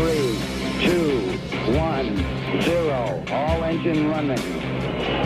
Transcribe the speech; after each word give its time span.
Three, 0.00 0.36
two, 0.82 1.20
one, 1.78 2.16
zero. 2.62 3.24
All 3.30 3.62
engine 3.62 4.08
running. 4.08 4.36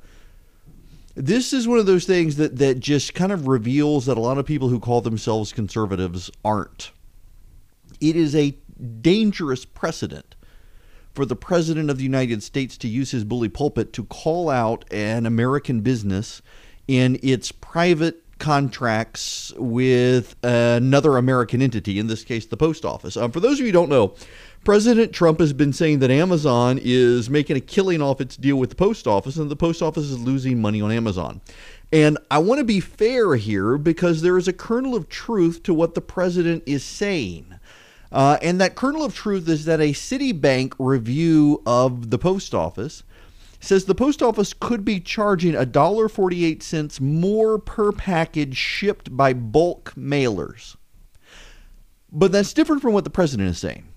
this 1.14 1.52
is 1.52 1.68
one 1.68 1.78
of 1.78 1.86
those 1.86 2.06
things 2.06 2.36
that, 2.36 2.56
that 2.56 2.80
just 2.80 3.14
kind 3.14 3.32
of 3.32 3.46
reveals 3.46 4.06
that 4.06 4.16
a 4.16 4.20
lot 4.20 4.38
of 4.38 4.46
people 4.46 4.68
who 4.68 4.80
call 4.80 5.00
themselves 5.00 5.52
conservatives 5.52 6.30
aren't. 6.44 6.90
It 8.00 8.16
is 8.16 8.34
a 8.34 8.56
dangerous 9.00 9.64
precedent 9.64 10.31
for 11.14 11.24
the 11.26 11.36
President 11.36 11.90
of 11.90 11.98
the 11.98 12.04
United 12.04 12.42
States 12.42 12.76
to 12.78 12.88
use 12.88 13.10
his 13.10 13.24
bully 13.24 13.48
pulpit 13.48 13.92
to 13.92 14.04
call 14.04 14.48
out 14.50 14.84
an 14.90 15.26
American 15.26 15.80
business 15.80 16.42
in 16.88 17.18
its 17.22 17.52
private 17.52 18.22
contracts 18.38 19.52
with 19.56 20.34
another 20.42 21.16
American 21.16 21.62
entity, 21.62 21.98
in 21.98 22.08
this 22.08 22.24
case, 22.24 22.44
the 22.46 22.56
post 22.56 22.84
office. 22.84 23.16
Um, 23.16 23.30
for 23.30 23.38
those 23.38 23.54
of 23.54 23.60
you 23.60 23.66
who 23.66 23.72
don't 23.72 23.88
know, 23.88 24.14
President 24.64 25.12
Trump 25.12 25.38
has 25.38 25.52
been 25.52 25.72
saying 25.72 26.00
that 26.00 26.10
Amazon 26.10 26.80
is 26.82 27.30
making 27.30 27.56
a 27.56 27.60
killing 27.60 28.02
off 28.02 28.20
its 28.20 28.36
deal 28.36 28.56
with 28.56 28.70
the 28.70 28.76
post 28.76 29.06
office, 29.06 29.36
and 29.36 29.50
the 29.50 29.56
post 29.56 29.80
office 29.80 30.04
is 30.04 30.18
losing 30.18 30.60
money 30.60 30.80
on 30.80 30.90
Amazon. 30.90 31.40
And 31.92 32.16
I 32.30 32.38
want 32.38 32.58
to 32.58 32.64
be 32.64 32.80
fair 32.80 33.36
here 33.36 33.76
because 33.76 34.22
there 34.22 34.38
is 34.38 34.48
a 34.48 34.52
kernel 34.52 34.94
of 34.94 35.08
truth 35.08 35.62
to 35.64 35.74
what 35.74 35.94
the 35.94 36.00
president 36.00 36.62
is 36.66 36.82
saying. 36.82 37.54
Uh, 38.12 38.36
and 38.42 38.60
that 38.60 38.74
kernel 38.74 39.04
of 39.04 39.14
truth 39.14 39.48
is 39.48 39.64
that 39.64 39.80
a 39.80 39.92
Citibank 39.92 40.74
review 40.78 41.62
of 41.64 42.10
the 42.10 42.18
post 42.18 42.54
office 42.54 43.02
says 43.58 43.84
the 43.84 43.94
post 43.94 44.22
office 44.22 44.52
could 44.52 44.84
be 44.84 45.00
charging 45.00 45.54
$1.48 45.54 47.00
more 47.00 47.58
per 47.58 47.92
package 47.92 48.56
shipped 48.56 49.16
by 49.16 49.32
bulk 49.32 49.94
mailers. 49.96 50.76
But 52.10 52.32
that's 52.32 52.52
different 52.52 52.82
from 52.82 52.92
what 52.92 53.04
the 53.04 53.10
president 53.10 53.48
is 53.48 53.58
saying. 53.58 53.88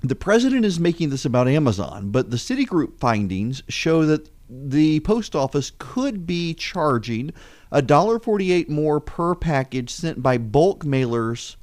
The 0.00 0.16
president 0.16 0.64
is 0.64 0.80
making 0.80 1.10
this 1.10 1.24
about 1.24 1.46
Amazon, 1.46 2.10
but 2.10 2.30
the 2.30 2.36
Citigroup 2.36 2.98
findings 2.98 3.62
show 3.68 4.04
that 4.06 4.28
the 4.48 4.98
post 5.00 5.36
office 5.36 5.70
could 5.78 6.26
be 6.26 6.54
charging 6.54 7.32
$1.48 7.72 8.68
more 8.68 9.00
per 9.00 9.36
package 9.36 9.90
sent 9.90 10.22
by 10.22 10.38
bulk 10.38 10.84
mailers 10.84 11.54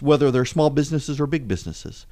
whether 0.00 0.30
they're 0.30 0.44
small 0.44 0.70
businesses 0.70 1.20
or 1.20 1.26
big 1.26 1.48
businesses. 1.48 2.06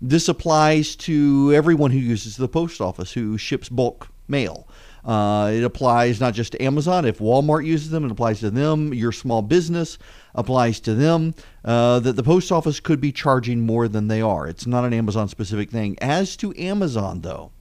This 0.00 0.28
applies 0.28 0.94
to 0.96 1.52
everyone 1.54 1.90
who 1.90 1.98
uses 1.98 2.36
the 2.36 2.48
post 2.48 2.80
office 2.80 3.12
who 3.12 3.38
ships 3.38 3.68
bulk 3.68 4.08
mail. 4.28 4.68
Uh, 5.04 5.52
it 5.54 5.62
applies 5.62 6.20
not 6.20 6.34
just 6.34 6.52
to 6.52 6.62
Amazon. 6.62 7.04
If 7.04 7.20
Walmart 7.20 7.64
uses 7.64 7.90
them, 7.90 8.04
it 8.04 8.10
applies 8.10 8.40
to 8.40 8.50
them. 8.50 8.92
Your 8.92 9.12
small 9.12 9.40
business 9.40 9.98
applies 10.34 10.80
to 10.80 10.94
them. 10.94 11.34
Uh, 11.64 12.00
that 12.00 12.14
the 12.14 12.22
post 12.24 12.50
office 12.50 12.80
could 12.80 13.00
be 13.00 13.12
charging 13.12 13.60
more 13.60 13.86
than 13.86 14.08
they 14.08 14.20
are. 14.20 14.48
It's 14.48 14.66
not 14.66 14.84
an 14.84 14.92
Amazon 14.92 15.28
specific 15.28 15.70
thing. 15.70 15.96
As 16.00 16.36
to 16.38 16.52
Amazon, 16.58 17.20
though, 17.20 17.52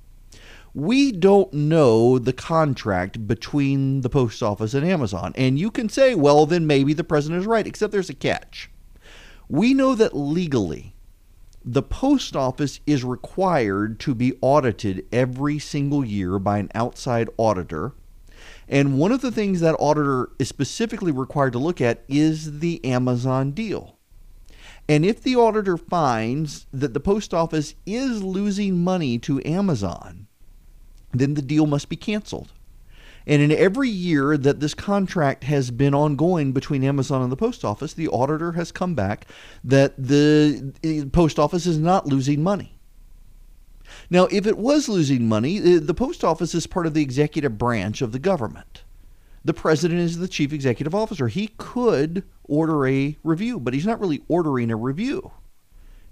we 0.73 1.11
don't 1.11 1.53
know 1.53 2.19
the 2.19 2.33
contract 2.33 3.27
between 3.27 4.01
the 4.01 4.09
post 4.09 4.43
office 4.43 4.73
and 4.73 4.85
Amazon. 4.85 5.31
And 5.35 5.57
you 5.57 5.71
can 5.71 5.87
say, 5.87 6.15
well, 6.15 6.45
then 6.45 6.67
maybe 6.67 6.93
the 6.93 7.03
president 7.03 7.41
is 7.41 7.47
right, 7.47 7.65
except 7.65 7.93
there's 7.93 8.09
a 8.09 8.15
catch. 8.15 8.69
We 9.47 9.73
know 9.73 9.93
that 9.95 10.15
legally, 10.15 10.95
the 11.63 11.83
post 11.83 12.35
office 12.35 12.79
is 12.85 13.03
required 13.03 13.99
to 14.01 14.15
be 14.15 14.33
audited 14.41 15.05
every 15.11 15.59
single 15.59 16.05
year 16.05 16.39
by 16.39 16.59
an 16.59 16.69
outside 16.73 17.29
auditor. 17.37 17.93
And 18.67 18.97
one 18.97 19.11
of 19.11 19.21
the 19.21 19.31
things 19.31 19.59
that 19.61 19.75
auditor 19.79 20.29
is 20.39 20.47
specifically 20.47 21.11
required 21.11 21.53
to 21.53 21.59
look 21.59 21.81
at 21.81 22.03
is 22.07 22.59
the 22.59 22.83
Amazon 22.83 23.51
deal. 23.51 23.97
And 24.87 25.05
if 25.05 25.21
the 25.21 25.35
auditor 25.35 25.77
finds 25.77 26.67
that 26.71 26.93
the 26.93 26.99
post 26.99 27.33
office 27.33 27.73
is 27.85 28.23
losing 28.23 28.83
money 28.83 29.17
to 29.19 29.43
Amazon, 29.45 30.27
then 31.11 31.33
the 31.33 31.41
deal 31.41 31.65
must 31.65 31.89
be 31.89 31.95
canceled. 31.95 32.51
And 33.27 33.41
in 33.41 33.51
every 33.51 33.89
year 33.89 34.37
that 34.37 34.59
this 34.59 34.73
contract 34.73 35.43
has 35.45 35.71
been 35.71 35.95
ongoing 35.95 36.51
between 36.51 36.83
Amazon 36.83 37.23
and 37.23 37.31
the 37.31 37.37
post 37.37 37.65
office, 37.65 37.93
the 37.93 38.07
auditor 38.09 38.51
has 38.53 38.71
come 38.71 38.93
back 38.93 39.25
that 39.63 39.93
the 39.97 40.73
eh, 40.83 41.05
post 41.11 41.39
office 41.39 41.65
is 41.65 41.79
not 41.79 42.07
losing 42.07 42.43
money. 42.43 42.77
Now, 44.09 44.25
if 44.25 44.45
it 44.45 44.57
was 44.57 44.87
losing 44.87 45.27
money, 45.27 45.57
eh, 45.57 45.79
the 45.81 45.93
post 45.93 46.23
office 46.23 46.53
is 46.53 46.67
part 46.67 46.85
of 46.85 46.93
the 46.93 47.01
executive 47.01 47.57
branch 47.57 48.01
of 48.01 48.11
the 48.11 48.19
government. 48.19 48.83
The 49.43 49.53
president 49.53 49.99
is 49.99 50.17
the 50.17 50.27
chief 50.27 50.53
executive 50.53 50.95
officer. 50.95 51.27
He 51.27 51.49
could 51.57 52.23
order 52.43 52.87
a 52.87 53.17
review, 53.23 53.59
but 53.59 53.73
he's 53.73 53.85
not 53.85 53.99
really 53.99 54.23
ordering 54.27 54.71
a 54.71 54.75
review. 54.75 55.31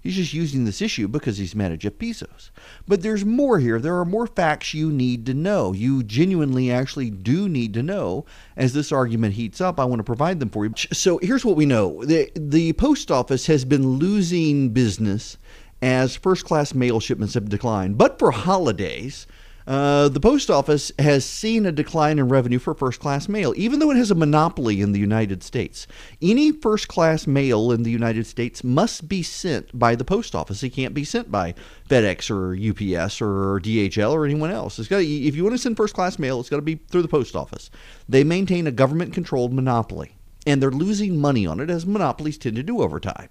He's 0.04 0.16
just 0.16 0.34
using 0.34 0.66
this 0.66 0.82
issue 0.82 1.08
because 1.08 1.38
he's 1.38 1.54
mad 1.54 1.72
at 1.72 1.78
Jeff 1.78 1.94
Bezos. 1.94 2.50
But 2.86 3.00
there's 3.00 3.24
more 3.24 3.58
here. 3.58 3.80
There 3.80 3.98
are 3.98 4.04
more 4.04 4.26
facts 4.26 4.74
you 4.74 4.92
need 4.92 5.24
to 5.24 5.32
know. 5.32 5.72
You 5.72 6.02
genuinely 6.02 6.70
actually 6.70 7.08
do 7.08 7.48
need 7.48 7.72
to 7.72 7.82
know 7.82 8.26
as 8.54 8.74
this 8.74 8.92
argument 8.92 9.32
heats 9.32 9.62
up. 9.62 9.80
I 9.80 9.86
want 9.86 10.00
to 10.00 10.04
provide 10.04 10.40
them 10.40 10.50
for 10.50 10.66
you. 10.66 10.74
So 10.92 11.18
here's 11.22 11.42
what 11.42 11.56
we 11.56 11.64
know 11.64 12.04
the, 12.04 12.30
the 12.36 12.74
post 12.74 13.10
office 13.10 13.46
has 13.46 13.64
been 13.64 13.96
losing 13.96 14.68
business 14.68 15.38
as 15.80 16.16
first 16.16 16.44
class 16.44 16.74
mail 16.74 17.00
shipments 17.00 17.32
have 17.32 17.48
declined. 17.48 17.96
But 17.96 18.18
for 18.18 18.30
holidays, 18.30 19.26
Uh, 19.66 20.08
the 20.10 20.20
post 20.20 20.50
office 20.50 20.92
has 20.98 21.24
seen 21.24 21.64
a 21.64 21.72
decline 21.72 22.18
in 22.18 22.28
revenue 22.28 22.58
for 22.58 22.74
first 22.74 23.00
class 23.00 23.28
mail, 23.28 23.54
even 23.56 23.78
though 23.78 23.90
it 23.90 23.96
has 23.96 24.10
a 24.10 24.14
monopoly 24.14 24.82
in 24.82 24.92
the 24.92 24.98
United 24.98 25.42
States. 25.42 25.86
Any 26.20 26.52
first 26.52 26.88
class 26.88 27.26
mail 27.26 27.72
in 27.72 27.82
the 27.82 27.90
United 27.90 28.26
States 28.26 28.62
must 28.62 29.08
be 29.08 29.22
sent 29.22 29.76
by 29.78 29.94
the 29.94 30.04
post 30.04 30.34
office. 30.34 30.62
It 30.62 30.70
can't 30.70 30.92
be 30.92 31.04
sent 31.04 31.30
by 31.30 31.54
FedEx 31.88 32.30
or 32.30 32.52
UPS 32.54 33.22
or 33.22 33.60
DHL 33.60 34.12
or 34.12 34.26
anyone 34.26 34.50
else. 34.50 34.78
It's 34.78 34.88
got 34.88 34.98
if 34.98 35.34
you 35.34 35.42
want 35.42 35.54
to 35.54 35.58
send 35.58 35.78
first 35.78 35.94
class 35.94 36.18
mail, 36.18 36.40
it's 36.40 36.50
got 36.50 36.56
to 36.56 36.62
be 36.62 36.76
through 36.90 37.02
the 37.02 37.08
post 37.08 37.34
office. 37.34 37.70
They 38.06 38.22
maintain 38.22 38.66
a 38.66 38.72
government 38.72 39.14
controlled 39.14 39.54
monopoly, 39.54 40.16
and 40.46 40.60
they're 40.60 40.70
losing 40.70 41.18
money 41.18 41.46
on 41.46 41.58
it 41.58 41.70
as 41.70 41.86
monopolies 41.86 42.36
tend 42.36 42.56
to 42.56 42.62
do 42.62 42.82
over 42.82 43.00
time. 43.00 43.30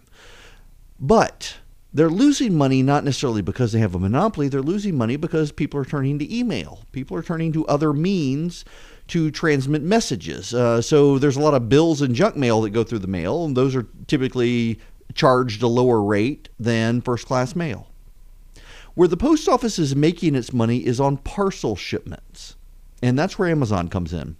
But 1.00 1.57
they're 1.94 2.10
losing 2.10 2.57
money 2.57 2.81
not 2.81 3.04
necessarily 3.04 3.42
because 3.42 3.72
they 3.72 3.80
have 3.80 3.94
a 3.94 4.00
monopoly, 4.00 4.48
they're 4.48 4.62
losing 4.62 4.98
money 4.98 5.16
because 5.16 5.51
people 5.51 5.80
are 5.80 5.86
turning 5.86 6.18
to 6.19 6.36
email. 6.36 6.81
People 6.92 7.16
are 7.16 7.22
turning 7.22 7.54
to 7.54 7.66
other 7.68 7.94
means 7.94 8.66
to 9.07 9.30
transmit 9.30 9.84
messages. 9.84 10.54
Uh, 10.54 10.81
so 10.81 11.19
there's 11.19 11.36
a 11.36 11.42
lot 11.42 11.54
of 11.54 11.69
bills 11.69 12.01
and 12.01 12.16
junk 12.16 12.36
mail 12.36 12.62
that 12.62 12.72
go 12.72 12.84
through 12.84 13.00
the 13.00 13.07
mail, 13.07 13.45
and 13.45 13.56
those 13.56 13.75
are 13.75 13.88
typically 14.07 14.80
charged 15.13 15.62
a 15.62 15.68
lower 15.68 16.01
rate 16.01 16.50
than 16.60 17.01
first 17.01 17.28
class 17.28 17.56
mail. 17.56 17.88
Where 18.95 19.07
the 19.07 19.18
post 19.18 19.48
office 19.48 19.78
is 19.78 19.95
making 19.95 20.36
its 20.36 20.54
money 20.54 20.86
is 20.86 21.00
on 21.00 21.18
parcel 21.18 21.75
shipments, 21.75 22.56
and 23.01 23.18
that's 23.18 23.38
where 23.38 23.50
Amazon 23.50 23.88
comes 23.88 24.13
in. 24.13 24.38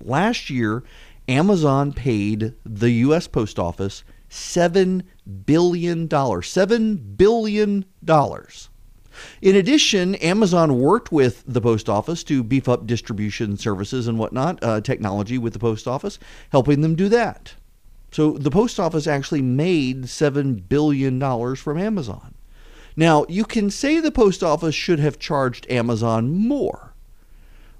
Last 0.00 0.50
year, 0.50 0.82
Amazon 1.28 1.92
paid 1.92 2.54
the 2.64 2.90
U.S. 2.90 3.28
Post 3.28 3.58
Office 3.58 4.02
$7 4.32 5.02
billion. 5.44 6.08
$7 6.08 7.16
billion. 7.16 7.84
In 9.42 9.56
addition, 9.56 10.14
Amazon 10.16 10.80
worked 10.80 11.12
with 11.12 11.44
the 11.46 11.60
post 11.60 11.88
office 11.88 12.24
to 12.24 12.42
beef 12.42 12.66
up 12.66 12.86
distribution 12.86 13.58
services 13.58 14.08
and 14.08 14.18
whatnot, 14.18 14.58
uh, 14.64 14.80
technology 14.80 15.36
with 15.36 15.52
the 15.52 15.58
post 15.58 15.86
office, 15.86 16.18
helping 16.50 16.80
them 16.80 16.94
do 16.94 17.10
that. 17.10 17.54
So 18.10 18.32
the 18.32 18.50
post 18.50 18.80
office 18.80 19.06
actually 19.06 19.42
made 19.42 20.04
$7 20.04 20.66
billion 20.66 21.20
from 21.56 21.78
Amazon. 21.78 22.34
Now, 22.96 23.26
you 23.28 23.44
can 23.44 23.70
say 23.70 24.00
the 24.00 24.10
post 24.10 24.42
office 24.42 24.74
should 24.74 24.98
have 24.98 25.18
charged 25.18 25.70
Amazon 25.70 26.30
more, 26.30 26.94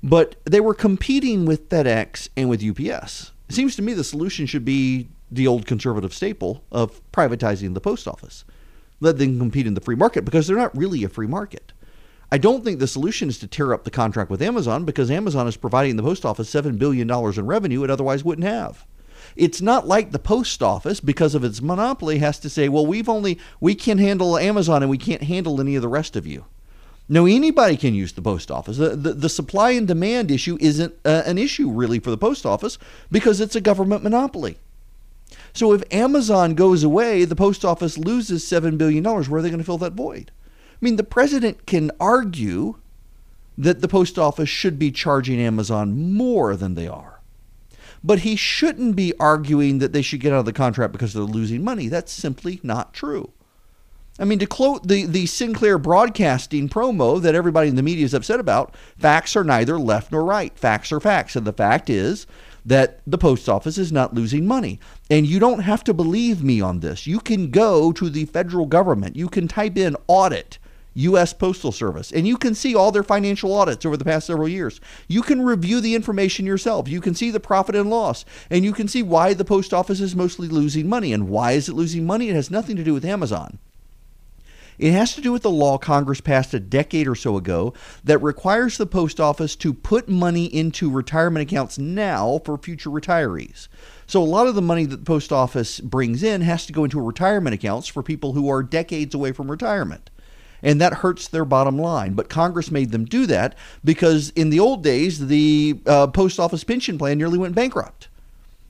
but 0.02 0.36
they 0.44 0.60
were 0.60 0.74
competing 0.74 1.44
with 1.46 1.68
FedEx 1.68 2.28
and 2.36 2.48
with 2.48 2.62
UPS. 2.62 3.32
It 3.48 3.54
seems 3.54 3.76
to 3.76 3.82
me 3.82 3.92
the 3.92 4.04
solution 4.04 4.46
should 4.46 4.64
be 4.64 5.08
the 5.32 5.46
old 5.46 5.66
conservative 5.66 6.12
staple 6.12 6.62
of 6.70 7.00
privatizing 7.12 7.74
the 7.74 7.80
post 7.80 8.06
office. 8.06 8.44
Let 9.00 9.18
them 9.18 9.38
compete 9.38 9.66
in 9.66 9.74
the 9.74 9.80
free 9.80 9.96
market 9.96 10.24
because 10.24 10.46
they're 10.46 10.56
not 10.56 10.76
really 10.76 11.02
a 11.02 11.08
free 11.08 11.26
market. 11.26 11.72
I 12.30 12.38
don't 12.38 12.64
think 12.64 12.78
the 12.78 12.86
solution 12.86 13.28
is 13.28 13.38
to 13.40 13.46
tear 13.46 13.74
up 13.74 13.84
the 13.84 13.90
contract 13.90 14.30
with 14.30 14.40
Amazon 14.40 14.84
because 14.84 15.10
Amazon 15.10 15.48
is 15.48 15.56
providing 15.56 15.96
the 15.96 16.02
post 16.02 16.24
office 16.24 16.52
$7 16.52 16.78
billion 16.78 17.10
in 17.10 17.46
revenue 17.46 17.84
it 17.84 17.90
otherwise 17.90 18.24
wouldn't 18.24 18.46
have. 18.46 18.86
It's 19.36 19.60
not 19.60 19.86
like 19.86 20.12
the 20.12 20.18
post 20.18 20.62
office, 20.62 21.00
because 21.00 21.34
of 21.34 21.44
its 21.44 21.62
monopoly, 21.62 22.18
has 22.18 22.38
to 22.40 22.50
say, 22.50 22.68
well, 22.68 22.86
we've 22.86 23.08
only, 23.08 23.38
we 23.60 23.74
can 23.74 23.98
handle 23.98 24.36
Amazon 24.36 24.82
and 24.82 24.90
we 24.90 24.98
can't 24.98 25.22
handle 25.22 25.60
any 25.60 25.76
of 25.76 25.82
the 25.82 25.88
rest 25.88 26.16
of 26.16 26.26
you. 26.26 26.44
No, 27.08 27.26
anybody 27.26 27.76
can 27.76 27.94
use 27.94 28.12
the 28.12 28.22
post 28.22 28.50
office. 28.50 28.78
The, 28.78 28.90
the, 28.96 29.12
the 29.12 29.28
supply 29.28 29.72
and 29.72 29.86
demand 29.86 30.30
issue 30.30 30.56
isn't 30.60 30.94
uh, 31.04 31.22
an 31.26 31.36
issue 31.36 31.70
really 31.70 31.98
for 31.98 32.10
the 32.10 32.16
post 32.16 32.46
office 32.46 32.78
because 33.10 33.40
it's 33.40 33.56
a 33.56 33.60
government 33.60 34.02
monopoly. 34.02 34.58
So 35.52 35.72
if 35.72 35.82
Amazon 35.92 36.54
goes 36.54 36.82
away, 36.82 37.24
the 37.24 37.36
post 37.36 37.64
office 37.64 37.98
loses 37.98 38.44
$7 38.44 38.78
billion. 38.78 39.04
Where 39.04 39.38
are 39.38 39.42
they 39.42 39.48
going 39.48 39.58
to 39.58 39.64
fill 39.64 39.78
that 39.78 39.92
void? 39.92 40.30
I 40.72 40.84
mean, 40.84 40.96
the 40.96 41.04
president 41.04 41.66
can 41.66 41.90
argue 42.00 42.76
that 43.56 43.80
the 43.80 43.88
post 43.88 44.18
office 44.18 44.48
should 44.48 44.78
be 44.78 44.90
charging 44.90 45.38
Amazon 45.38 46.14
more 46.14 46.56
than 46.56 46.74
they 46.74 46.88
are. 46.88 47.20
But 48.04 48.20
he 48.20 48.34
shouldn't 48.34 48.96
be 48.96 49.14
arguing 49.20 49.78
that 49.78 49.92
they 49.92 50.02
should 50.02 50.20
get 50.20 50.32
out 50.32 50.40
of 50.40 50.44
the 50.44 50.52
contract 50.52 50.92
because 50.92 51.12
they're 51.12 51.22
losing 51.22 51.62
money. 51.62 51.88
That's 51.88 52.12
simply 52.12 52.58
not 52.62 52.92
true. 52.92 53.32
I 54.18 54.24
mean, 54.24 54.38
to 54.40 54.46
quote 54.46 54.88
the, 54.88 55.06
the 55.06 55.26
Sinclair 55.26 55.78
broadcasting 55.78 56.68
promo 56.68 57.20
that 57.22 57.34
everybody 57.34 57.68
in 57.68 57.76
the 57.76 57.82
media 57.82 58.04
is 58.04 58.12
upset 58.12 58.40
about, 58.40 58.74
facts 58.98 59.36
are 59.36 59.44
neither 59.44 59.78
left 59.78 60.12
nor 60.12 60.24
right. 60.24 60.56
Facts 60.58 60.92
are 60.92 61.00
facts. 61.00 61.36
And 61.36 61.46
the 61.46 61.52
fact 61.52 61.88
is 61.88 62.26
that 62.64 63.00
the 63.06 63.18
post 63.18 63.48
office 63.48 63.78
is 63.78 63.92
not 63.92 64.14
losing 64.14 64.46
money. 64.46 64.78
And 65.10 65.26
you 65.26 65.38
don't 65.38 65.60
have 65.60 65.84
to 65.84 65.94
believe 65.94 66.42
me 66.42 66.60
on 66.60 66.80
this. 66.80 67.06
You 67.06 67.20
can 67.20 67.50
go 67.50 67.92
to 67.92 68.08
the 68.08 68.26
federal 68.26 68.66
government, 68.66 69.16
you 69.16 69.28
can 69.28 69.48
type 69.48 69.76
in 69.76 69.96
audit. 70.06 70.58
U.S. 70.94 71.32
Postal 71.32 71.72
Service, 71.72 72.12
and 72.12 72.28
you 72.28 72.36
can 72.36 72.54
see 72.54 72.74
all 72.74 72.92
their 72.92 73.02
financial 73.02 73.54
audits 73.54 73.86
over 73.86 73.96
the 73.96 74.04
past 74.04 74.26
several 74.26 74.46
years. 74.46 74.78
You 75.08 75.22
can 75.22 75.40
review 75.40 75.80
the 75.80 75.94
information 75.94 76.44
yourself. 76.44 76.86
You 76.86 77.00
can 77.00 77.14
see 77.14 77.30
the 77.30 77.40
profit 77.40 77.74
and 77.74 77.88
loss, 77.88 78.26
and 78.50 78.62
you 78.62 78.74
can 78.74 78.88
see 78.88 79.02
why 79.02 79.32
the 79.32 79.44
post 79.44 79.72
office 79.72 80.00
is 80.00 80.14
mostly 80.14 80.48
losing 80.48 80.90
money. 80.90 81.14
And 81.14 81.30
why 81.30 81.52
is 81.52 81.68
it 81.68 81.74
losing 81.74 82.04
money? 82.04 82.28
It 82.28 82.34
has 82.34 82.50
nothing 82.50 82.76
to 82.76 82.84
do 82.84 82.92
with 82.92 83.06
Amazon. 83.06 83.58
It 84.82 84.94
has 84.94 85.14
to 85.14 85.20
do 85.20 85.30
with 85.30 85.42
the 85.42 85.50
law 85.50 85.78
Congress 85.78 86.20
passed 86.20 86.52
a 86.54 86.58
decade 86.58 87.06
or 87.06 87.14
so 87.14 87.36
ago 87.36 87.72
that 88.02 88.18
requires 88.18 88.76
the 88.76 88.84
post 88.84 89.20
office 89.20 89.54
to 89.54 89.72
put 89.72 90.08
money 90.08 90.46
into 90.46 90.90
retirement 90.90 91.48
accounts 91.48 91.78
now 91.78 92.40
for 92.44 92.58
future 92.58 92.90
retirees. 92.90 93.68
So 94.08 94.20
a 94.20 94.24
lot 94.24 94.48
of 94.48 94.56
the 94.56 94.60
money 94.60 94.84
that 94.86 94.96
the 94.96 95.04
post 95.04 95.30
office 95.30 95.78
brings 95.78 96.24
in 96.24 96.40
has 96.40 96.66
to 96.66 96.72
go 96.72 96.82
into 96.82 97.00
retirement 97.00 97.54
accounts 97.54 97.86
for 97.86 98.02
people 98.02 98.32
who 98.32 98.50
are 98.50 98.64
decades 98.64 99.14
away 99.14 99.30
from 99.30 99.52
retirement. 99.52 100.10
And 100.64 100.80
that 100.80 100.94
hurts 100.94 101.28
their 101.28 101.44
bottom 101.44 101.78
line. 101.78 102.14
But 102.14 102.28
Congress 102.28 102.72
made 102.72 102.90
them 102.90 103.04
do 103.04 103.24
that 103.26 103.54
because 103.84 104.30
in 104.30 104.50
the 104.50 104.58
old 104.58 104.82
days, 104.82 105.28
the 105.28 105.80
uh, 105.86 106.08
post 106.08 106.40
office 106.40 106.64
pension 106.64 106.98
plan 106.98 107.18
nearly 107.18 107.38
went 107.38 107.54
bankrupt. 107.54 108.08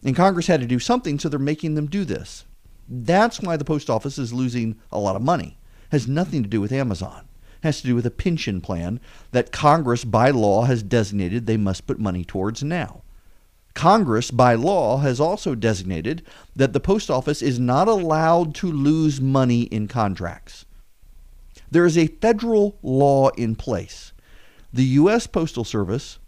And 0.04 0.14
Congress 0.14 0.46
had 0.46 0.60
to 0.60 0.66
do 0.66 0.78
something, 0.78 1.18
so 1.18 1.30
they're 1.30 1.38
making 1.38 1.74
them 1.74 1.86
do 1.86 2.04
this. 2.04 2.44
That's 2.86 3.40
why 3.40 3.56
the 3.56 3.64
post 3.64 3.88
office 3.88 4.18
is 4.18 4.34
losing 4.34 4.78
a 4.90 4.98
lot 4.98 5.16
of 5.16 5.22
money 5.22 5.56
has 5.92 6.08
nothing 6.08 6.42
to 6.42 6.48
do 6.48 6.58
with 6.58 6.72
Amazon. 6.72 7.28
It 7.62 7.66
has 7.66 7.82
to 7.82 7.86
do 7.86 7.94
with 7.94 8.06
a 8.06 8.10
pension 8.10 8.62
plan 8.62 8.98
that 9.30 9.52
Congress 9.52 10.04
by 10.04 10.30
law 10.30 10.62
has 10.62 10.82
designated 10.82 11.46
they 11.46 11.58
must 11.58 11.86
put 11.86 12.00
money 12.00 12.24
towards 12.24 12.64
now. 12.64 13.02
Congress 13.74 14.30
by 14.30 14.54
law 14.54 14.98
has 14.98 15.20
also 15.20 15.54
designated 15.54 16.22
that 16.56 16.72
the 16.72 16.80
post 16.80 17.10
office 17.10 17.42
is 17.42 17.60
not 17.60 17.88
allowed 17.88 18.54
to 18.54 18.72
lose 18.72 19.20
money 19.20 19.64
in 19.64 19.86
contracts. 19.86 20.64
There 21.70 21.84
is 21.84 21.98
a 21.98 22.06
federal 22.06 22.78
law 22.82 23.28
in 23.30 23.54
place. 23.54 24.12
The 24.72 24.84
U.S. 24.84 25.26
Postal 25.26 25.64
Service 25.64 26.18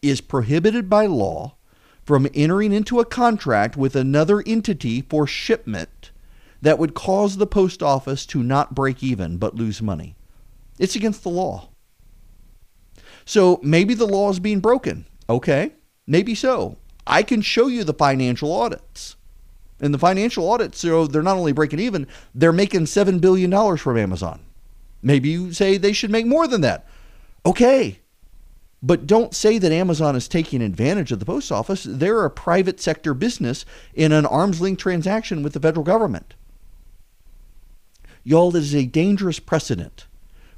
is 0.00 0.22
prohibited 0.22 0.88
by 0.88 1.04
law 1.04 1.56
from 2.02 2.28
entering 2.34 2.72
into 2.72 2.98
a 2.98 3.04
contract 3.04 3.76
with 3.76 3.94
another 3.94 4.42
entity 4.46 5.02
for 5.02 5.26
shipment 5.26 6.11
that 6.62 6.78
would 6.78 6.94
cause 6.94 7.36
the 7.36 7.46
post 7.46 7.82
office 7.82 8.24
to 8.26 8.42
not 8.42 8.74
break 8.74 9.02
even 9.02 9.36
but 9.36 9.54
lose 9.54 9.82
money. 9.82 10.16
It's 10.78 10.96
against 10.96 11.22
the 11.22 11.28
law. 11.28 11.68
So 13.24 13.60
maybe 13.62 13.94
the 13.94 14.06
law 14.06 14.30
is 14.30 14.40
being 14.40 14.60
broken. 14.60 15.06
Okay, 15.28 15.72
maybe 16.06 16.34
so. 16.34 16.78
I 17.06 17.22
can 17.22 17.42
show 17.42 17.66
you 17.66 17.84
the 17.84 17.94
financial 17.94 18.52
audits. 18.52 19.16
And 19.80 19.92
the 19.92 19.98
financial 19.98 20.48
audits, 20.48 20.78
so 20.78 21.08
they're 21.08 21.22
not 21.22 21.36
only 21.36 21.52
breaking 21.52 21.80
even, 21.80 22.06
they're 22.34 22.52
making 22.52 22.82
$7 22.82 23.20
billion 23.20 23.76
from 23.76 23.98
Amazon. 23.98 24.40
Maybe 25.02 25.30
you 25.30 25.52
say 25.52 25.76
they 25.76 25.92
should 25.92 26.10
make 26.10 26.26
more 26.26 26.46
than 26.46 26.60
that. 26.60 26.86
Okay. 27.44 27.98
But 28.80 29.08
don't 29.08 29.34
say 29.34 29.58
that 29.58 29.72
Amazon 29.72 30.14
is 30.14 30.28
taking 30.28 30.62
advantage 30.62 31.10
of 31.10 31.18
the 31.18 31.24
post 31.24 31.50
office. 31.50 31.84
They're 31.88 32.24
a 32.24 32.30
private 32.30 32.80
sector 32.80 33.12
business 33.12 33.64
in 33.94 34.12
an 34.12 34.26
arm's 34.26 34.60
length 34.60 34.80
transaction 34.80 35.42
with 35.42 35.52
the 35.52 35.60
federal 35.60 35.84
government. 35.84 36.34
Y'all, 38.24 38.54
it 38.54 38.60
is 38.60 38.74
a 38.74 38.86
dangerous 38.86 39.40
precedent 39.40 40.06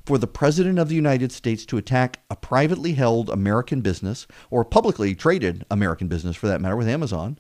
for 0.05 0.19
the 0.19 0.27
President 0.27 0.79
of 0.79 0.91
the 0.91 0.95
United 0.95 1.33
States 1.33 1.65
to 1.65 1.79
attack 1.79 2.21
a 2.29 2.37
privately 2.37 2.93
held 2.93 3.31
American 3.31 3.81
business, 3.81 4.27
or 4.51 4.67
publicly 4.67 5.15
traded 5.15 5.65
American 5.71 6.07
business 6.07 6.37
for 6.37 6.47
that 6.47 6.61
matter, 6.61 6.77
with 6.77 6.87
Amazon, 6.87 7.39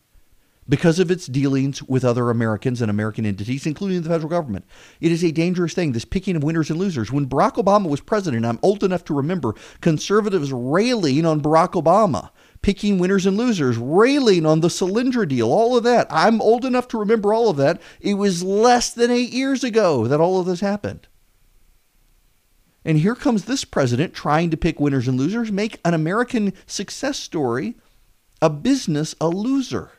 because 0.66 0.98
of 0.98 1.10
its 1.10 1.26
dealings 1.26 1.82
with 1.82 2.06
other 2.06 2.30
Americans 2.30 2.80
and 2.80 2.90
American 2.90 3.26
entities, 3.26 3.66
including 3.66 4.00
the 4.00 4.08
federal 4.08 4.30
government. 4.30 4.64
It 4.98 5.12
is 5.12 5.22
a 5.22 5.30
dangerous 5.30 5.74
thing, 5.74 5.92
this 5.92 6.06
picking 6.06 6.36
of 6.36 6.42
winners 6.42 6.70
and 6.70 6.78
losers. 6.78 7.12
When 7.12 7.28
Barack 7.28 7.62
Obama 7.62 7.90
was 7.90 8.00
president, 8.00 8.46
I'm 8.46 8.58
old 8.62 8.82
enough 8.82 9.04
to 9.04 9.14
remember 9.14 9.54
conservatives 9.82 10.50
railing 10.50 11.26
on 11.26 11.42
Barack 11.42 11.72
Obama 11.72 12.30
picking 12.64 12.98
winners 12.98 13.26
and 13.26 13.36
losers, 13.36 13.76
railing 13.76 14.46
on 14.46 14.60
the 14.60 14.68
Solyndra 14.68 15.28
deal, 15.28 15.52
all 15.52 15.76
of 15.76 15.84
that. 15.84 16.06
I'm 16.08 16.40
old 16.40 16.64
enough 16.64 16.88
to 16.88 16.98
remember 16.98 17.34
all 17.34 17.50
of 17.50 17.58
that. 17.58 17.78
It 18.00 18.14
was 18.14 18.42
less 18.42 18.88
than 18.88 19.10
eight 19.10 19.34
years 19.34 19.62
ago 19.62 20.06
that 20.06 20.18
all 20.18 20.40
of 20.40 20.46
this 20.46 20.60
happened. 20.60 21.06
And 22.82 22.96
here 22.96 23.14
comes 23.14 23.44
this 23.44 23.66
president 23.66 24.14
trying 24.14 24.48
to 24.48 24.56
pick 24.56 24.80
winners 24.80 25.06
and 25.06 25.18
losers, 25.18 25.52
make 25.52 25.78
an 25.84 25.92
American 25.92 26.54
success 26.64 27.18
story 27.18 27.74
a 28.40 28.48
business 28.48 29.14
a 29.20 29.28
loser. 29.28 29.90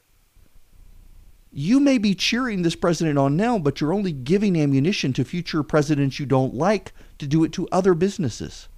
You 1.52 1.80
may 1.80 2.00
be 2.00 2.16
cheering 2.16 2.64
this 2.64 2.76
president 2.76 3.20
on 3.20 3.38
now, 3.38 3.60
but 3.60 3.80
you're 3.80 3.94
only 3.94 4.12
giving 4.12 4.60
ammunition 4.60 5.14
to 5.14 5.24
future 5.24 5.62
presidents 5.62 6.20
you 6.20 6.26
don't 6.26 6.56
like 6.56 6.94
to 7.20 7.28
do 7.28 7.44
it 7.44 7.52
to 7.54 7.68
other 7.72 7.94
businesses. 7.94 8.70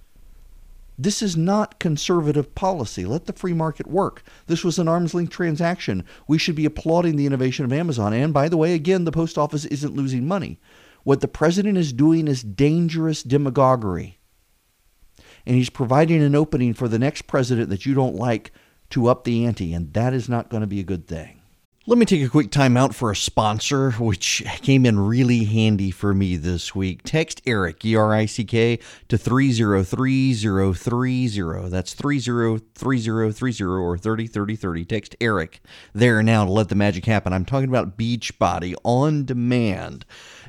This 1.00 1.22
is 1.22 1.36
not 1.36 1.78
conservative 1.78 2.56
policy. 2.56 3.04
Let 3.04 3.26
the 3.26 3.32
free 3.32 3.52
market 3.52 3.86
work. 3.86 4.24
This 4.48 4.64
was 4.64 4.80
an 4.80 4.88
arm's 4.88 5.14
length 5.14 5.30
transaction. 5.30 6.04
We 6.26 6.38
should 6.38 6.56
be 6.56 6.64
applauding 6.64 7.14
the 7.14 7.26
innovation 7.26 7.64
of 7.64 7.72
Amazon. 7.72 8.12
And 8.12 8.34
by 8.34 8.48
the 8.48 8.56
way, 8.56 8.74
again, 8.74 9.04
the 9.04 9.12
post 9.12 9.38
office 9.38 9.64
isn't 9.66 9.94
losing 9.94 10.26
money. 10.26 10.58
What 11.04 11.20
the 11.20 11.28
president 11.28 11.78
is 11.78 11.92
doing 11.92 12.26
is 12.26 12.42
dangerous 12.42 13.22
demagoguery. 13.22 14.18
And 15.46 15.54
he's 15.54 15.70
providing 15.70 16.20
an 16.20 16.34
opening 16.34 16.74
for 16.74 16.88
the 16.88 16.98
next 16.98 17.28
president 17.28 17.70
that 17.70 17.86
you 17.86 17.94
don't 17.94 18.16
like 18.16 18.52
to 18.90 19.06
up 19.06 19.24
the 19.24 19.44
ante, 19.44 19.72
and 19.72 19.92
that 19.92 20.12
is 20.12 20.28
not 20.28 20.50
going 20.50 20.62
to 20.62 20.66
be 20.66 20.80
a 20.80 20.84
good 20.84 21.06
thing. 21.06 21.37
Let 21.88 21.96
me 21.96 22.04
take 22.04 22.22
a 22.22 22.28
quick 22.28 22.50
time 22.50 22.76
out 22.76 22.94
for 22.94 23.10
a 23.10 23.16
sponsor, 23.16 23.92
which 23.92 24.44
came 24.60 24.84
in 24.84 25.00
really 25.00 25.44
handy 25.44 25.90
for 25.90 26.12
me 26.12 26.36
this 26.36 26.74
week. 26.74 27.00
Text 27.02 27.40
Eric, 27.46 27.82
E 27.82 27.96
R 27.96 28.12
I 28.12 28.26
C 28.26 28.44
K, 28.44 28.78
to 29.08 29.16
303030. 29.16 31.70
That's 31.70 31.94
303030 31.94 33.64
or 33.64 33.96
303030. 33.96 34.84
Text 34.84 35.16
Eric 35.18 35.62
there 35.94 36.22
now 36.22 36.44
to 36.44 36.50
let 36.50 36.68
the 36.68 36.74
magic 36.74 37.06
happen. 37.06 37.32
I'm 37.32 37.46
talking 37.46 37.70
about 37.70 37.96
Beachbody 37.96 38.74
on 38.84 39.24
demand. 39.24 40.04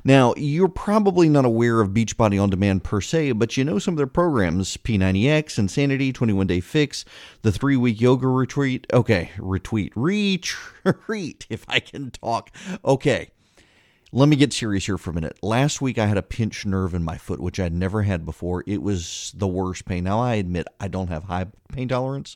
Now, 0.09 0.33
you're 0.37 0.69
probably 0.69 1.29
not 1.29 1.45
aware 1.45 1.81
of 1.81 1.89
Beachbody 1.91 2.41
On 2.41 2.49
Demand 2.49 2.83
per 2.83 2.99
se, 2.99 3.33
but 3.33 3.55
you 3.55 3.63
know 3.63 3.77
some 3.77 3.93
of 3.93 3.99
their 3.99 4.07
programs 4.07 4.75
P90X, 4.75 5.59
Insanity, 5.59 6.11
21 6.11 6.47
Day 6.47 6.61
Fix, 6.61 7.05
the 7.43 7.51
three 7.51 7.77
week 7.77 8.01
yoga 8.01 8.27
retreat. 8.27 8.87
Okay, 8.91 9.29
retweet, 9.37 9.91
retreat, 9.95 11.45
if 11.51 11.63
I 11.67 11.79
can 11.79 12.09
talk. 12.09 12.49
Okay. 12.83 13.29
Let 14.11 14.29
me 14.29 14.35
get 14.35 14.51
serious 14.51 14.87
here 14.87 14.97
for 14.97 15.11
a 15.11 15.13
minute. 15.13 15.37
Last 15.43 15.79
week 15.79 15.99
I 15.99 16.07
had 16.07 16.17
a 16.17 16.23
pinched 16.23 16.65
nerve 16.65 16.95
in 16.95 17.03
my 17.03 17.19
foot, 17.19 17.39
which 17.39 17.59
I'd 17.59 17.75
never 17.75 18.01
had 18.01 18.25
before. 18.25 18.63
It 18.65 18.81
was 18.81 19.31
the 19.37 19.47
worst 19.47 19.85
pain. 19.85 20.05
Now 20.05 20.21
I 20.21 20.33
admit 20.33 20.65
I 20.79 20.87
don't 20.87 21.09
have 21.09 21.25
high 21.25 21.45
pain 21.71 21.87
tolerance, 21.87 22.35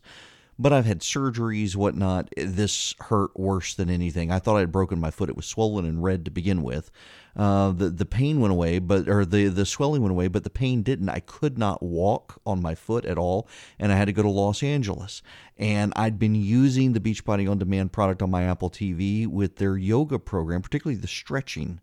but 0.59 0.71
I've 0.71 0.85
had 0.85 0.99
surgeries, 0.99 1.75
whatnot. 1.75 2.29
This 2.37 2.93
hurt 2.99 3.31
worse 3.35 3.73
than 3.73 3.89
anything. 3.89 4.29
I 4.29 4.37
thought 4.37 4.57
I'd 4.57 4.71
broken 4.71 4.99
my 4.99 5.09
foot. 5.09 5.29
It 5.29 5.35
was 5.35 5.47
swollen 5.47 5.85
and 5.85 6.03
red 6.03 6.25
to 6.25 6.29
begin 6.29 6.61
with. 6.61 6.91
Uh, 7.35 7.71
the 7.71 7.89
the 7.89 8.05
pain 8.05 8.39
went 8.39 8.51
away, 8.51 8.79
but 8.79 9.09
or 9.09 9.25
the 9.25 9.47
the 9.47 9.65
swelling 9.65 10.01
went 10.01 10.11
away, 10.11 10.27
but 10.27 10.43
the 10.43 10.49
pain 10.49 10.83
didn't. 10.83 11.09
I 11.09 11.19
could 11.19 11.57
not 11.57 11.81
walk 11.81 12.39
on 12.45 12.61
my 12.61 12.75
foot 12.75 13.05
at 13.05 13.17
all, 13.17 13.47
and 13.79 13.91
I 13.91 13.95
had 13.95 14.05
to 14.05 14.13
go 14.13 14.21
to 14.21 14.29
Los 14.29 14.61
Angeles. 14.61 15.21
And 15.57 15.93
I'd 15.95 16.19
been 16.19 16.35
using 16.35 16.93
the 16.93 16.99
Beachbody 16.99 17.49
On 17.49 17.57
Demand 17.57 17.91
product 17.91 18.21
on 18.21 18.29
my 18.29 18.43
Apple 18.43 18.69
TV 18.69 19.25
with 19.27 19.55
their 19.55 19.77
yoga 19.77 20.19
program, 20.19 20.61
particularly 20.61 20.99
the 20.99 21.07
stretching 21.07 21.79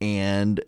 and 0.00 0.60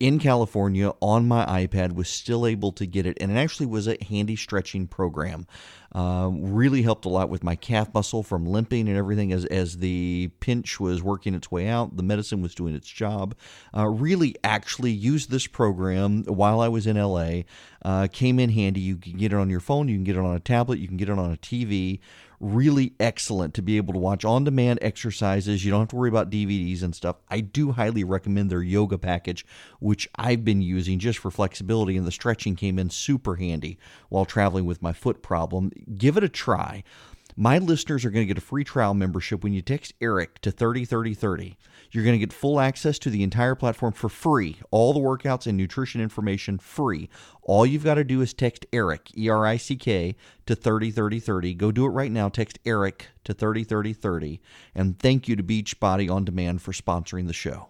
in 0.00 0.18
California 0.18 0.92
on 1.00 1.28
my 1.28 1.44
iPad 1.66 1.94
was 1.94 2.08
still 2.08 2.46
able 2.46 2.72
to 2.72 2.86
get 2.86 3.06
it, 3.06 3.16
and 3.20 3.30
it 3.30 3.36
actually 3.36 3.66
was 3.66 3.86
a 3.86 3.96
handy 4.08 4.36
stretching 4.36 4.86
program. 4.86 5.46
Uh, 5.94 6.28
really 6.32 6.82
helped 6.82 7.06
a 7.06 7.08
lot 7.08 7.30
with 7.30 7.42
my 7.42 7.56
calf 7.56 7.92
muscle 7.94 8.22
from 8.22 8.44
limping 8.44 8.88
and 8.88 8.96
everything 8.96 9.32
as 9.32 9.46
as 9.46 9.78
the 9.78 10.30
pinch 10.40 10.78
was 10.78 11.02
working 11.02 11.34
its 11.34 11.50
way 11.50 11.66
out. 11.66 11.96
The 11.96 12.02
medicine 12.02 12.42
was 12.42 12.54
doing 12.54 12.74
its 12.74 12.88
job. 12.88 13.34
Uh, 13.76 13.88
really, 13.88 14.36
actually 14.44 14.92
used 14.92 15.30
this 15.30 15.46
program 15.46 16.24
while 16.24 16.60
I 16.60 16.68
was 16.68 16.86
in 16.86 16.96
LA. 16.96 17.42
Uh, 17.82 18.06
came 18.10 18.38
in 18.38 18.50
handy. 18.50 18.80
You 18.80 18.96
can 18.96 19.16
get 19.16 19.32
it 19.32 19.36
on 19.36 19.48
your 19.48 19.60
phone. 19.60 19.88
You 19.88 19.96
can 19.96 20.04
get 20.04 20.16
it 20.16 20.20
on 20.20 20.36
a 20.36 20.40
tablet. 20.40 20.78
You 20.78 20.88
can 20.88 20.96
get 20.96 21.08
it 21.08 21.18
on 21.18 21.32
a 21.32 21.36
TV 21.36 22.00
really 22.40 22.92
excellent 23.00 23.54
to 23.54 23.62
be 23.62 23.76
able 23.76 23.92
to 23.92 23.98
watch 23.98 24.24
on 24.24 24.44
demand 24.44 24.78
exercises. 24.82 25.64
You 25.64 25.70
don't 25.70 25.80
have 25.80 25.88
to 25.88 25.96
worry 25.96 26.08
about 26.08 26.30
DVDs 26.30 26.82
and 26.82 26.94
stuff. 26.94 27.16
I 27.28 27.40
do 27.40 27.72
highly 27.72 28.04
recommend 28.04 28.50
their 28.50 28.62
yoga 28.62 28.98
package, 28.98 29.44
which 29.80 30.08
I've 30.16 30.44
been 30.44 30.62
using 30.62 30.98
just 30.98 31.18
for 31.18 31.30
flexibility, 31.30 31.96
and 31.96 32.06
the 32.06 32.12
stretching 32.12 32.56
came 32.56 32.78
in 32.78 32.90
super 32.90 33.36
handy 33.36 33.78
while 34.08 34.24
traveling 34.24 34.66
with 34.66 34.82
my 34.82 34.92
foot 34.92 35.22
problem. 35.22 35.70
Give 35.96 36.16
it 36.16 36.24
a 36.24 36.28
try. 36.28 36.82
My 37.40 37.58
listeners 37.58 38.04
are 38.04 38.10
going 38.10 38.26
to 38.26 38.34
get 38.34 38.42
a 38.42 38.44
free 38.44 38.64
trial 38.64 38.94
membership 38.94 39.44
when 39.44 39.52
you 39.52 39.62
text 39.62 39.94
Eric 40.00 40.40
to 40.40 40.50
303030. 40.50 41.56
You're 41.92 42.02
going 42.02 42.14
to 42.14 42.18
get 42.18 42.32
full 42.32 42.58
access 42.58 42.98
to 42.98 43.10
the 43.10 43.22
entire 43.22 43.54
platform 43.54 43.92
for 43.92 44.08
free, 44.08 44.56
all 44.72 44.92
the 44.92 44.98
workouts 44.98 45.46
and 45.46 45.56
nutrition 45.56 46.00
information 46.00 46.58
free. 46.58 47.08
All 47.42 47.64
you've 47.64 47.84
got 47.84 47.94
to 47.94 48.02
do 48.02 48.20
is 48.22 48.34
text 48.34 48.66
Eric, 48.72 49.16
E 49.16 49.28
R 49.28 49.46
I 49.46 49.56
C 49.56 49.76
K, 49.76 50.16
to 50.46 50.56
303030. 50.56 51.54
Go 51.54 51.70
do 51.70 51.84
it 51.86 51.90
right 51.90 52.10
now. 52.10 52.28
Text 52.28 52.58
Eric 52.66 53.06
to 53.22 53.32
303030. 53.32 54.40
And 54.74 54.98
thank 54.98 55.28
you 55.28 55.36
to 55.36 55.42
Beachbody 55.44 56.10
On 56.10 56.24
Demand 56.24 56.60
for 56.60 56.72
sponsoring 56.72 57.28
the 57.28 57.32
show. 57.32 57.68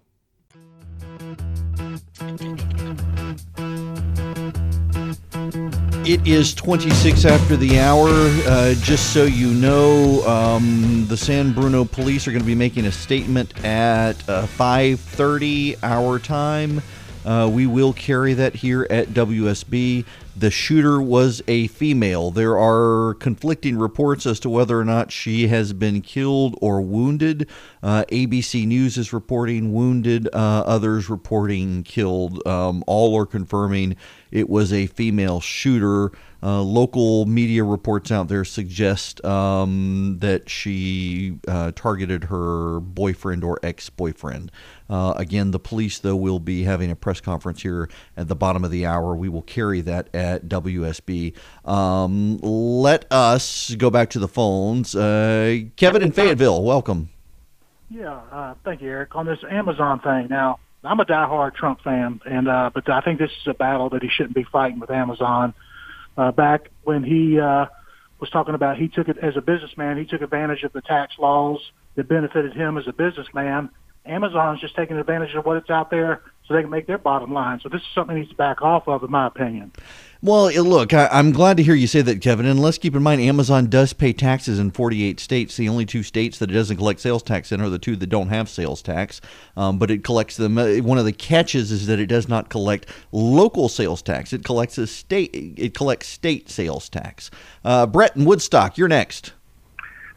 It 6.04 6.26
is 6.26 6.52
26 6.52 7.24
after 7.24 7.56
the 7.56 7.78
hour. 7.78 8.08
Uh, 8.10 8.74
just 8.80 9.12
so 9.12 9.24
you 9.24 9.54
know, 9.54 10.26
um, 10.26 11.06
the 11.06 11.16
San 11.16 11.52
Bruno 11.52 11.84
police 11.84 12.26
are 12.26 12.32
going 12.32 12.42
to 12.42 12.46
be 12.46 12.56
making 12.56 12.86
a 12.86 12.92
statement 12.92 13.64
at 13.64 14.16
uh, 14.28 14.46
5:30 14.46 15.76
our 15.84 16.18
time. 16.18 16.82
Uh, 17.24 17.48
we 17.52 17.66
will 17.66 17.92
carry 17.92 18.34
that 18.34 18.56
here 18.56 18.86
at 18.90 19.08
WSB. 19.08 20.04
The 20.36 20.50
shooter 20.50 21.02
was 21.02 21.42
a 21.48 21.66
female. 21.66 22.30
There 22.30 22.56
are 22.56 23.14
conflicting 23.14 23.76
reports 23.76 24.24
as 24.24 24.38
to 24.40 24.50
whether 24.50 24.78
or 24.78 24.84
not 24.84 25.10
she 25.10 25.48
has 25.48 25.72
been 25.72 26.00
killed 26.00 26.56
or 26.60 26.80
wounded. 26.80 27.48
Uh, 27.82 28.04
ABC 28.10 28.66
News 28.66 28.96
is 28.96 29.12
reporting 29.12 29.72
wounded, 29.72 30.28
uh, 30.32 30.62
others 30.64 31.10
reporting 31.10 31.82
killed. 31.82 32.46
Um, 32.46 32.84
all 32.86 33.18
are 33.18 33.26
confirming 33.26 33.96
it 34.30 34.48
was 34.48 34.72
a 34.72 34.86
female 34.86 35.40
shooter. 35.40 36.12
Uh, 36.40 36.62
local 36.62 37.26
media 37.26 37.64
reports 37.64 38.12
out 38.12 38.28
there 38.28 38.44
suggest 38.44 39.24
um, 39.24 40.18
that 40.20 40.48
she 40.48 41.36
uh, 41.48 41.72
targeted 41.74 42.24
her 42.24 42.78
boyfriend 42.80 43.42
or 43.42 43.58
ex 43.62 43.90
boyfriend. 43.90 44.52
Uh, 44.88 45.14
again, 45.16 45.50
the 45.50 45.58
police, 45.58 45.98
though, 45.98 46.16
will 46.16 46.38
be 46.38 46.62
having 46.62 46.90
a 46.90 46.96
press 46.96 47.20
conference 47.20 47.62
here 47.62 47.88
at 48.16 48.28
the 48.28 48.36
bottom 48.36 48.64
of 48.64 48.70
the 48.70 48.86
hour. 48.86 49.16
We 49.16 49.28
will 49.28 49.42
carry 49.42 49.80
that 49.82 50.14
at 50.14 50.48
WSB. 50.48 51.34
Um, 51.64 52.38
let 52.38 53.04
us 53.10 53.74
go 53.74 53.90
back 53.90 54.10
to 54.10 54.18
the 54.18 54.28
phones. 54.28 54.94
Uh, 54.94 55.60
Kevin 55.76 56.02
in 56.02 56.12
Fayetteville, 56.12 56.62
welcome. 56.62 57.10
Yeah, 57.90 58.20
uh, 58.30 58.54
thank 58.64 58.80
you, 58.80 58.88
Eric. 58.88 59.16
On 59.16 59.26
this 59.26 59.40
Amazon 59.50 60.00
thing, 60.00 60.28
now 60.28 60.58
I'm 60.84 61.00
a 61.00 61.04
diehard 61.04 61.54
Trump 61.54 61.80
fan, 61.82 62.20
and 62.24 62.48
uh, 62.48 62.70
but 62.72 62.88
I 62.88 63.00
think 63.00 63.18
this 63.18 63.30
is 63.30 63.46
a 63.46 63.54
battle 63.54 63.90
that 63.90 64.02
he 64.02 64.08
shouldn't 64.08 64.34
be 64.34 64.44
fighting 64.44 64.78
with 64.78 64.90
Amazon. 64.90 65.54
Uh, 66.18 66.32
back 66.32 66.70
when 66.82 67.04
he 67.04 67.38
uh, 67.38 67.66
was 68.18 68.28
talking 68.30 68.54
about, 68.54 68.76
he 68.76 68.88
took 68.88 69.08
it 69.08 69.18
as 69.18 69.36
a 69.36 69.40
businessman. 69.40 69.96
He 69.96 70.04
took 70.04 70.20
advantage 70.20 70.64
of 70.64 70.72
the 70.72 70.82
tax 70.82 71.16
laws 71.16 71.60
that 71.94 72.08
benefited 72.08 72.54
him 72.54 72.76
as 72.76 72.88
a 72.88 72.92
businessman. 72.92 73.70
Amazon's 74.04 74.60
just 74.60 74.74
taking 74.74 74.96
advantage 74.96 75.34
of 75.36 75.46
what's 75.46 75.70
out 75.70 75.90
there 75.90 76.22
so 76.46 76.54
they 76.54 76.62
can 76.62 76.70
make 76.70 76.88
their 76.88 76.98
bottom 76.98 77.32
line. 77.32 77.60
So 77.62 77.68
this 77.68 77.82
is 77.82 77.86
something 77.94 78.16
he 78.16 78.22
needs 78.22 78.32
to 78.32 78.36
back 78.36 78.62
off 78.62 78.88
of, 78.88 79.04
in 79.04 79.10
my 79.12 79.28
opinion. 79.28 79.70
Well, 80.20 80.50
look, 80.64 80.92
I, 80.92 81.08
am 81.12 81.30
glad 81.30 81.58
to 81.58 81.62
hear 81.62 81.76
you 81.76 81.86
say 81.86 82.02
that, 82.02 82.20
Kevin. 82.20 82.44
And 82.44 82.58
let's 82.58 82.76
keep 82.76 82.96
in 82.96 83.04
mind, 83.04 83.20
Amazon 83.20 83.66
does 83.66 83.92
pay 83.92 84.12
taxes 84.12 84.58
in 84.58 84.72
48 84.72 85.20
states. 85.20 85.56
The 85.56 85.68
only 85.68 85.86
two 85.86 86.02
states 86.02 86.38
that 86.38 86.50
it 86.50 86.54
doesn't 86.54 86.76
collect 86.76 86.98
sales 86.98 87.22
tax 87.22 87.52
in 87.52 87.60
are 87.60 87.68
the 87.68 87.78
two 87.78 87.94
that 87.94 88.08
don't 88.08 88.28
have 88.28 88.48
sales 88.48 88.82
tax, 88.82 89.20
um, 89.56 89.78
but 89.78 89.92
it 89.92 90.02
collects 90.02 90.36
them. 90.36 90.58
Uh, 90.58 90.78
one 90.78 90.98
of 90.98 91.04
the 91.04 91.12
catches 91.12 91.70
is 91.70 91.86
that 91.86 92.00
it 92.00 92.06
does 92.06 92.28
not 92.28 92.48
collect 92.48 92.86
local 93.12 93.68
sales 93.68 94.02
tax. 94.02 94.32
It 94.32 94.42
collects 94.42 94.76
a 94.76 94.88
state. 94.88 95.30
It 95.56 95.72
collects 95.74 96.08
state 96.08 96.50
sales 96.50 96.88
tax. 96.88 97.30
Uh, 97.64 97.86
Brett 97.86 98.16
in 98.16 98.24
Woodstock, 98.24 98.76
you're 98.76 98.88
next. 98.88 99.34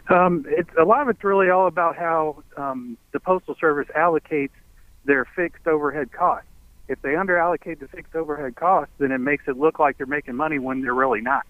Um, 0.10 0.48
a 0.80 0.84
lot 0.84 1.04
of 1.04 1.10
it's 1.10 1.24
really 1.24 1.52
all 1.52 1.68
about 1.68 1.96
how 1.96 2.44
um, 2.58 2.98
the 3.12 3.20
postal 3.20 3.56
service 3.62 3.88
allocates 3.96 4.50
their 5.06 5.26
fixed 5.36 5.68
overhead 5.68 6.12
costs 6.12 6.48
if 6.92 7.02
they 7.02 7.14
underallocate 7.14 7.80
the 7.80 7.88
fixed 7.88 8.16
overhead 8.16 8.56
costs, 8.56 8.94
then 8.98 9.12
it 9.12 9.20
makes 9.20 9.48
it 9.48 9.58
look 9.58 9.80
like 9.80 9.98
they're 9.98 10.06
making 10.06 10.36
money 10.36 10.60
when 10.60 10.82
they're 10.82 10.94
really 10.94 11.22
not. 11.22 11.46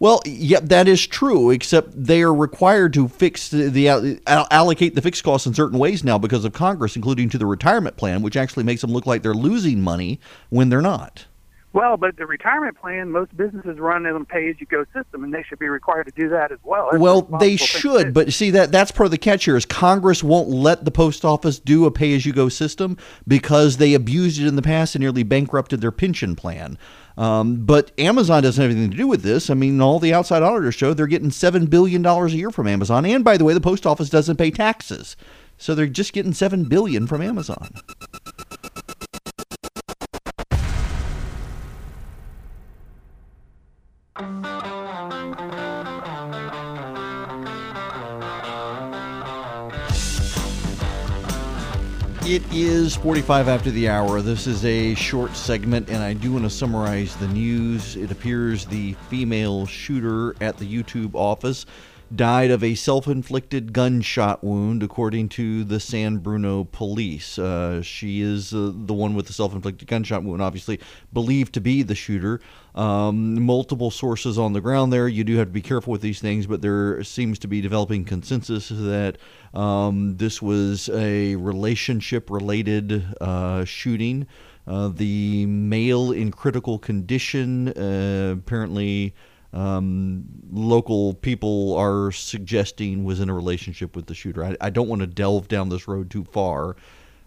Well, 0.00 0.22
yeah, 0.24 0.60
that 0.62 0.88
is 0.88 1.06
true. 1.06 1.50
Except 1.50 1.90
they 1.92 2.22
are 2.22 2.34
required 2.34 2.94
to 2.94 3.08
fix 3.08 3.50
the, 3.50 3.68
the 3.68 4.20
allocate 4.26 4.94
the 4.94 5.02
fixed 5.02 5.22
costs 5.22 5.46
in 5.46 5.52
certain 5.52 5.78
ways 5.78 6.02
now 6.02 6.16
because 6.16 6.46
of 6.46 6.54
Congress, 6.54 6.96
including 6.96 7.28
to 7.28 7.38
the 7.38 7.44
retirement 7.44 7.98
plan, 7.98 8.22
which 8.22 8.36
actually 8.36 8.64
makes 8.64 8.80
them 8.80 8.90
look 8.90 9.04
like 9.04 9.22
they're 9.22 9.34
losing 9.34 9.82
money 9.82 10.18
when 10.48 10.70
they're 10.70 10.80
not. 10.80 11.26
Well, 11.78 11.96
but 11.96 12.16
the 12.16 12.26
retirement 12.26 12.76
plan, 12.76 13.12
most 13.12 13.36
businesses 13.36 13.78
run 13.78 14.04
in 14.04 14.16
a 14.16 14.24
pay-as-you-go 14.24 14.86
system, 14.92 15.22
and 15.22 15.32
they 15.32 15.44
should 15.44 15.60
be 15.60 15.68
required 15.68 16.06
to 16.06 16.10
do 16.10 16.28
that 16.30 16.50
as 16.50 16.58
well. 16.64 16.88
That's 16.90 17.00
well, 17.00 17.22
they 17.22 17.54
should, 17.54 18.12
but 18.12 18.32
see 18.32 18.50
that 18.50 18.72
that's 18.72 18.90
part 18.90 19.04
of 19.04 19.10
the 19.12 19.18
catch 19.18 19.44
here 19.44 19.56
is 19.56 19.64
Congress 19.64 20.24
won't 20.24 20.48
let 20.48 20.84
the 20.84 20.90
post 20.90 21.24
office 21.24 21.60
do 21.60 21.86
a 21.86 21.92
pay-as-you-go 21.92 22.48
system 22.48 22.98
because 23.28 23.76
they 23.76 23.94
abused 23.94 24.40
it 24.40 24.48
in 24.48 24.56
the 24.56 24.62
past 24.62 24.96
and 24.96 25.02
nearly 25.02 25.22
bankrupted 25.22 25.80
their 25.80 25.92
pension 25.92 26.34
plan. 26.34 26.76
Um, 27.16 27.64
but 27.64 27.92
Amazon 27.96 28.42
doesn't 28.42 28.60
have 28.60 28.72
anything 28.72 28.90
to 28.90 28.96
do 28.96 29.06
with 29.06 29.22
this. 29.22 29.48
I 29.48 29.54
mean, 29.54 29.80
all 29.80 30.00
the 30.00 30.12
outside 30.12 30.42
auditors 30.42 30.74
show 30.74 30.94
they're 30.94 31.06
getting 31.06 31.30
seven 31.30 31.66
billion 31.66 32.02
dollars 32.02 32.34
a 32.34 32.38
year 32.38 32.50
from 32.50 32.66
Amazon, 32.66 33.06
and 33.06 33.22
by 33.22 33.36
the 33.36 33.44
way, 33.44 33.54
the 33.54 33.60
post 33.60 33.86
office 33.86 34.10
doesn't 34.10 34.36
pay 34.36 34.50
taxes, 34.50 35.14
so 35.56 35.76
they're 35.76 35.86
just 35.86 36.12
getting 36.12 36.32
seven 36.32 36.64
billion 36.64 37.06
from 37.06 37.22
Amazon. 37.22 37.70
It 52.28 52.42
is 52.52 52.94
45 52.94 53.48
after 53.48 53.70
the 53.70 53.88
hour. 53.88 54.20
This 54.20 54.46
is 54.46 54.62
a 54.66 54.94
short 54.96 55.34
segment, 55.34 55.88
and 55.88 56.02
I 56.02 56.12
do 56.12 56.32
want 56.32 56.44
to 56.44 56.50
summarize 56.50 57.16
the 57.16 57.28
news. 57.28 57.96
It 57.96 58.10
appears 58.10 58.66
the 58.66 58.92
female 59.08 59.64
shooter 59.64 60.36
at 60.42 60.58
the 60.58 60.66
YouTube 60.66 61.14
office 61.14 61.64
died 62.14 62.50
of 62.50 62.64
a 62.64 62.74
self 62.74 63.06
inflicted 63.06 63.72
gunshot 63.72 64.42
wound, 64.42 64.82
according 64.82 65.28
to 65.28 65.64
the 65.64 65.78
San 65.78 66.18
Bruno 66.18 66.64
police. 66.64 67.38
Uh, 67.38 67.82
she 67.82 68.20
is 68.20 68.54
uh, 68.54 68.72
the 68.74 68.94
one 68.94 69.14
with 69.14 69.26
the 69.26 69.32
self 69.32 69.54
inflicted 69.54 69.88
gunshot 69.88 70.22
wound, 70.22 70.42
obviously 70.42 70.80
believed 71.12 71.54
to 71.54 71.60
be 71.60 71.82
the 71.82 71.94
shooter. 71.94 72.40
Um, 72.74 73.42
multiple 73.42 73.90
sources 73.90 74.38
on 74.38 74.52
the 74.52 74.60
ground 74.60 74.92
there. 74.92 75.08
You 75.08 75.24
do 75.24 75.36
have 75.36 75.48
to 75.48 75.52
be 75.52 75.62
careful 75.62 75.90
with 75.90 76.00
these 76.00 76.20
things, 76.20 76.46
but 76.46 76.62
there 76.62 77.02
seems 77.02 77.38
to 77.40 77.48
be 77.48 77.60
developing 77.60 78.04
consensus 78.04 78.68
that 78.68 79.16
um, 79.52 80.16
this 80.16 80.40
was 80.40 80.88
a 80.90 81.34
relationship 81.36 82.30
related 82.30 83.04
uh, 83.20 83.64
shooting. 83.64 84.26
Uh, 84.66 84.88
the 84.88 85.46
male 85.46 86.12
in 86.12 86.30
critical 86.30 86.78
condition 86.78 87.68
uh, 87.68 88.34
apparently 88.38 89.14
um, 89.52 90.24
local 90.50 91.14
people 91.14 91.74
are 91.76 92.12
suggesting 92.12 93.04
was 93.04 93.20
in 93.20 93.30
a 93.30 93.34
relationship 93.34 93.96
with 93.96 94.06
the 94.06 94.14
shooter. 94.14 94.44
I, 94.44 94.56
I 94.60 94.70
don't 94.70 94.88
want 94.88 95.00
to 95.00 95.06
delve 95.06 95.48
down 95.48 95.68
this 95.68 95.88
road 95.88 96.10
too 96.10 96.24
far 96.24 96.76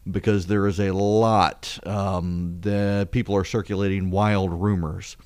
because 0.10 0.48
there 0.48 0.68
is 0.68 0.80
a 0.80 0.92
lot 0.92 1.80
um, 1.86 2.58
that 2.62 3.12
people 3.12 3.36
are 3.36 3.46
circulating 3.46 4.12
wild 4.12 4.52
rumors. 4.52 5.18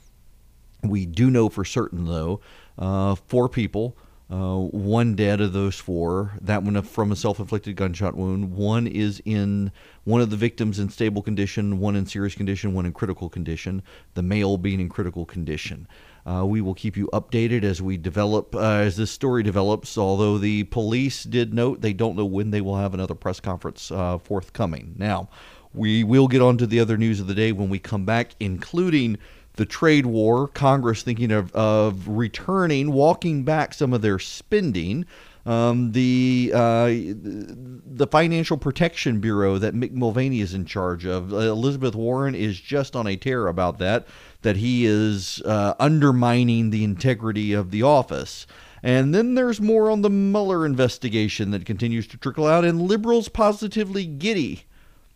We 0.84 1.06
do 1.06 1.30
know 1.30 1.50
for 1.50 1.66
certain, 1.66 2.06
though, 2.06 2.42
uh, 2.78 3.16
four 3.16 3.50
people, 3.50 3.98
uh, 4.30 4.58
one 4.58 5.16
dead 5.16 5.40
of 5.42 5.54
those 5.54 5.76
four. 5.76 6.34
That 6.42 6.64
one 6.64 6.82
from 6.82 7.12
a 7.12 7.16
self-inflicted 7.16 7.76
gunshot 7.76 8.16
wound. 8.16 8.54
One 8.54 8.88
is 8.88 9.22
in 9.26 9.72
one 10.04 10.22
of 10.22 10.30
the 10.30 10.38
victims 10.38 10.80
in 10.80 10.90
stable 10.90 11.22
condition, 11.22 11.80
one 11.80 11.96
in 11.96 12.06
serious 12.06 12.36
condition, 12.36 12.74
one 12.74 12.86
in 12.86 12.94
critical 12.94 13.30
condition. 13.30 13.82
The 14.14 14.24
male 14.24 14.58
being 14.58 14.80
in 14.80 14.90
critical 14.90 15.26
condition. 15.26 15.88
Uh, 16.26 16.44
we 16.46 16.60
will 16.60 16.74
keep 16.74 16.98
you 16.98 17.08
updated 17.14 17.64
as 17.64 17.82
we 17.82 17.98
develop, 17.98 18.56
uh, 18.56 18.60
as 18.60 18.98
this 18.98 19.12
story 19.12 19.44
develops. 19.44 19.98
Although 19.98 20.38
the 20.40 20.64
police 20.66 21.24
did 21.24 21.54
note 21.54 21.82
they 21.82 21.94
don't 21.94 22.16
know 22.16 22.26
when 22.26 22.50
they 22.50 22.62
will 22.62 22.78
have 22.78 22.94
another 22.94 23.16
press 23.16 23.40
conference 23.40 23.92
uh, 23.92 24.18
forthcoming. 24.18 24.96
Now, 24.98 25.30
we 25.74 26.04
will 26.04 26.28
get 26.28 26.42
on 26.42 26.58
to 26.58 26.66
the 26.66 26.80
other 26.80 26.98
news 26.98 27.20
of 27.20 27.28
the 27.28 27.36
day 27.36 27.52
when 27.52 27.70
we 27.70 27.80
come 27.80 28.06
back, 28.06 28.36
including 28.40 29.18
the 29.54 29.66
trade 29.66 30.06
war, 30.06 30.48
Congress 30.48 31.04
thinking 31.04 31.32
of, 31.32 31.52
of 31.54 32.08
returning, 32.08 32.92
walking 32.92 33.44
back 33.44 33.74
some 33.74 33.94
of 33.94 34.02
their 34.02 34.20
spending. 34.20 35.06
Um, 35.46 35.92
the 35.92 36.52
uh, 36.54 36.88
the 36.88 38.08
Financial 38.10 38.58
Protection 38.58 39.20
Bureau 39.20 39.60
that 39.60 39.76
Mick 39.76 39.92
Mulvaney 39.92 40.42
is 40.42 40.56
in 40.56 40.66
charge 40.66 41.06
of. 41.06 41.32
Uh, 41.32 41.38
Elizabeth 41.38 41.94
Warren 41.94 42.34
is 42.34 42.60
just 42.60 42.96
on 42.96 43.06
a 43.06 43.16
tear 43.16 43.48
about 43.48 43.78
that 43.80 44.08
that 44.42 44.58
he 44.58 44.86
is 44.86 45.42
uh, 45.44 45.74
undermining 45.80 46.70
the 46.70 46.84
integrity 46.84 47.54
of 47.54 47.72
the 47.72 47.84
office. 47.84 48.46
And 48.84 49.16
then 49.16 49.34
there's 49.34 49.60
more 49.60 49.90
on 49.90 50.04
the 50.04 50.10
Mueller 50.12 50.66
investigation 50.66 51.50
that 51.52 51.66
continues 51.66 52.06
to 52.08 52.18
trickle 52.18 52.46
out, 52.46 52.64
and 52.64 52.82
liberals 52.82 53.30
positively 53.30 54.06
giddy 54.06 54.66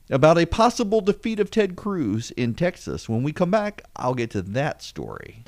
about 0.09 0.39
a 0.39 0.47
possible 0.47 1.01
defeat 1.01 1.39
of 1.39 1.51
Ted 1.51 1.75
Cruz 1.75 2.31
in 2.31 2.55
Texas. 2.55 3.07
When 3.07 3.21
we 3.21 3.31
come 3.31 3.51
back, 3.51 3.83
I'll 3.95 4.15
get 4.15 4.31
to 4.31 4.41
that 4.41 4.81
story. 4.81 5.43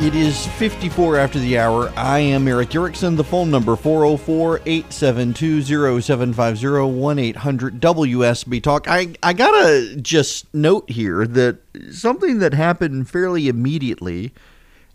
It 0.00 0.14
is 0.14 0.46
54 0.46 1.16
after 1.16 1.40
the 1.40 1.58
hour. 1.58 1.92
I 1.96 2.20
am 2.20 2.46
Erick 2.46 2.72
Erickson. 2.72 3.16
The 3.16 3.24
phone 3.24 3.50
number 3.50 3.74
404 3.74 4.60
872 4.64 6.00
0750 6.00 6.96
1 6.96 7.18
800 7.18 7.80
WSB 7.80 8.62
Talk. 8.62 8.86
I, 8.86 9.14
I 9.24 9.32
gotta 9.32 9.96
just 9.96 10.54
note 10.54 10.88
here 10.88 11.26
that 11.26 11.58
something 11.90 12.38
that 12.38 12.54
happened 12.54 13.10
fairly 13.10 13.48
immediately 13.48 14.32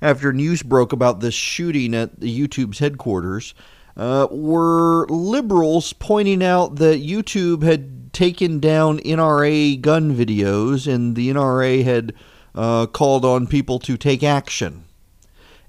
after 0.01 0.31
news 0.31 0.63
broke 0.63 0.93
about 0.93 1.19
this 1.19 1.33
shooting 1.33 1.93
at 1.93 2.21
the 2.21 2.47
YouTube's 2.47 2.79
headquarters 2.79 3.53
uh, 3.97 4.27
were 4.31 5.05
liberals 5.09 5.91
pointing 5.91 6.41
out 6.41 6.77
that 6.77 7.03
YouTube 7.03 7.61
had 7.63 8.13
taken 8.13 8.61
down 8.61 8.99
NRA 8.99 9.81
gun 9.81 10.15
videos 10.15 10.87
and 10.87 11.17
the 11.17 11.29
NRA 11.29 11.83
had 11.83 12.13
uh, 12.55 12.85
called 12.85 13.25
on 13.25 13.47
people 13.47 13.79
to 13.79 13.97
take 13.97 14.23
action 14.23 14.85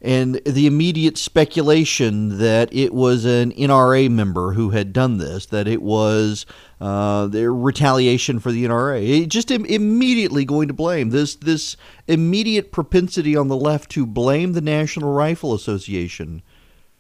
and 0.05 0.35
the 0.45 0.67
immediate 0.67 1.17
speculation 1.17 2.37
that 2.37 2.69
it 2.75 2.93
was 2.93 3.25
an 3.25 3.53
NRA 3.53 4.11
member 4.11 4.53
who 4.53 4.69
had 4.69 4.93
done 4.93 5.17
this, 5.17 5.47
that 5.47 5.67
it 5.67 5.81
was 5.81 6.45
uh, 6.79 7.27
the 7.27 7.51
retaliation 7.51 8.39
for 8.39 8.53
the 8.53 8.67
NRA. 8.67 9.23
It 9.23 9.29
just 9.29 9.51
Im- 9.51 9.65
immediately 9.65 10.45
going 10.45 10.69
to 10.69 10.75
blame 10.75 11.09
this 11.09 11.35
this 11.37 11.79
immediate 12.07 12.71
propensity 12.71 13.35
on 13.35 13.49
the 13.49 13.57
left 13.57 13.91
to 13.93 14.05
blame 14.05 14.53
the 14.53 14.61
National 14.61 15.11
Rifle 15.11 15.55
Association 15.55 16.43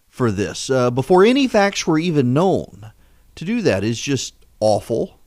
for 0.08 0.30
this 0.30 0.70
uh, 0.70 0.90
before 0.90 1.24
any 1.24 1.46
facts 1.46 1.86
were 1.86 1.98
even 1.98 2.32
known. 2.32 2.90
To 3.34 3.44
do 3.44 3.60
that 3.60 3.84
is 3.84 4.00
just 4.00 4.32
awful 4.60 5.20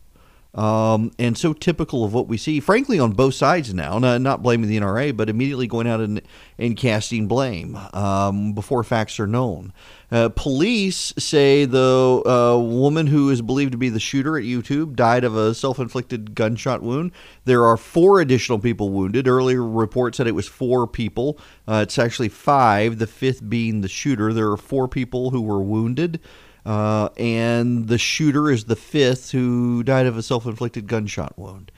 um, 0.58 1.12
and 1.20 1.38
so 1.38 1.54
typical 1.54 2.04
of 2.04 2.14
what 2.14 2.28
we 2.28 2.36
see, 2.36 2.60
frankly, 2.60 3.00
on 3.00 3.12
both 3.12 3.36
sides 3.36 3.74
now. 3.74 4.00
Not, 4.00 4.22
not 4.22 4.42
blaming 4.42 4.68
the 4.68 4.80
NRA, 4.80 5.16
but 5.16 5.30
immediately 5.30 5.68
going 5.68 5.88
out 5.88 6.02
and, 6.02 6.20
and 6.58 6.76
casting 6.76 7.28
blame 7.28 7.78
um, 7.94 8.54
before 8.54 8.84
facts 8.84 9.20
are 9.20 9.28
known. 9.28 9.72
Uh, 10.10 10.30
police 10.30 11.14
say 11.20 11.66
the 11.66 12.24
uh, 12.26 12.58
woman 12.58 13.08
who 13.08 13.30
is 13.30 13.42
believed 13.42 13.74
to 13.74 13.78
be 13.78 13.90
the 13.90 14.00
shooter 14.00 14.38
at 14.38 14.46
YouTube 14.46 14.96
died 14.96 15.24
of 15.24 15.36
a 15.36 15.54
self 15.54 15.78
inflicted 15.78 16.34
gunshot 16.34 16.82
wound. 16.82 17.12
There 17.46 17.66
are 17.66 17.78
four 17.78 18.20
additional 18.20 18.58
people 18.58 18.90
wounded. 18.90 19.28
Earlier 19.28 19.64
reports 19.64 20.18
said 20.18 20.26
it 20.26 20.32
was 20.32 20.48
four 20.48 20.88
people. 20.88 21.38
Uh, 21.68 21.82
it's 21.84 22.00
actually 22.00 22.30
five, 22.30 22.98
the 22.98 23.08
fifth 23.08 23.48
being 23.48 23.82
the 23.82 23.88
shooter. 23.88 24.34
There 24.34 24.50
are 24.50 24.58
four 24.58 24.88
people 24.88 25.30
who 25.30 25.42
were 25.42 25.62
wounded. 25.62 26.20
Uh, 26.68 27.08
and 27.16 27.88
the 27.88 27.98
shooter 27.98 28.52
is 28.52 28.66
the 28.66 28.76
fifth 28.76 29.32
who 29.32 29.82
died 29.84 30.06
of 30.06 30.18
a 30.18 30.22
self 30.22 30.46
inflicted 30.46 30.86
gunshot 30.86 31.40
wound. 31.40 31.72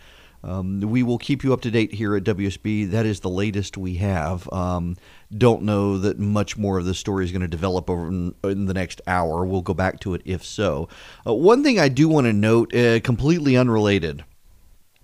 Um, 0.43 0.79
we 0.81 1.03
will 1.03 1.19
keep 1.19 1.43
you 1.43 1.53
up 1.53 1.61
to 1.61 1.69
date 1.69 1.93
here 1.93 2.15
at 2.15 2.23
WSB. 2.23 2.89
That 2.89 3.05
is 3.05 3.19
the 3.19 3.29
latest 3.29 3.77
we 3.77 3.95
have. 3.95 4.51
Um, 4.51 4.97
don't 5.37 5.61
know 5.61 5.99
that 5.99 6.17
much 6.17 6.57
more 6.57 6.79
of 6.79 6.85
the 6.85 6.95
story 6.95 7.23
is 7.23 7.31
going 7.31 7.43
to 7.43 7.47
develop 7.47 7.87
over 7.87 8.07
in, 8.07 8.33
in, 8.43 8.65
the 8.65 8.73
next 8.73 8.99
hour. 9.05 9.45
We'll 9.45 9.61
go 9.61 9.75
back 9.75 9.99
to 9.99 10.15
it 10.15 10.23
if 10.25 10.43
so. 10.43 10.89
Uh, 11.27 11.35
one 11.35 11.63
thing 11.63 11.77
I 11.77 11.89
do 11.89 12.09
want 12.09 12.25
to 12.25 12.33
note, 12.33 12.73
uh, 12.73 12.99
completely 13.01 13.55
unrelated, 13.55 14.23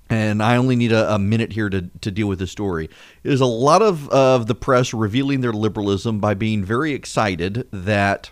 and 0.09 0.41
I 0.41 0.55
only 0.55 0.75
need 0.75 0.93
a, 0.93 1.13
a, 1.13 1.19
minute 1.19 1.51
here 1.51 1.69
to, 1.69 1.91
to 2.01 2.09
deal 2.09 2.27
with 2.27 2.39
this 2.39 2.51
story, 2.51 2.89
is 3.23 3.41
a 3.41 3.45
lot 3.45 3.83
of, 3.83 4.09
of 4.09 4.47
the 4.47 4.55
press 4.55 4.95
revealing 4.95 5.41
their 5.41 5.53
liberalism 5.53 6.19
by 6.19 6.33
being 6.33 6.63
very 6.63 6.93
excited 6.93 7.67
that 7.71 8.31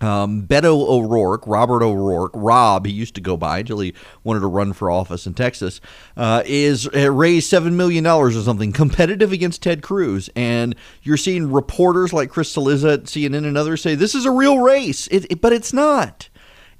um, 0.00 0.42
Beto 0.42 0.88
O'Rourke, 0.88 1.46
Robert 1.46 1.82
O'Rourke, 1.82 2.32
Rob, 2.34 2.86
he 2.86 2.92
used 2.92 3.14
to 3.14 3.20
go 3.20 3.36
by 3.36 3.60
until 3.60 3.80
he 3.80 3.94
wanted 4.24 4.40
to 4.40 4.46
run 4.46 4.72
for 4.72 4.90
office 4.90 5.26
in 5.26 5.34
Texas, 5.34 5.80
uh, 6.16 6.42
is 6.44 6.88
uh, 6.94 7.10
raised 7.10 7.48
seven 7.48 7.76
million 7.76 8.04
dollars 8.04 8.36
or 8.36 8.42
something, 8.42 8.72
competitive 8.72 9.32
against 9.32 9.62
Ted 9.62 9.82
Cruz, 9.82 10.28
and 10.36 10.74
you're 11.02 11.16
seeing 11.16 11.50
reporters 11.50 12.12
like 12.12 12.30
Chris 12.30 12.54
Cillizza 12.54 12.94
at 12.94 13.04
CNN 13.04 13.46
and 13.46 13.56
others 13.56 13.82
say 13.82 13.94
this 13.94 14.14
is 14.14 14.26
a 14.26 14.30
real 14.30 14.58
race, 14.58 15.06
it, 15.08 15.26
it, 15.30 15.40
but 15.40 15.52
it's 15.52 15.72
not. 15.72 16.28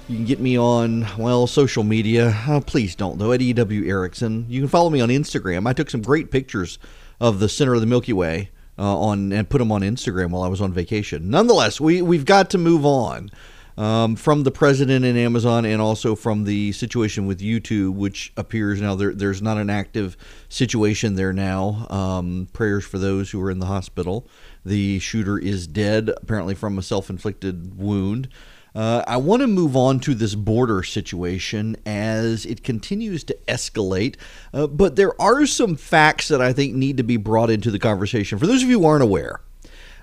You 0.07 0.15
can 0.15 0.25
get 0.25 0.39
me 0.39 0.57
on, 0.57 1.05
well, 1.17 1.47
social 1.47 1.83
media. 1.83 2.33
Oh, 2.47 2.61
please 2.61 2.95
don't, 2.95 3.19
though, 3.19 3.33
at 3.33 3.41
EW 3.41 3.89
Erickson. 3.89 4.45
You 4.47 4.61
can 4.61 4.69
follow 4.69 4.89
me 4.89 5.01
on 5.01 5.09
Instagram. 5.09 5.67
I 5.67 5.73
took 5.73 5.89
some 5.89 6.01
great 6.01 6.31
pictures 6.31 6.79
of 7.19 7.39
the 7.39 7.49
center 7.49 7.73
of 7.73 7.81
the 7.81 7.85
Milky 7.85 8.13
Way 8.13 8.51
uh, 8.77 8.97
on 8.97 9.33
and 9.33 9.49
put 9.49 9.57
them 9.57 9.69
on 9.69 9.81
Instagram 9.81 10.29
while 10.29 10.43
I 10.43 10.47
was 10.47 10.61
on 10.61 10.71
vacation. 10.71 11.29
Nonetheless, 11.29 11.81
we, 11.81 12.01
we've 12.01 12.23
got 12.23 12.49
to 12.51 12.57
move 12.57 12.85
on 12.85 13.31
um, 13.79 14.17
from 14.17 14.43
the 14.43 14.51
president 14.51 15.05
and 15.05 15.17
Amazon 15.17 15.63
and 15.63 15.81
also 15.81 16.13
from 16.13 16.43
the 16.43 16.73
situation 16.73 17.25
with 17.25 17.39
YouTube, 17.39 17.93
which 17.93 18.33
appears 18.35 18.81
now 18.81 18.93
there, 18.93 19.13
there's 19.13 19.41
not 19.41 19.57
an 19.57 19.69
active 19.69 20.17
situation 20.49 21.15
there 21.15 21.31
now. 21.31 21.87
Um, 21.89 22.49
prayers 22.51 22.83
for 22.83 22.97
those 22.97 23.31
who 23.31 23.41
are 23.41 23.49
in 23.49 23.59
the 23.59 23.67
hospital. 23.67 24.27
The 24.65 24.99
shooter 24.99 25.39
is 25.39 25.65
dead, 25.65 26.11
apparently 26.21 26.55
from 26.55 26.77
a 26.77 26.81
self 26.81 27.09
inflicted 27.09 27.79
wound. 27.79 28.27
Uh, 28.75 29.03
I 29.07 29.15
want 29.15 29.41
to 29.43 29.47
move 29.47 29.77
on 29.77 30.01
to 30.01 30.13
this 30.13 30.35
border 30.35 30.83
situation 30.83 31.77
as 31.85 32.45
it 32.45 32.65
continues 32.65 33.23
to 33.23 33.37
escalate, 33.47 34.17
uh, 34.53 34.67
but 34.67 34.97
there 34.97 35.19
are 35.21 35.45
some 35.45 35.77
facts 35.77 36.27
that 36.27 36.41
I 36.41 36.51
think 36.51 36.75
need 36.75 36.97
to 36.97 37.03
be 37.03 37.15
brought 37.15 37.49
into 37.49 37.71
the 37.71 37.79
conversation. 37.79 38.39
For 38.39 38.45
those 38.45 38.61
of 38.61 38.69
you 38.69 38.81
who 38.81 38.85
aren't 38.85 39.03
aware, 39.03 39.39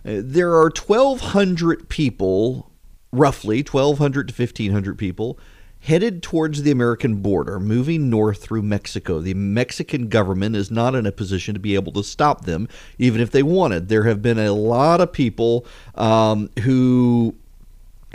uh, 0.07 0.23
there 0.25 0.55
are 0.55 0.71
1,200 0.71 1.91
people, 1.91 2.73
roughly 3.12 3.62
1,200 3.62 4.29
to 4.29 4.35
1,500 4.35 4.99
people, 4.99 5.38
headed 5.81 6.23
towards 6.23 6.62
the 6.62 6.71
American 6.71 7.16
border, 7.16 7.61
moving 7.61 8.11
north 8.11 8.42
through 8.42 8.62
Mexico. 8.62 9.21
The 9.21 9.35
Mexican 9.35 10.09
government 10.09 10.57
is 10.57 10.71
not 10.71 10.95
in 10.95 11.07
a 11.07 11.12
position 11.12 11.55
to 11.55 11.61
be 11.61 11.75
able 11.75 11.92
to 11.92 12.03
stop 12.03 12.45
them, 12.45 12.69
even 12.99 13.21
if 13.21 13.31
they 13.31 13.42
wanted. 13.42 13.88
There 13.88 14.05
have 14.05 14.21
been 14.21 14.38
a 14.38 14.53
lot 14.53 15.01
of 15.01 15.12
people 15.12 15.64
um, 15.95 16.51
who 16.62 17.35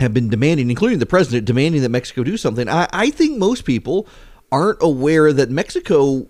have 0.00 0.12
been 0.12 0.28
demanding, 0.28 0.68
including 0.68 0.98
the 0.98 1.06
president, 1.06 1.46
demanding 1.46 1.82
that 1.82 1.88
Mexico 1.88 2.24
do 2.24 2.36
something. 2.36 2.68
I, 2.68 2.88
I 2.92 3.10
think 3.10 3.38
most 3.38 3.64
people 3.64 4.06
aren't 4.52 4.78
aware 4.82 5.32
that 5.32 5.50
Mexico 5.50 6.26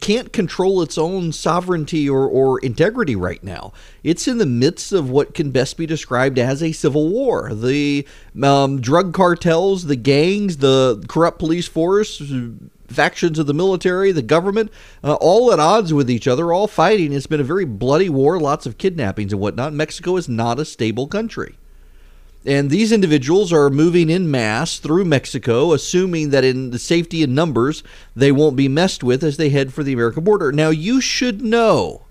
can't 0.00 0.32
control 0.32 0.80
its 0.80 0.96
own 0.96 1.32
sovereignty 1.32 2.08
or, 2.08 2.26
or 2.26 2.60
integrity 2.60 3.16
right 3.16 3.42
now. 3.42 3.72
It's 4.04 4.28
in 4.28 4.38
the 4.38 4.46
midst 4.46 4.92
of 4.92 5.10
what 5.10 5.34
can 5.34 5.50
best 5.50 5.76
be 5.76 5.84
described 5.84 6.38
as 6.38 6.62
a 6.62 6.70
civil 6.70 7.10
war. 7.10 7.52
The 7.52 8.06
um, 8.40 8.80
drug 8.80 9.12
cartels, 9.12 9.86
the 9.86 9.96
gangs, 9.96 10.58
the 10.58 11.04
corrupt 11.08 11.40
police 11.40 11.66
force, 11.66 12.22
factions 12.86 13.40
of 13.40 13.46
the 13.46 13.54
military, 13.54 14.12
the 14.12 14.22
government, 14.22 14.70
uh, 15.02 15.14
all 15.14 15.52
at 15.52 15.58
odds 15.58 15.92
with 15.92 16.08
each 16.08 16.28
other, 16.28 16.52
all 16.52 16.68
fighting. 16.68 17.12
It's 17.12 17.26
been 17.26 17.40
a 17.40 17.44
very 17.44 17.64
bloody 17.64 18.08
war, 18.08 18.38
lots 18.38 18.66
of 18.66 18.78
kidnappings 18.78 19.32
and 19.32 19.40
whatnot. 19.40 19.72
Mexico 19.72 20.16
is 20.16 20.28
not 20.28 20.60
a 20.60 20.64
stable 20.64 21.08
country. 21.08 21.56
And 22.46 22.68
these 22.68 22.92
individuals 22.92 23.52
are 23.52 23.70
moving 23.70 24.10
in 24.10 24.30
mass 24.30 24.78
through 24.78 25.06
Mexico, 25.06 25.72
assuming 25.72 26.30
that 26.30 26.44
in 26.44 26.70
the 26.70 26.78
safety 26.78 27.22
and 27.22 27.34
numbers, 27.34 27.82
they 28.14 28.30
won't 28.30 28.56
be 28.56 28.68
messed 28.68 29.02
with 29.02 29.24
as 29.24 29.38
they 29.38 29.48
head 29.48 29.72
for 29.72 29.82
the 29.82 29.94
American 29.94 30.24
border. 30.24 30.52
Now, 30.52 30.68
you 30.68 31.00
should 31.00 31.40
know 31.40 32.02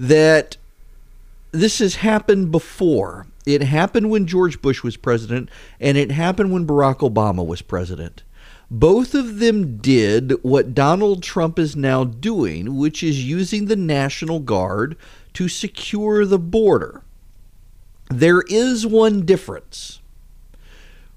that 0.00 0.56
this 1.52 1.78
has 1.78 1.96
happened 1.96 2.50
before. 2.50 3.26
It 3.46 3.62
happened 3.62 4.10
when 4.10 4.26
George 4.26 4.60
Bush 4.60 4.82
was 4.82 4.96
president, 4.96 5.50
and 5.80 5.96
it 5.96 6.10
happened 6.10 6.52
when 6.52 6.66
Barack 6.66 6.98
Obama 6.98 7.46
was 7.46 7.62
president. 7.62 8.24
Both 8.70 9.14
of 9.14 9.38
them 9.38 9.78
did 9.78 10.32
what 10.42 10.74
Donald 10.74 11.22
Trump 11.22 11.58
is 11.58 11.74
now 11.74 12.04
doing, 12.04 12.76
which 12.76 13.02
is 13.02 13.24
using 13.24 13.64
the 13.64 13.76
National 13.76 14.40
Guard 14.40 14.96
to 15.34 15.48
secure 15.48 16.26
the 16.26 16.38
border. 16.38 17.02
There 18.10 18.42
is 18.48 18.86
one 18.86 19.26
difference. 19.26 20.00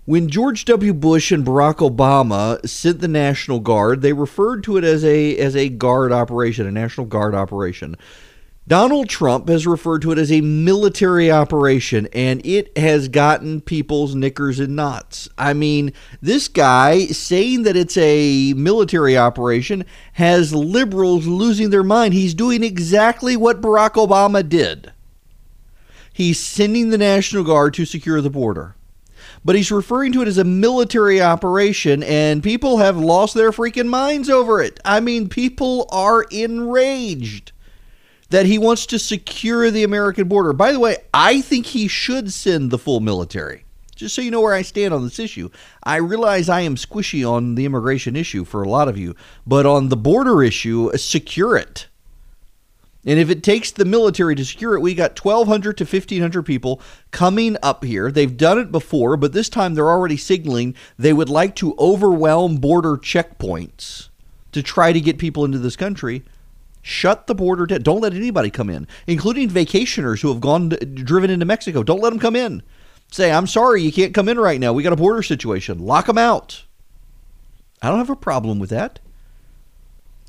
When 0.06 0.28
George 0.28 0.66
W. 0.66 0.94
Bush 0.94 1.32
and 1.32 1.46
Barack 1.46 1.78
Obama 1.78 2.68
sent 2.68 3.00
the 3.00 3.08
National 3.08 3.60
Guard, 3.60 4.02
they 4.02 4.14
referred 4.14 4.64
to 4.64 4.76
it 4.76 4.84
as 4.84 5.06
a 5.06 5.38
as 5.38 5.56
a 5.56 5.70
guard 5.70 6.12
operation, 6.12 6.68
a 6.68 6.72
National 6.72 7.06
Guard 7.06 7.34
operation. 7.34 7.96
Donald 8.68 9.10
Trump 9.10 9.48
has 9.48 9.66
referred 9.66 10.02
to 10.02 10.12
it 10.12 10.18
as 10.18 10.32
a 10.32 10.42
military 10.42 11.32
operation, 11.32 12.08
and 12.14 12.46
it 12.46 12.78
has 12.78 13.08
gotten 13.08 13.62
people's 13.62 14.14
knickers 14.14 14.60
in 14.60 14.76
knots. 14.76 15.30
I 15.38 15.54
mean, 15.54 15.94
this 16.22 16.48
guy 16.48 17.06
saying 17.08 17.64
that 17.64 17.76
it's 17.78 17.98
a 17.98 18.54
military 18.54 19.18
operation 19.18 19.86
has 20.14 20.54
liberals 20.54 21.26
losing 21.26 21.70
their 21.70 21.84
mind. 21.84 22.14
He's 22.14 22.34
doing 22.34 22.64
exactly 22.64 23.36
what 23.36 23.62
Barack 23.62 23.92
Obama 23.94 24.48
did. 24.48 24.92
He's 26.14 26.40
sending 26.40 26.90
the 26.90 26.98
National 26.98 27.44
Guard 27.44 27.74
to 27.76 27.86
secure 27.86 28.22
the 28.22 28.30
border. 28.30 28.76
But 29.46 29.56
he's 29.56 29.72
referring 29.72 30.12
to 30.14 30.22
it 30.22 30.28
as 30.28 30.38
a 30.38 30.44
military 30.44 31.22
operation, 31.22 32.04
and 32.04 32.44
people 32.44 32.78
have 32.78 32.98
lost 32.98 33.34
their 33.34 33.52
freaking 33.52 33.88
minds 33.88 34.30
over 34.30 34.62
it. 34.62 34.80
I 34.84 35.00
mean, 35.00 35.30
people 35.30 35.88
are 35.92 36.24
enraged 36.24 37.52
that 38.30 38.46
he 38.46 38.58
wants 38.58 38.86
to 38.88 39.00
secure 39.00 39.70
the 39.72 39.84
American 39.84 40.28
border. 40.28 40.54
By 40.54 40.72
the 40.72 40.80
way, 40.80 40.98
I 41.14 41.42
think 41.42 41.68
he 41.68 41.88
should 41.88 42.32
send 42.32 42.72
the 42.72 42.78
full 42.78 43.00
military. 43.00 43.66
Just 43.96 44.16
so 44.16 44.22
you 44.22 44.32
know 44.32 44.42
where 44.42 44.54
I 44.54 44.64
stand 44.64 44.94
on 44.94 45.04
this 45.04 45.20
issue. 45.20 45.50
I 45.84 45.98
realize 45.98 46.50
I 46.50 46.62
am 46.62 46.76
squishy 46.76 47.30
on 47.30 47.56
the 47.56 47.66
immigration 47.66 48.16
issue 48.16 48.46
for 48.46 48.64
a 48.64 48.70
lot 48.70 48.88
of 48.88 48.98
you, 48.98 49.16
but 49.46 49.66
on 49.66 49.90
the 49.90 49.98
border 49.98 50.42
issue, 50.42 50.92
secure 50.98 51.56
it. 51.56 51.88
And 53.06 53.20
if 53.20 53.30
it 53.30 53.42
takes 53.42 53.72
the 53.72 53.86
military 53.86 54.36
to 54.36 54.46
secure 54.46 54.76
it, 54.76 54.82
we 54.82 54.94
got 54.94 55.20
1,200 55.20 55.78
to 55.78 55.86
1,500 55.86 56.44
people 56.44 56.80
coming 57.10 57.58
up 57.64 57.84
here. 57.84 58.12
They've 58.12 58.38
done 58.38 58.60
it 58.60 58.72
before, 58.72 59.18
but 59.18 59.34
this 59.34 59.50
time 59.50 59.74
they're 59.74 59.90
already 59.90 60.18
signaling 60.18 60.76
they 61.00 61.14
would 61.14 61.30
like 61.30 61.56
to 61.58 61.76
overwhelm 61.80 62.58
border 62.58 62.98
checkpoints 62.98 64.10
to 64.52 64.62
try 64.62 64.94
to 64.94 65.02
get 65.02 65.18
people 65.18 65.46
into 65.46 65.58
this 65.58 65.76
country. 65.76 66.24
Shut 66.84 67.28
the 67.28 67.36
border 67.36 67.66
down. 67.66 67.82
Don't 67.82 68.02
let 68.02 68.14
anybody 68.14 68.50
come 68.50 68.70
in, 68.70 68.88
including 69.08 69.50
vacationers 69.50 70.22
who 70.22 70.30
have 70.30 70.42
gone 70.42 70.70
driven 70.70 71.30
into 71.30 71.46
Mexico. 71.46 71.84
Don't 71.84 72.02
let 72.02 72.12
them 72.12 72.20
come 72.20 72.36
in. 72.36 72.62
Say, 73.12 73.32
I'm 73.32 73.48
sorry, 73.48 73.82
you 73.82 73.92
can't 73.92 74.14
come 74.14 74.30
in 74.30 74.40
right 74.40 74.60
now. 74.60 74.74
We 74.74 74.84
got 74.84 74.94
a 74.94 74.98
border 74.98 75.22
situation. 75.22 75.80
Lock 75.80 76.06
them 76.06 76.18
out. 76.18 76.64
I 77.82 77.90
don't 77.90 77.98
have 77.98 78.10
a 78.10 78.16
problem 78.16 78.60
with 78.60 78.70
that. 78.70 79.00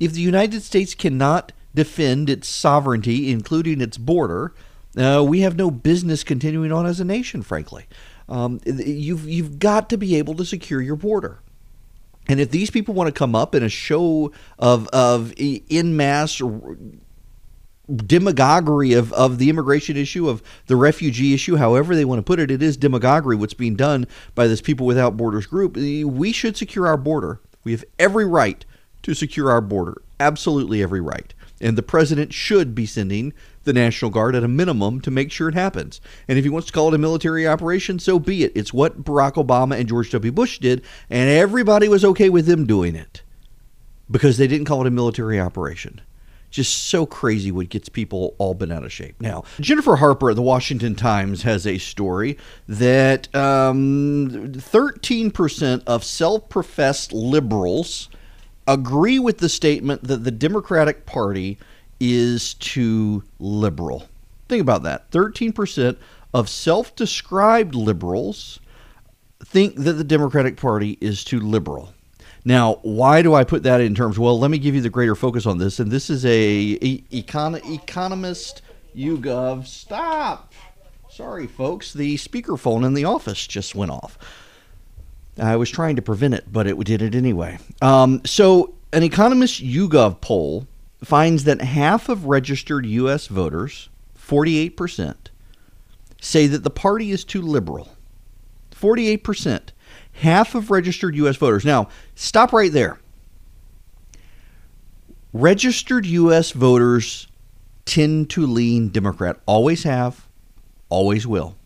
If 0.01 0.13
the 0.13 0.21
United 0.21 0.63
States 0.63 0.95
cannot 0.95 1.53
defend 1.75 2.29
its 2.29 2.49
sovereignty, 2.49 3.31
including 3.31 3.81
its 3.81 3.99
border, 3.99 4.55
uh, 4.97 5.25
we 5.27 5.41
have 5.41 5.57
no 5.57 5.71
business 5.71 6.23
continuing 6.23 6.73
on 6.73 6.87
as 6.87 7.01
a 7.01 7.05
nation, 7.05 7.43
frankly. 7.43 7.87
Um, 8.29 8.61
you've, 8.65 9.29
you've 9.29 9.59
got 9.59 9.89
to 9.91 9.99
be 9.99 10.17
able 10.17 10.35
to 10.35 10.45
secure 10.45 10.81
your 10.81 10.97
border. 10.97 11.41
And 12.29 12.39
if 12.41 12.51
these 12.51 12.71
people 12.71 12.95
want 12.95 13.09
to 13.09 13.13
come 13.13 13.35
up 13.35 13.55
in 13.55 13.63
a 13.63 13.69
show 13.69 14.33
of, 14.59 14.87
of 14.89 15.33
in 15.37 15.97
mass 15.97 16.41
demagoguery 17.95 18.93
of, 18.93 19.13
of 19.13 19.39
the 19.39 19.51
immigration 19.51 19.97
issue, 19.97 20.29
of 20.29 20.43
the 20.67 20.77
refugee 20.77 21.35
issue, 21.35 21.57
however 21.57 21.97
they 21.97 22.05
want 22.05 22.21
to 22.21 22.23
put 22.23 22.39
it, 22.39 22.51
it 22.51 22.63
is 22.63 22.77
demagoguery 22.77 23.37
what's 23.37 23.55
being 23.55 23.75
done 23.75 24.07
by 24.35 24.47
this 24.47 24.61
People 24.61 24.87
Without 24.87 25.17
Borders 25.17 25.47
group. 25.47 25.77
We 25.77 26.33
should 26.33 26.57
secure 26.57 26.87
our 26.87 26.97
border. 26.97 27.41
We 27.65 27.73
have 27.73 27.85
every 27.99 28.25
right 28.25 28.65
to 29.03 29.15
secure 29.15 29.51
our 29.51 29.61
border. 29.61 30.01
Absolutely 30.21 30.83
every 30.83 31.01
right. 31.01 31.35
And 31.63 31.79
the 31.79 31.83
president 31.83 32.35
should 32.35 32.75
be 32.75 32.85
sending 32.85 33.33
the 33.65 33.73
National 33.73 34.11
Guard 34.11 34.35
at 34.35 34.43
a 34.43 34.49
minimum 34.49 35.01
to 35.03 35.11
make 35.11 35.31
sure 35.31 35.49
it 35.49 35.55
happens. 35.55 36.01
And 36.27 36.37
if 36.37 36.45
he 36.45 36.51
wants 36.51 36.67
to 36.67 36.73
call 36.73 36.89
it 36.89 36.95
a 36.95 36.99
military 36.99 37.47
operation, 37.47 38.01
so 38.01 38.19
be 38.19 38.43
it. 38.43 38.53
It's 38.55 38.73
what 38.73 39.05
Barack 39.05 39.35
Obama 39.35 39.79
and 39.79 39.89
George 39.89 40.11
W. 40.11 40.33
Bush 40.33 40.59
did, 40.59 40.83
and 41.09 41.31
everybody 41.31 41.89
was 41.89 42.05
okay 42.05 42.29
with 42.29 42.47
them 42.47 42.67
doing 42.67 42.97
it 42.97 43.23
because 44.11 44.37
they 44.37 44.47
didn't 44.47 44.67
call 44.67 44.83
it 44.83 44.87
a 44.87 44.91
military 44.91 45.41
operation. 45.41 46.01
Just 46.51 46.85
so 46.87 47.07
crazy 47.07 47.51
what 47.51 47.71
gets 47.71 47.89
people 47.89 48.35
all 48.37 48.53
bent 48.53 48.73
out 48.73 48.85
of 48.85 48.93
shape. 48.93 49.19
Now, 49.23 49.45
Jennifer 49.59 49.97
Harper 49.97 50.29
at 50.29 50.37
the 50.37 50.43
Washington 50.43 50.95
Times 50.95 51.45
has 51.45 51.67
a 51.67 51.79
story 51.79 52.37
that 52.69 53.35
um, 53.35 54.29
13% 54.53 55.83
of 55.87 56.05
self 56.05 56.51
professed 56.51 57.15
liberals 57.15 58.11
agree 58.67 59.19
with 59.19 59.39
the 59.39 59.49
statement 59.49 60.05
that 60.05 60.25
the 60.25 60.31
Democratic 60.31 61.07
Party 61.07 61.59
is 62.01 62.55
too 62.55 63.23
liberal. 63.39 64.09
Think 64.49 64.61
about 64.61 64.83
that. 64.83 65.11
13% 65.11 65.97
of 66.35 66.49
self 66.49 66.95
described 66.97 67.75
liberals 67.75 68.59
think 69.45 69.77
that 69.77 69.95
the 69.95 70.05
Democratic 70.05 70.57
Party 70.57 70.99
is 71.01 71.25
too 71.25 71.41
liberal. 71.41 71.93
Now, 72.45 72.81
why 72.83 73.23
do 73.23 73.35
I 73.35 73.45
put 73.45 73.63
that 73.63 73.81
in 73.81 73.95
terms? 73.95 74.19
Well, 74.19 74.39
let 74.39 74.51
me 74.51 74.59
give 74.59 74.75
you 74.75 74.81
the 74.81 74.91
greater 74.91 75.15
focus 75.15 75.47
on 75.47 75.59
this. 75.59 75.79
And 75.79 75.91
this 75.91 76.11
is 76.11 76.25
a, 76.25 76.79
econ, 76.79 77.65
economist 77.73 78.63
YouGov. 78.97 79.67
Stop. 79.67 80.53
Sorry, 81.09 81.47
folks. 81.47 81.93
The 81.93 82.17
speakerphone 82.17 82.85
in 82.85 82.95
the 82.95 83.05
office 83.05 83.47
just 83.47 83.75
went 83.75 83.93
off. 83.93 84.19
I 85.39 85.57
was 85.57 85.71
trying 85.71 85.97
to 85.97 86.03
prevent 86.03 86.35
it, 86.35 86.53
but 86.53 86.67
it 86.67 86.79
did 86.85 87.03
it 87.03 87.15
anyway. 87.15 87.59
Um, 87.81 88.21
so 88.25 88.75
An 88.93 89.03
Economist 89.03 89.63
YouGov 89.63 90.21
poll 90.21 90.67
finds 91.03 91.45
that 91.45 91.61
half 91.61 92.09
of 92.09 92.27
registered 92.27 92.87
U.S. 92.87 93.27
voters, 93.27 93.89
48%, 94.19 95.15
say 96.21 96.47
that 96.47 96.63
the 96.63 96.71
party 96.71 97.11
is 97.11 97.25
too 97.25 97.43
liberal. 97.43 97.97
48%. 98.71 99.71
Half 100.15 100.55
of 100.55 100.71
registered 100.71 101.17
U.S. 101.17 101.37
voters. 101.37 101.65
Now, 101.65 101.89
stop 102.15 102.53
right 102.53 102.73
there. 102.73 102.99
Registered 105.33 106.05
U.S. 106.05 106.51
voters 106.51 107.27
tend 107.87 108.31
to 108.31 108.47
lean 108.47 108.91
Democrat, 108.91 109.41
always 109.47 109.83
have, 109.85 110.29
always 110.89 111.27
will. 111.27 111.57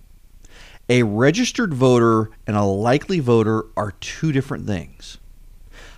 A 0.89 1.03
registered 1.03 1.75
voter 1.75 2.31
and 2.47 2.57
a 2.57 2.63
likely 2.63 3.19
voter 3.19 3.65
are 3.77 3.93
two 4.01 4.31
different 4.31 4.67
things. 4.67 5.19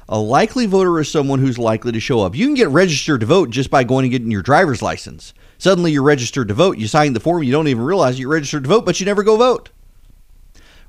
A 0.09 0.19
likely 0.19 0.65
voter 0.65 0.99
is 0.99 1.11
someone 1.11 1.41
who's 1.41 1.59
likely 1.59 1.93
to 1.93 2.01
show 2.01 2.21
up. 2.21 2.35
You 2.35 2.47
can 2.47 2.55
get 2.55 2.71
registered 2.71 3.21
to 3.21 3.27
vote 3.27 3.51
just 3.51 3.71
by 3.71 3.85
going 3.85 4.05
and 4.05 4.11
getting 4.11 4.31
your 4.31 4.41
driver's 4.41 4.81
license. 4.81 5.35
Suddenly 5.59 5.93
you're 5.93 6.03
registered 6.03 6.49
to 6.49 6.55
vote. 6.55 6.79
You 6.79 6.87
sign 6.89 7.13
the 7.13 7.21
form, 7.21 7.43
you 7.43 7.53
don't 7.53 7.69
even 7.69 7.85
realize 7.85 8.19
you're 8.19 8.31
registered 8.31 8.65
to 8.65 8.71
vote, 8.71 8.87
but 8.87 8.99
you 8.99 9.05
never 9.05 9.23
go 9.23 9.37
vote. 9.37 9.69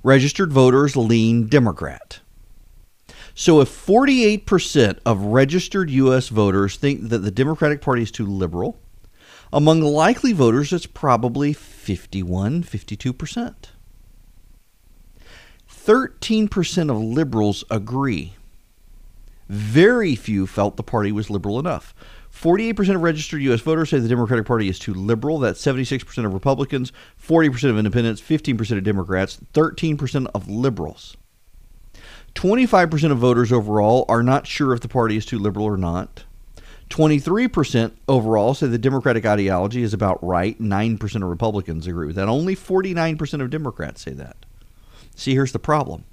Registered 0.02 0.54
voters 0.54 0.96
lean 0.96 1.48
Democrat. 1.48 2.22
So 3.36 3.60
if 3.60 3.68
48% 3.68 5.00
of 5.06 5.22
registered 5.24 5.90
U.S. 5.90 6.30
voters 6.30 6.78
think 6.78 7.10
that 7.10 7.20
the 7.20 7.32
Democratic 7.32 7.82
Party 7.82 8.04
is 8.04 8.12
too 8.12 8.26
liberal, 8.26 8.80
among 9.52 9.82
likely 9.82 10.32
voters, 10.32 10.72
it's 10.72 10.86
probably 10.86 11.52
51, 11.52 12.64
52%. 12.64 13.56
13% 15.86 16.90
of 16.92 16.98
liberals 16.98 17.64
agree. 17.72 18.34
Very 19.48 20.16
few 20.16 20.46
felt 20.46 20.78
the 20.78 20.84
party 20.84 21.12
was 21.12 21.30
liberal 21.30 21.60
enough. 21.60 21.96
48% 22.32 22.96
of 22.96 23.02
registered 23.02 23.42
U.S. 23.42 23.62
voters 23.62 23.90
say 23.90 23.98
the 23.98 24.08
Democratic 24.08 24.46
Party 24.46 24.70
is 24.70 24.78
too 24.78 24.94
liberal. 24.94 25.40
That's 25.40 25.62
76% 25.62 26.26
of 26.26 26.34
Republicans, 26.34 26.92
40% 27.22 27.70
of 27.72 27.78
independents, 27.78 28.22
15% 28.22 28.78
of 28.78 28.84
Democrats, 28.84 29.40
13% 29.54 30.28
of 30.36 30.48
liberals. 30.48 31.18
25% 32.36 33.12
of 33.12 33.18
voters 33.18 33.52
overall 33.52 34.06
are 34.08 34.22
not 34.22 34.46
sure 34.46 34.74
if 34.74 34.82
the 34.82 34.88
party 34.88 35.18
is 35.18 35.26
too 35.26 35.40
liberal 35.40 35.66
or 35.66 35.78
not. 35.78 36.24
23% 36.90 37.92
overall 38.08 38.54
say 38.54 38.68
the 38.68 38.78
Democratic 38.78 39.26
ideology 39.26 39.82
is 39.82 39.94
about 39.94 40.24
right. 40.24 40.60
9% 40.60 41.16
of 41.16 41.24
Republicans 41.24 41.88
agree 41.88 42.08
with 42.08 42.16
that. 42.16 42.30
Only 42.30 42.56
49% 42.56 43.42
of 43.42 43.50
Democrats 43.50 44.02
say 44.02 44.12
that. 44.12 44.46
See, 45.20 45.34
here's 45.34 45.52
the 45.52 45.60
problem. 45.60 46.06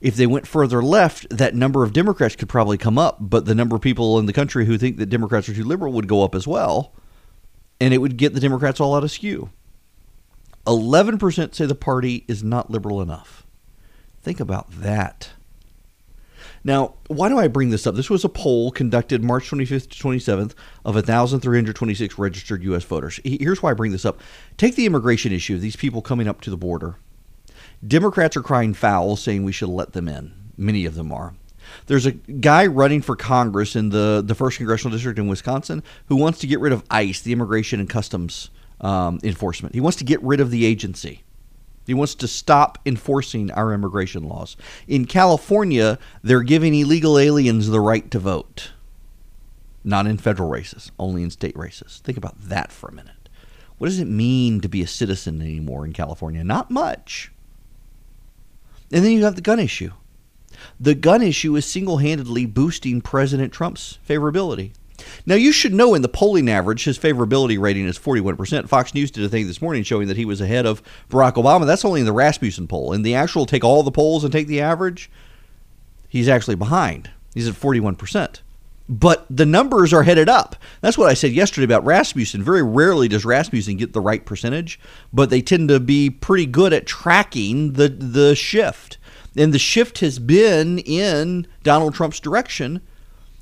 If 0.00 0.16
they 0.16 0.26
went 0.26 0.46
further 0.46 0.82
left, 0.82 1.26
that 1.30 1.54
number 1.54 1.82
of 1.82 1.92
Democrats 1.92 2.36
could 2.36 2.48
probably 2.48 2.76
come 2.76 2.98
up, 2.98 3.16
but 3.18 3.46
the 3.46 3.54
number 3.54 3.74
of 3.74 3.82
people 3.82 4.18
in 4.18 4.26
the 4.26 4.32
country 4.32 4.66
who 4.66 4.76
think 4.76 4.98
that 4.98 5.06
Democrats 5.06 5.48
are 5.48 5.54
too 5.54 5.64
liberal 5.64 5.92
would 5.94 6.06
go 6.06 6.22
up 6.22 6.34
as 6.34 6.46
well, 6.46 6.92
and 7.80 7.94
it 7.94 7.98
would 7.98 8.18
get 8.18 8.34
the 8.34 8.40
Democrats 8.40 8.80
all 8.80 8.94
out 8.94 9.04
of 9.04 9.10
skew. 9.10 9.50
11% 10.66 11.54
say 11.54 11.64
the 11.64 11.74
party 11.74 12.24
is 12.28 12.42
not 12.42 12.70
liberal 12.70 13.00
enough. 13.00 13.46
Think 14.22 14.40
about 14.40 14.70
that. 14.70 15.30
Now, 16.62 16.94
why 17.06 17.28
do 17.28 17.38
I 17.38 17.46
bring 17.46 17.70
this 17.70 17.86
up? 17.86 17.94
This 17.94 18.10
was 18.10 18.24
a 18.24 18.28
poll 18.28 18.72
conducted 18.72 19.22
March 19.22 19.48
25th 19.48 19.88
to 19.88 20.02
27th 20.02 20.52
of 20.84 20.96
1,326 20.96 22.18
registered 22.18 22.64
U.S. 22.64 22.82
voters. 22.82 23.20
Here's 23.24 23.62
why 23.62 23.70
I 23.70 23.74
bring 23.74 23.92
this 23.92 24.04
up. 24.04 24.20
Take 24.56 24.74
the 24.74 24.84
immigration 24.84 25.32
issue 25.32 25.58
these 25.58 25.76
people 25.76 26.02
coming 26.02 26.26
up 26.26 26.40
to 26.42 26.50
the 26.50 26.56
border. 26.56 26.96
Democrats 27.86 28.36
are 28.36 28.42
crying 28.42 28.74
foul, 28.74 29.16
saying 29.16 29.44
we 29.44 29.52
should 29.52 29.68
let 29.68 29.92
them 29.92 30.08
in. 30.08 30.32
Many 30.56 30.86
of 30.86 30.94
them 30.94 31.12
are. 31.12 31.34
There's 31.86 32.06
a 32.06 32.12
guy 32.12 32.66
running 32.66 33.02
for 33.02 33.16
Congress 33.16 33.76
in 33.76 33.90
the, 33.90 34.22
the 34.24 34.34
first 34.34 34.56
congressional 34.56 34.92
district 34.92 35.18
in 35.18 35.28
Wisconsin 35.28 35.82
who 36.06 36.16
wants 36.16 36.38
to 36.40 36.46
get 36.46 36.60
rid 36.60 36.72
of 36.72 36.84
ICE, 36.90 37.20
the 37.20 37.32
Immigration 37.32 37.80
and 37.80 37.88
Customs 37.88 38.50
um, 38.80 39.18
Enforcement. 39.22 39.74
He 39.74 39.80
wants 39.80 39.98
to 39.98 40.04
get 40.04 40.22
rid 40.22 40.40
of 40.40 40.50
the 40.50 40.64
agency. 40.64 41.22
He 41.86 41.94
wants 41.94 42.16
to 42.16 42.28
stop 42.28 42.78
enforcing 42.84 43.50
our 43.52 43.72
immigration 43.72 44.24
laws. 44.24 44.56
In 44.88 45.04
California, 45.04 45.98
they're 46.22 46.42
giving 46.42 46.74
illegal 46.74 47.18
aliens 47.18 47.68
the 47.68 47.80
right 47.80 48.10
to 48.10 48.18
vote. 48.18 48.72
Not 49.84 50.08
in 50.08 50.18
federal 50.18 50.48
races, 50.48 50.90
only 50.98 51.22
in 51.22 51.30
state 51.30 51.56
races. 51.56 52.00
Think 52.02 52.18
about 52.18 52.40
that 52.40 52.72
for 52.72 52.88
a 52.88 52.92
minute. 52.92 53.28
What 53.78 53.86
does 53.86 54.00
it 54.00 54.06
mean 54.06 54.60
to 54.62 54.68
be 54.68 54.82
a 54.82 54.86
citizen 54.86 55.40
anymore 55.40 55.84
in 55.84 55.92
California? 55.92 56.42
Not 56.42 56.72
much. 56.72 57.30
And 58.92 59.04
then 59.04 59.12
you 59.12 59.24
have 59.24 59.34
the 59.34 59.40
gun 59.40 59.58
issue. 59.58 59.92
The 60.78 60.94
gun 60.94 61.22
issue 61.22 61.56
is 61.56 61.64
single 61.64 61.98
handedly 61.98 62.46
boosting 62.46 63.00
President 63.00 63.52
Trump's 63.52 63.98
favorability. 64.08 64.72
Now, 65.26 65.34
you 65.34 65.52
should 65.52 65.74
know 65.74 65.94
in 65.94 66.02
the 66.02 66.08
polling 66.08 66.48
average, 66.48 66.84
his 66.84 66.98
favorability 66.98 67.58
rating 67.58 67.86
is 67.86 67.98
41%. 67.98 68.68
Fox 68.68 68.94
News 68.94 69.10
did 69.10 69.24
a 69.24 69.28
thing 69.28 69.46
this 69.46 69.60
morning 69.60 69.82
showing 69.82 70.08
that 70.08 70.16
he 70.16 70.24
was 70.24 70.40
ahead 70.40 70.66
of 70.66 70.82
Barack 71.10 71.34
Obama. 71.34 71.66
That's 71.66 71.84
only 71.84 72.00
in 72.00 72.06
the 72.06 72.12
Rasmussen 72.12 72.66
poll. 72.66 72.92
In 72.92 73.02
the 73.02 73.14
actual 73.14 73.46
take 73.46 73.64
all 73.64 73.82
the 73.82 73.90
polls 73.90 74.24
and 74.24 74.32
take 74.32 74.46
the 74.46 74.60
average, 74.60 75.10
he's 76.08 76.28
actually 76.28 76.56
behind. 76.56 77.10
He's 77.34 77.48
at 77.48 77.54
41%. 77.54 78.40
But 78.88 79.26
the 79.28 79.46
numbers 79.46 79.92
are 79.92 80.04
headed 80.04 80.28
up. 80.28 80.54
That's 80.80 80.96
what 80.96 81.08
I 81.08 81.14
said 81.14 81.32
yesterday 81.32 81.64
about 81.64 81.84
Rasmussen. 81.84 82.42
Very 82.42 82.62
rarely 82.62 83.08
does 83.08 83.24
Rasmussen 83.24 83.76
get 83.76 83.92
the 83.92 84.00
right 84.00 84.24
percentage, 84.24 84.78
but 85.12 85.28
they 85.28 85.42
tend 85.42 85.68
to 85.70 85.80
be 85.80 86.08
pretty 86.08 86.46
good 86.46 86.72
at 86.72 86.86
tracking 86.86 87.72
the, 87.72 87.88
the 87.88 88.36
shift. 88.36 88.98
And 89.36 89.52
the 89.52 89.58
shift 89.58 89.98
has 89.98 90.18
been 90.18 90.78
in 90.78 91.46
Donald 91.62 91.94
Trump's 91.94 92.20
direction 92.20 92.80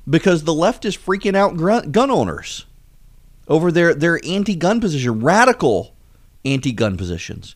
because 0.09 0.43
the 0.43 0.53
left 0.53 0.83
is 0.83 0.97
freaking 0.97 1.35
out 1.35 1.91
gun 1.91 2.11
owners 2.11 2.65
over 3.47 3.71
their, 3.71 3.93
their 3.93 4.19
anti 4.25 4.55
gun 4.55 4.81
position, 4.81 5.19
radical 5.21 5.95
anti 6.43 6.71
gun 6.71 6.97
positions. 6.97 7.55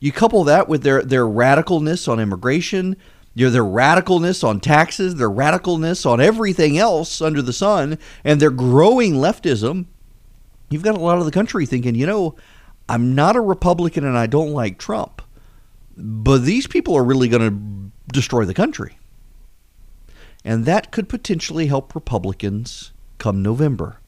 You 0.00 0.10
couple 0.10 0.42
that 0.44 0.68
with 0.68 0.82
their, 0.82 1.02
their 1.02 1.24
radicalness 1.24 2.08
on 2.08 2.18
immigration, 2.18 2.96
you 3.34 3.46
know, 3.46 3.50
their 3.50 3.64
radicalness 3.64 4.46
on 4.46 4.60
taxes, 4.60 5.14
their 5.14 5.30
radicalness 5.30 6.04
on 6.04 6.20
everything 6.20 6.76
else 6.76 7.20
under 7.22 7.40
the 7.40 7.52
sun, 7.52 7.98
and 8.24 8.40
their 8.40 8.50
growing 8.50 9.14
leftism. 9.14 9.86
You've 10.70 10.82
got 10.82 10.96
a 10.96 11.00
lot 11.00 11.18
of 11.18 11.24
the 11.24 11.30
country 11.30 11.66
thinking, 11.66 11.94
you 11.94 12.06
know, 12.06 12.36
I'm 12.88 13.14
not 13.14 13.36
a 13.36 13.40
Republican 13.40 14.04
and 14.04 14.18
I 14.18 14.26
don't 14.26 14.52
like 14.52 14.78
Trump, 14.78 15.22
but 15.96 16.44
these 16.44 16.66
people 16.66 16.94
are 16.94 17.04
really 17.04 17.28
going 17.28 17.48
to 17.50 18.12
destroy 18.12 18.44
the 18.44 18.54
country. 18.54 18.98
And 20.44 20.64
that 20.64 20.90
could 20.90 21.08
potentially 21.08 21.66
help 21.68 21.94
Republicans 21.94 22.92
come 23.18 23.42
November. 23.42 24.00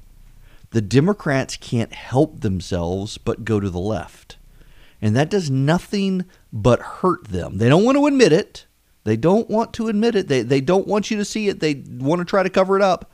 The 0.70 0.82
Democrats 0.82 1.56
can't 1.56 1.92
help 1.92 2.40
themselves 2.40 3.16
but 3.16 3.44
go 3.44 3.60
to 3.60 3.70
the 3.70 3.78
left. 3.78 4.38
And 5.00 5.14
that 5.14 5.30
does 5.30 5.50
nothing 5.50 6.24
but 6.52 6.80
hurt 6.80 7.28
them. 7.28 7.58
They 7.58 7.68
don't 7.68 7.84
want 7.84 7.96
to 7.96 8.06
admit 8.06 8.32
it. 8.32 8.66
They 9.04 9.16
don't 9.16 9.48
want 9.48 9.72
to 9.74 9.88
admit 9.88 10.14
it. 10.14 10.28
They, 10.28 10.42
they 10.42 10.60
don't 10.60 10.86
want 10.86 11.10
you 11.10 11.16
to 11.18 11.24
see 11.24 11.48
it. 11.48 11.60
They 11.60 11.74
want 11.74 12.20
to 12.20 12.24
try 12.24 12.42
to 12.42 12.50
cover 12.50 12.76
it 12.76 12.82
up. 12.82 13.10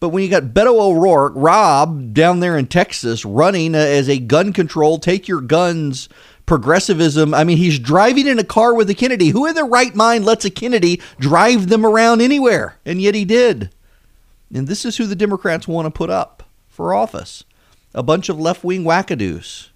But 0.00 0.10
when 0.10 0.22
you 0.22 0.28
got 0.28 0.54
Beto 0.54 0.78
O'Rourke, 0.78 1.32
Rob 1.34 2.14
down 2.14 2.40
there 2.40 2.56
in 2.56 2.66
Texas, 2.66 3.24
running 3.24 3.74
as 3.74 4.08
a 4.08 4.18
gun 4.18 4.52
control, 4.52 4.98
take 4.98 5.26
your 5.26 5.40
guns 5.40 6.08
progressivism. 6.46 7.34
I 7.34 7.44
mean, 7.44 7.58
he's 7.58 7.78
driving 7.78 8.26
in 8.26 8.38
a 8.38 8.44
car 8.44 8.74
with 8.74 8.88
a 8.90 8.94
Kennedy. 8.94 9.30
Who 9.30 9.46
in 9.46 9.54
their 9.54 9.66
right 9.66 9.94
mind 9.94 10.24
lets 10.24 10.44
a 10.44 10.50
Kennedy 10.50 11.00
drive 11.18 11.68
them 11.68 11.84
around 11.84 12.20
anywhere? 12.20 12.76
And 12.84 13.02
yet 13.02 13.14
he 13.14 13.24
did. 13.24 13.70
And 14.54 14.68
this 14.68 14.84
is 14.84 14.96
who 14.96 15.06
the 15.06 15.16
Democrats 15.16 15.66
want 15.66 15.86
to 15.86 15.90
put 15.90 16.10
up 16.10 16.44
for 16.68 16.94
office 16.94 17.44
a 17.94 18.02
bunch 18.02 18.28
of 18.28 18.38
left 18.38 18.62
wing 18.62 18.84
wackadoos. 18.84 19.70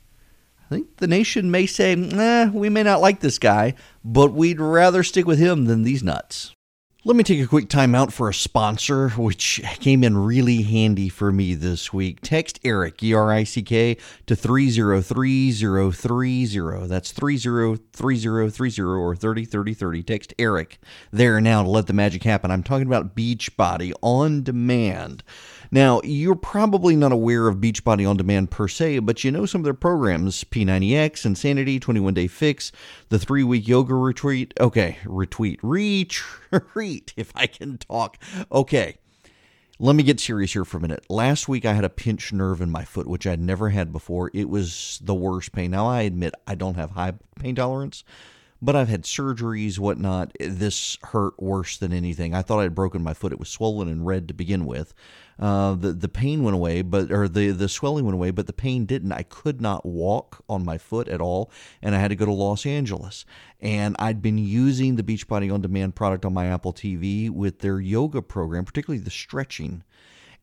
I 0.73 0.77
think 0.77 0.97
the 0.97 1.07
nation 1.07 1.51
may 1.51 1.67
say, 1.67 1.93
eh, 1.93 2.49
we 2.49 2.71
may 2.71 2.83
not 2.83 3.03
like 3.03 3.21
this 3.21 3.39
guy, 3.39 3.75
but 4.03 4.33
we'd 4.33 4.59
rather 4.59 5.03
stick 5.03 5.27
with 5.27 5.39
him 5.39 5.67
than 5.67 5.83
these 5.83 6.03
nuts. 6.03 6.57
Let 7.05 7.15
me 7.15 7.25
take 7.25 7.43
a 7.43 7.47
quick 7.47 7.69
time 7.69 7.95
out 7.95 8.11
for 8.11 8.31
a 8.31 8.35
sponsor, 8.35 9.11
which 9.11 9.61
came 9.81 10.03
in 10.03 10.17
really 10.17 10.63
handy 10.63 11.11
for 11.11 11.31
me 11.31 11.55
this 11.55 11.93
week. 11.93 12.21
Text 12.23 12.59
Eric, 12.65 13.03
E 13.03 13.13
R 13.13 13.31
I 13.31 13.45
C 13.45 13.61
K, 13.61 13.99
to 14.27 14.35
303030. 14.35 16.87
That's 16.87 17.13
303030 17.13 18.83
or 18.83 19.15
303030. 19.15 20.03
Text 20.05 20.33
Eric 20.39 20.79
there 21.11 21.39
now 21.39 21.63
to 21.63 21.69
let 21.69 21.87
the 21.87 21.93
magic 21.93 22.23
happen. 22.23 22.51
I'm 22.51 22.63
talking 22.63 22.87
about 22.87 23.15
Beachbody 23.15 23.93
on 24.01 24.43
demand. 24.43 25.23
Now, 25.75 26.03
you're 26.05 26.35
probably 26.35 26.97
not 26.97 27.13
aware 27.13 27.49
of 27.49 27.57
Beachbody 27.57 28.07
On 28.07 28.15
Demand 28.15 28.51
per 28.51 28.69
se, 28.69 28.99
but 28.99 29.25
you 29.25 29.31
know 29.31 29.47
some 29.47 29.63
of 29.63 29.65
their 29.65 29.73
programs 29.73 30.45
P90X, 30.45 31.25
Insanity, 31.25 31.81
21 31.81 32.13
Day 32.13 32.27
Fix, 32.27 32.73
the 33.09 33.19
three 33.19 33.43
week 33.43 33.67
yoga 33.67 33.95
retreat. 33.95 34.53
Okay, 34.61 34.99
retweet, 35.05 35.59
retreat, 35.63 37.15
if 37.17 37.33
I 37.35 37.47
can 37.47 37.79
talk. 37.79 38.19
Okay. 38.53 38.99
Let 39.79 39.97
me 39.97 40.03
get 40.03 40.21
serious 40.21 40.53
here 40.53 40.67
for 40.67 40.77
a 40.77 40.81
minute. 40.81 41.07
Last 41.09 41.49
week 41.49 41.65
I 41.65 41.73
had 41.73 41.85
a 41.85 41.89
pinched 41.89 42.35
nerve 42.35 42.61
in 42.61 42.71
my 42.71 42.85
foot, 42.85 43.07
which 43.07 43.27
I'd 43.27 43.41
never 43.41 43.71
had 43.71 43.93
before. 43.93 44.31
It 44.35 44.51
was 44.51 45.01
the 45.03 45.15
worst 45.15 45.53
pain. 45.53 45.71
Now 45.71 45.87
I 45.89 46.03
admit 46.03 46.35
I 46.47 46.55
don't 46.55 46.77
have 46.77 46.91
high 46.91 47.15
pain 47.41 47.55
tolerance, 47.55 48.05
but 48.63 48.77
I've 48.77 48.89
had 48.89 49.03
surgeries, 49.03 49.81
whatnot. 49.81 50.33
This 50.39 50.97
hurt 51.03 51.35
worse 51.43 51.77
than 51.77 51.93
anything. 51.93 52.33
I 52.33 52.43
thought 52.43 52.61
I 52.61 52.63
had 52.63 52.77
broken 52.77 53.03
my 53.03 53.13
foot. 53.13 53.33
It 53.33 53.41
was 53.41 53.49
swollen 53.49 53.89
and 53.89 54.07
red 54.07 54.29
to 54.29 54.35
begin 54.35 54.65
with. 54.65 54.95
Uh, 55.39 55.75
the 55.75 55.93
the 55.93 56.09
pain 56.09 56.45
went 56.45 56.55
away, 56.55 56.83
but 56.83 57.11
or 57.11 57.27
the 57.27 57.51
the 57.51 57.69
swelling 57.69 58.05
went 58.05 58.15
away, 58.15 58.31
but 58.31 58.47
the 58.47 58.53
pain 58.53 58.87
didn't. 58.87 59.11
I 59.11 59.25
could 59.25 59.61
not 59.61 59.85
walk 59.85 60.45
on 60.49 60.65
my 60.65 60.79
foot 60.79 61.09
at 61.09 61.21
all, 61.21 61.51
and 61.83 61.97
I 61.97 61.99
had 61.99 62.09
to 62.09 62.17
go 62.17 62.25
to 62.25 62.33
Los 62.33 62.65
Angeles. 62.65 63.25
And 63.61 63.97
I'd 63.99 64.23
been 64.23 64.39
using 64.39 64.95
the 64.95 65.03
Beachbody 65.03 65.53
on 65.53 65.61
Demand 65.61 65.97
product 65.97 66.25
on 66.25 66.33
my 66.33 66.47
Apple 66.47 66.73
TV 66.73 67.31
with 67.31 67.59
their 67.59 67.81
yoga 67.81 68.23
program, 68.23 68.65
particularly 68.65 69.03
the 69.03 69.11
stretching 69.11 69.83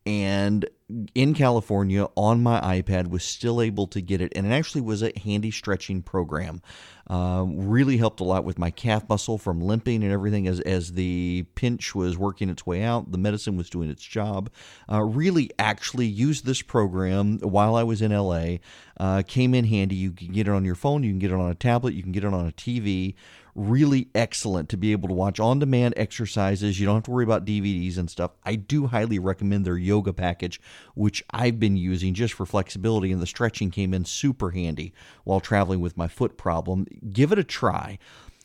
and 0.10 0.67
in 1.13 1.36
California 1.36 2.08
on 2.15 2.41
my 2.41 2.60
iPad 2.82 3.10
was 3.10 3.24
still 3.24 3.62
able 3.62 3.86
to 3.86 4.02
get 4.02 4.22
it, 4.22 4.34
and 4.36 4.48
it 4.48 4.50
actually 4.50 4.82
was 4.82 5.04
a 5.04 5.12
handy 5.24 5.52
stretching 5.52 6.02
program. 6.02 6.63
Uh, 7.08 7.45
really 7.48 7.98
helped 7.98 8.19
a 8.19 8.24
lot 8.24 8.43
with 8.43 8.58
my 8.58 8.72
calf 8.72 9.08
muscle 9.08 9.38
from 9.38 9.62
limping 9.62 10.04
and 10.04 10.12
everything 10.12 10.48
as 10.48 10.60
as 10.62 10.93
the 10.93 11.45
pinch 11.54 11.93
was 11.93 12.17
working 12.17 12.50
its 12.50 12.65
way 12.65 12.82
out. 12.82 13.12
The 13.12 13.19
medicine 13.19 13.56
was 13.56 13.69
doing 13.69 13.91
its 13.91 14.04
job. 14.04 14.50
Uh, 14.91 15.04
really, 15.04 15.52
actually 15.60 16.08
used 16.08 16.43
this 16.43 16.63
program 16.63 17.38
while 17.39 17.76
I 17.76 17.84
was 17.84 18.02
in 18.02 18.12
LA. 18.12 18.58
Uh, 19.00 19.22
came 19.28 19.54
in 19.54 19.65
handy. 19.65 19.95
You 19.95 20.12
can 20.12 20.34
get 20.34 20.48
it 20.48 20.52
on 20.52 20.65
your 20.65 20.76
phone. 20.76 21.04
You 21.04 21.12
can 21.12 21.19
get 21.19 21.32
it 21.32 21.36
on 21.36 21.52
a 21.52 21.56
tablet. 21.56 21.93
You 21.93 22.02
can 22.02 22.12
get 22.12 22.24
it 22.24 22.34
on 22.34 22.48
a 22.48 22.52
TV 22.52 23.13
really 23.55 24.09
excellent 24.13 24.69
to 24.69 24.77
be 24.77 24.91
able 24.91 25.07
to 25.09 25.13
watch 25.13 25.39
on 25.39 25.59
demand 25.59 25.93
exercises. 25.97 26.79
You 26.79 26.85
don't 26.85 26.95
have 26.95 27.03
to 27.03 27.12
worry 27.12 27.23
about 27.23 27.45
DVDs 27.45 27.97
and 27.97 28.09
stuff. 28.09 28.31
I 28.43 28.55
do 28.55 28.88
highly 28.88 29.19
recommend 29.19 29.65
their 29.65 29.77
yoga 29.77 30.13
package, 30.13 30.62
which 30.95 31.23
I've 31.31 31.59
been 31.59 31.77
using 31.77 32.13
just 32.13 32.33
for 32.33 32.45
flexibility, 32.45 33.12
and 33.12 33.21
the 33.21 33.27
stretching 33.27 33.71
came 33.71 33.93
in 33.93 34.05
super 34.05 34.51
handy 34.51 34.93
while 35.23 35.39
traveling 35.39 35.79
with 35.79 35.97
my 35.97 36.07
foot 36.07 36.38
problem. 36.38 36.85
Give 37.12 37.31
it 37.31 37.39
a 37.39 37.43
try. 37.43 37.99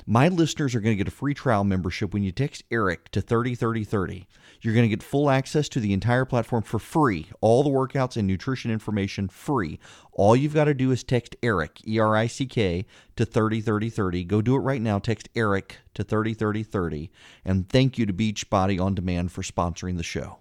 My 0.06 0.28
listeners 0.28 0.74
are 0.74 0.80
going 0.80 0.92
to 0.92 1.02
get 1.02 1.08
a 1.08 1.16
free 1.16 1.32
trial 1.32 1.64
membership 1.64 2.12
when 2.12 2.22
you 2.22 2.32
text 2.32 2.62
Erick 2.70 3.10
to 3.12 3.22
303030. 3.22 4.26
You're 4.64 4.72
going 4.72 4.88
to 4.88 4.96
get 4.96 5.02
full 5.02 5.28
access 5.28 5.68
to 5.68 5.78
the 5.78 5.92
entire 5.92 6.24
platform 6.24 6.62
for 6.62 6.78
free. 6.78 7.26
All 7.42 7.62
the 7.62 7.68
workouts 7.68 8.16
and 8.16 8.26
nutrition 8.26 8.70
information 8.70 9.28
free. 9.28 9.78
All 10.14 10.34
you've 10.34 10.54
got 10.54 10.64
to 10.64 10.72
do 10.72 10.90
is 10.90 11.04
text 11.04 11.36
Erick, 11.42 11.86
E 11.86 11.98
R 11.98 12.16
I 12.16 12.26
C 12.26 12.46
K, 12.46 12.86
to 13.16 13.26
303030. 13.26 14.24
Go 14.24 14.40
do 14.40 14.56
it 14.56 14.60
right 14.60 14.80
now. 14.80 14.98
Text 14.98 15.28
Erick 15.36 15.80
to 15.92 16.02
303030. 16.02 17.10
And 17.44 17.68
thank 17.68 17.98
you 17.98 18.06
to 18.06 18.14
Beachbody 18.14 18.80
On 18.80 18.94
Demand 18.94 19.32
for 19.32 19.42
sponsoring 19.42 19.98
the 19.98 20.02
show. 20.02 20.38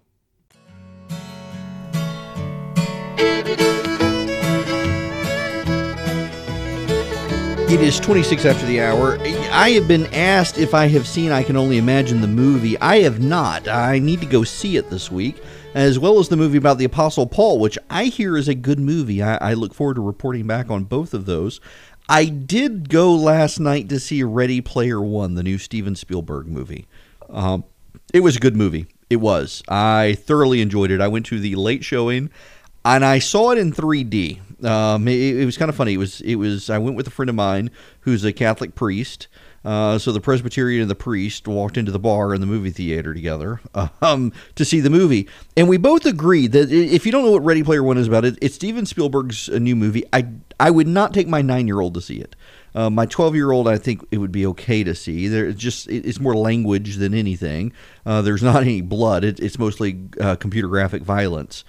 It 7.74 7.80
is 7.80 7.98
26 7.98 8.44
after 8.44 8.64
the 8.66 8.80
hour. 8.80 9.18
I 9.50 9.70
have 9.70 9.88
been 9.88 10.06
asked 10.14 10.58
if 10.58 10.74
I 10.74 10.86
have 10.86 11.08
seen 11.08 11.32
I 11.32 11.42
Can 11.42 11.56
Only 11.56 11.76
Imagine 11.76 12.20
the 12.20 12.28
movie. 12.28 12.78
I 12.78 13.00
have 13.00 13.18
not. 13.18 13.66
I 13.66 13.98
need 13.98 14.20
to 14.20 14.26
go 14.26 14.44
see 14.44 14.76
it 14.76 14.90
this 14.90 15.10
week, 15.10 15.42
as 15.74 15.98
well 15.98 16.20
as 16.20 16.28
the 16.28 16.36
movie 16.36 16.56
about 16.56 16.78
the 16.78 16.84
Apostle 16.84 17.26
Paul, 17.26 17.58
which 17.58 17.76
I 17.90 18.04
hear 18.04 18.36
is 18.36 18.46
a 18.46 18.54
good 18.54 18.78
movie. 18.78 19.24
I, 19.24 19.38
I 19.38 19.54
look 19.54 19.74
forward 19.74 19.94
to 19.94 20.02
reporting 20.02 20.46
back 20.46 20.70
on 20.70 20.84
both 20.84 21.14
of 21.14 21.26
those. 21.26 21.60
I 22.08 22.26
did 22.26 22.90
go 22.90 23.12
last 23.12 23.58
night 23.58 23.88
to 23.88 23.98
see 23.98 24.22
Ready 24.22 24.60
Player 24.60 25.00
One, 25.00 25.34
the 25.34 25.42
new 25.42 25.58
Steven 25.58 25.96
Spielberg 25.96 26.46
movie. 26.46 26.86
Um, 27.28 27.64
it 28.12 28.20
was 28.20 28.36
a 28.36 28.40
good 28.40 28.54
movie. 28.54 28.86
It 29.10 29.16
was. 29.16 29.64
I 29.66 30.16
thoroughly 30.20 30.60
enjoyed 30.60 30.92
it. 30.92 31.00
I 31.00 31.08
went 31.08 31.26
to 31.26 31.40
the 31.40 31.56
late 31.56 31.82
showing 31.82 32.30
and 32.84 33.04
I 33.04 33.18
saw 33.18 33.50
it 33.50 33.58
in 33.58 33.72
3D. 33.72 34.40
Um, 34.64 35.06
it, 35.08 35.36
it, 35.36 35.44
was 35.44 35.58
kind 35.58 35.68
of 35.68 35.76
funny. 35.76 35.94
It 35.94 35.98
was 35.98 36.20
it 36.22 36.36
was. 36.36 36.70
I 36.70 36.78
went 36.78 36.96
with 36.96 37.06
a 37.06 37.10
friend 37.10 37.28
of 37.28 37.34
mine 37.34 37.70
who's 38.00 38.24
a 38.24 38.32
Catholic 38.32 38.74
priest. 38.74 39.28
Uh, 39.64 39.98
so 39.98 40.12
the 40.12 40.20
Presbyterian 40.20 40.82
and 40.82 40.90
the 40.90 40.94
priest 40.94 41.48
walked 41.48 41.78
into 41.78 41.90
the 41.90 41.98
bar 41.98 42.34
in 42.34 42.42
the 42.42 42.46
movie 42.46 42.70
theater 42.70 43.14
together 43.14 43.62
um, 44.02 44.30
to 44.56 44.64
see 44.64 44.80
the 44.80 44.90
movie, 44.90 45.26
and 45.56 45.70
we 45.70 45.78
both 45.78 46.04
agreed 46.04 46.52
that 46.52 46.70
if 46.70 47.06
you 47.06 47.12
don't 47.12 47.24
know 47.24 47.30
what 47.30 47.44
Ready 47.44 47.62
Player 47.62 47.82
One 47.82 47.96
is 47.96 48.06
about, 48.06 48.26
it, 48.26 48.38
it's 48.42 48.54
Steven 48.56 48.84
Spielberg's 48.84 49.48
uh, 49.48 49.58
new 49.58 49.74
movie. 49.74 50.04
I 50.12 50.26
I 50.60 50.70
would 50.70 50.88
not 50.88 51.14
take 51.14 51.28
my 51.28 51.40
nine 51.40 51.66
year 51.66 51.80
old 51.80 51.94
to 51.94 52.00
see 52.00 52.18
it. 52.18 52.36
Uh, 52.74 52.90
my 52.90 53.06
12 53.06 53.36
year 53.36 53.52
old, 53.52 53.68
I 53.68 53.78
think 53.78 54.04
it 54.10 54.18
would 54.18 54.32
be 54.32 54.44
okay 54.46 54.82
to 54.82 54.94
see. 54.94 55.28
There, 55.28 55.46
it's 55.46 55.60
just 55.60 55.88
it's 55.88 56.20
more 56.20 56.34
language 56.34 56.96
than 56.96 57.14
anything. 57.14 57.72
Uh, 58.04 58.20
there's 58.20 58.42
not 58.42 58.62
any 58.62 58.80
blood. 58.80 59.24
It, 59.24 59.38
it's 59.40 59.58
mostly 59.58 60.00
uh, 60.20 60.36
computer 60.36 60.68
graphic 60.68 61.02
violence 61.02 61.64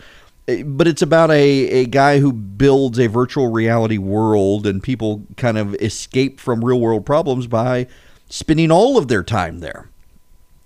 but 0.66 0.88
it's 0.88 1.02
about 1.02 1.32
a, 1.32 1.70
a 1.70 1.86
guy 1.86 2.20
who 2.20 2.32
builds 2.32 3.00
a 3.00 3.08
virtual 3.08 3.52
reality 3.52 3.98
world 3.98 4.68
and 4.68 4.84
people 4.84 5.26
kind 5.38 5.58
of 5.58 5.74
escape 5.76 6.40
from 6.40 6.64
real 6.64 6.80
world 6.80 7.06
problems 7.06 7.48
by 7.48 7.88
spending 8.30 8.72
all 8.72 8.98
of 8.98 9.08
their 9.08 9.24
time 9.24 9.60
there 9.60 9.90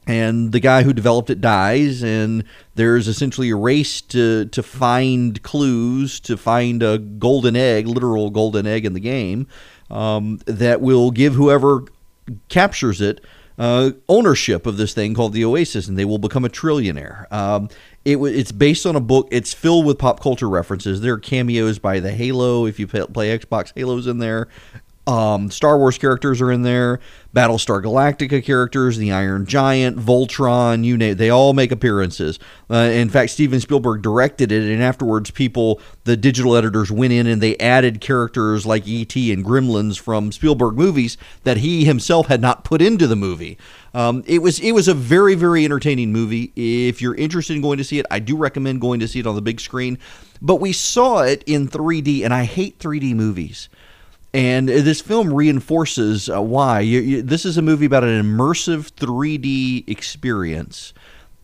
and 0.05 0.51
the 0.51 0.59
guy 0.59 0.83
who 0.83 0.91
developed 0.91 1.29
it 1.29 1.39
dies 1.39 2.03
and 2.03 2.43
there's 2.75 3.07
essentially 3.07 3.49
a 3.51 3.55
race 3.55 4.01
to 4.01 4.45
to 4.45 4.63
find 4.63 5.41
clues 5.43 6.19
to 6.19 6.35
find 6.35 6.83
a 6.83 6.97
golden 6.97 7.55
egg 7.55 7.87
literal 7.87 8.29
golden 8.29 8.65
egg 8.65 8.85
in 8.85 8.93
the 8.93 8.99
game 8.99 9.47
um, 9.89 10.39
that 10.45 10.81
will 10.81 11.11
give 11.11 11.35
whoever 11.35 11.83
captures 12.49 13.01
it 13.01 13.21
uh, 13.59 13.91
ownership 14.07 14.65
of 14.65 14.77
this 14.77 14.93
thing 14.93 15.13
called 15.13 15.33
the 15.33 15.43
Oasis, 15.43 15.87
and 15.87 15.99
they 15.99 16.05
will 16.05 16.17
become 16.17 16.45
a 16.45 16.49
trillionaire. 16.49 17.31
Um, 17.31 17.67
it, 18.05 18.17
it's 18.17 18.51
based 18.51 18.85
on 18.85 18.95
a 18.95 18.99
book. 18.99 19.27
It's 19.31 19.53
filled 19.53 19.85
with 19.85 19.97
pop 19.97 20.19
culture 20.19 20.49
references. 20.49 21.01
There 21.01 21.13
are 21.13 21.19
cameos 21.19 21.79
by 21.79 21.99
the 21.99 22.11
Halo. 22.11 22.65
If 22.65 22.79
you 22.79 22.87
play 22.87 23.37
Xbox, 23.37 23.71
Halo's 23.75 24.07
in 24.07 24.19
there. 24.19 24.47
Um, 25.07 25.49
Star 25.49 25.77
Wars 25.77 25.97
characters 25.97 26.39
are 26.39 26.51
in 26.51 26.61
there. 26.61 26.99
Battlestar 27.33 27.83
Galactica 27.83 28.43
characters, 28.43 28.97
the 28.97 29.11
Iron 29.11 29.45
Giant, 29.45 29.97
Voltron, 29.97 30.83
you 30.83 30.97
name 30.97 31.15
they 31.15 31.29
all 31.29 31.53
make 31.53 31.71
appearances. 31.71 32.39
Uh, 32.69 32.89
in 32.91 33.09
fact, 33.09 33.31
Steven 33.31 33.59
Spielberg 33.59 34.01
directed 34.01 34.51
it, 34.51 34.71
and 34.71 34.81
afterwards, 34.81 35.29
people, 35.29 35.79
the 36.05 36.17
digital 36.17 36.55
editors, 36.55 36.91
went 36.91 37.13
in 37.13 37.27
and 37.27 37.41
they 37.41 37.55
added 37.57 38.01
characters 38.01 38.65
like 38.65 38.87
E.T. 38.87 39.31
and 39.31 39.45
Gremlins 39.45 39.99
from 39.99 40.31
Spielberg 40.31 40.75
movies 40.75 41.17
that 41.43 41.57
he 41.57 41.85
himself 41.85 42.27
had 42.27 42.41
not 42.41 42.63
put 42.63 42.81
into 42.81 43.05
the 43.05 43.15
movie. 43.15 43.57
Um, 43.93 44.23
it 44.27 44.39
was 44.39 44.59
it 44.59 44.73
was 44.73 44.87
a 44.87 44.93
very 44.93 45.33
very 45.33 45.65
entertaining 45.65 46.11
movie. 46.11 46.51
If 46.55 47.01
you're 47.01 47.15
interested 47.15 47.55
in 47.55 47.61
going 47.61 47.77
to 47.77 47.83
see 47.83 47.99
it, 47.99 48.05
I 48.11 48.19
do 48.19 48.37
recommend 48.37 48.81
going 48.81 48.99
to 48.99 49.07
see 49.07 49.19
it 49.19 49.27
on 49.27 49.35
the 49.35 49.41
big 49.41 49.59
screen. 49.59 49.97
But 50.41 50.57
we 50.57 50.71
saw 50.71 51.19
it 51.19 51.43
in 51.45 51.67
3D, 51.67 52.23
and 52.23 52.33
I 52.33 52.45
hate 52.45 52.79
3D 52.79 53.13
movies. 53.13 53.69
And 54.33 54.69
this 54.69 55.01
film 55.01 55.33
reinforces 55.33 56.29
uh, 56.29 56.41
why. 56.41 56.81
You, 56.81 56.99
you, 56.99 57.21
this 57.21 57.45
is 57.45 57.57
a 57.57 57.61
movie 57.61 57.85
about 57.85 58.03
an 58.03 58.23
immersive 58.23 58.91
3D 58.91 59.89
experience. 59.89 60.93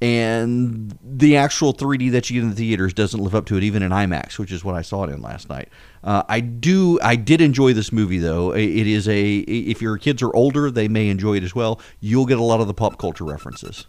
And 0.02 0.96
the 1.02 1.38
actual 1.38 1.74
3D 1.74 2.12
that 2.12 2.30
you 2.30 2.36
get 2.36 2.44
in 2.44 2.50
the 2.52 2.56
theaters 2.56 2.94
doesn't 2.94 3.20
live 3.20 3.34
up 3.34 3.46
to 3.48 3.58
it, 3.58 3.64
even 3.64 3.82
in 3.82 3.92
IMAX, 3.92 4.38
which 4.38 4.52
is 4.52 4.64
what 4.64 4.76
I 4.76 4.82
saw 4.82 5.06
it 5.06 5.10
in 5.10 5.22
last 5.22 5.50
night. 5.50 5.70
Uh, 6.04 6.22
I 6.28 6.42
do, 6.42 7.00
I 7.02 7.16
did 7.16 7.42
enjoy 7.42 7.74
this 7.74 7.92
movie 7.92 8.20
though. 8.20 8.54
It 8.54 8.86
is 8.86 9.08
a, 9.08 9.38
if 9.38 9.82
your 9.82 9.98
kids 9.98 10.22
are 10.22 10.36
older, 10.36 10.70
they 10.70 10.88
may 10.88 11.10
enjoy 11.10 11.38
it 11.38 11.44
as 11.44 11.56
well. 11.56 11.80
You'll 12.02 12.28
get 12.28 12.38
a 12.38 12.44
lot 12.44 12.60
of 12.60 12.68
the 12.68 12.74
pop 12.74 13.00
culture 13.00 13.24
references. 13.24 13.88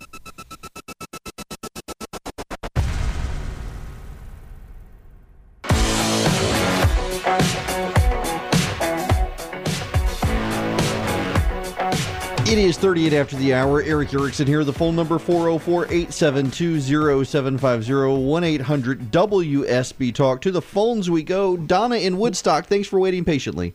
It 12.57 12.65
is 12.65 12.79
38 12.79 13.13
after 13.13 13.37
the 13.37 13.53
hour. 13.53 13.83
Erick 13.83 14.15
Erickson 14.15 14.47
here. 14.47 14.65
The 14.65 14.73
phone 14.73 14.97
number 14.97 15.19
404 15.19 15.93
872 15.93 16.81
0750 17.27 18.25
1 18.25 18.45
800 18.45 19.11
WSB 19.11 20.15
Talk. 20.15 20.41
To 20.41 20.51
the 20.51 20.63
phones 20.63 21.11
we 21.11 21.23
go. 21.23 21.59
Donna 21.59 21.97
in 21.97 22.17
Woodstock, 22.17 22.65
thanks 22.65 22.89
for 22.89 22.99
waiting 22.99 23.27
patiently. 23.27 23.75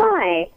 Hi. 0.00 0.50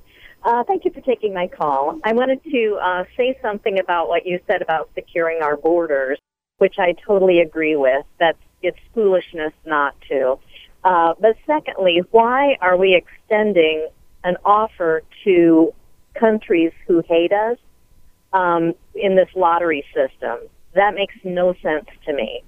Uh, 0.44 0.63
thank 0.63 0.86
you 0.86 0.92
for 0.92 1.02
taking 1.02 1.32
my 1.32 1.46
call. 1.46 2.00
I 2.04 2.13
wanted 2.13 2.44
to 2.46 2.80
uh, 2.82 3.04
say 3.15 3.38
something 3.44 3.78
about 3.78 4.08
what 4.08 4.26
you 4.26 4.39
said 4.48 4.63
about 4.63 4.89
securing 4.96 5.44
our 5.44 5.56
borders, 5.56 6.18
which 6.58 6.80
I 6.80 6.96
totally 7.06 7.42
agree 7.42 7.75
with. 7.75 8.08
That 8.19 8.38
it's 8.63 8.80
foolishness 8.96 9.54
not 9.67 9.94
to. 10.10 10.40
Uh, 10.84 11.13
but 11.19 11.36
secondly, 11.46 12.02
why 12.10 12.58
are 12.60 12.75
we 12.75 12.96
extending 12.96 13.88
an 14.23 14.36
offer 14.44 15.04
to 15.25 15.75
countries 16.20 16.72
who 16.88 17.02
hate 17.08 17.32
us 17.32 17.58
um, 18.34 18.74
in 18.96 19.15
this 19.15 19.30
lottery 19.36 19.86
system. 19.94 20.38
That 20.76 20.94
makes 20.94 21.15
no 21.24 21.54
sense 21.62 21.86
to 22.06 22.13
me. 22.13 22.44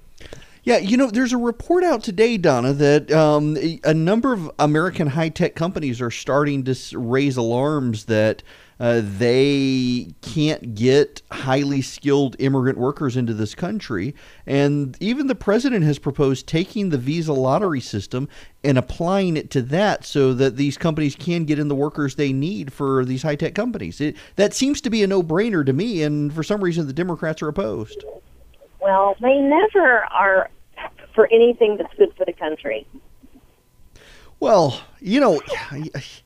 Yeah, 0.64 0.78
you 0.78 0.96
know, 0.96 1.10
there's 1.10 1.32
a 1.32 1.38
report 1.38 1.82
out 1.82 2.04
today, 2.04 2.36
Donna, 2.36 2.72
that 2.72 3.10
um, 3.10 3.56
a 3.82 3.92
number 3.92 4.32
of 4.32 4.48
American 4.60 5.08
high 5.08 5.30
tech 5.30 5.56
companies 5.56 6.00
are 6.00 6.10
starting 6.10 6.62
to 6.64 6.98
raise 6.98 7.36
alarms 7.36 8.04
that 8.04 8.44
Uh, 8.82 9.00
they 9.00 10.08
can't 10.22 10.74
get 10.74 11.22
highly 11.30 11.80
skilled 11.80 12.34
immigrant 12.40 12.76
workers 12.76 13.16
into 13.16 13.32
this 13.32 13.54
country. 13.54 14.12
And 14.44 14.96
even 14.98 15.28
the 15.28 15.36
president 15.36 15.84
has 15.84 16.00
proposed 16.00 16.48
taking 16.48 16.88
the 16.88 16.98
visa 16.98 17.32
lottery 17.32 17.80
system 17.80 18.28
and 18.64 18.76
applying 18.76 19.36
it 19.36 19.50
to 19.50 19.62
that 19.62 20.04
so 20.04 20.34
that 20.34 20.56
these 20.56 20.76
companies 20.76 21.14
can 21.14 21.44
get 21.44 21.60
in 21.60 21.68
the 21.68 21.76
workers 21.76 22.16
they 22.16 22.32
need 22.32 22.72
for 22.72 23.04
these 23.04 23.22
high 23.22 23.36
tech 23.36 23.54
companies. 23.54 24.00
It, 24.00 24.16
that 24.34 24.52
seems 24.52 24.80
to 24.80 24.90
be 24.90 25.04
a 25.04 25.06
no 25.06 25.22
brainer 25.22 25.64
to 25.64 25.72
me. 25.72 26.02
And 26.02 26.34
for 26.34 26.42
some 26.42 26.60
reason, 26.60 26.88
the 26.88 26.92
Democrats 26.92 27.40
are 27.40 27.48
opposed. 27.48 28.04
Well, 28.80 29.14
they 29.20 29.38
never 29.38 30.06
are 30.06 30.50
for 31.14 31.28
anything 31.32 31.76
that's 31.76 31.94
good 31.94 32.12
for 32.16 32.24
the 32.24 32.32
country. 32.32 32.84
Well, 34.42 34.80
you 34.98 35.20
know, 35.20 35.40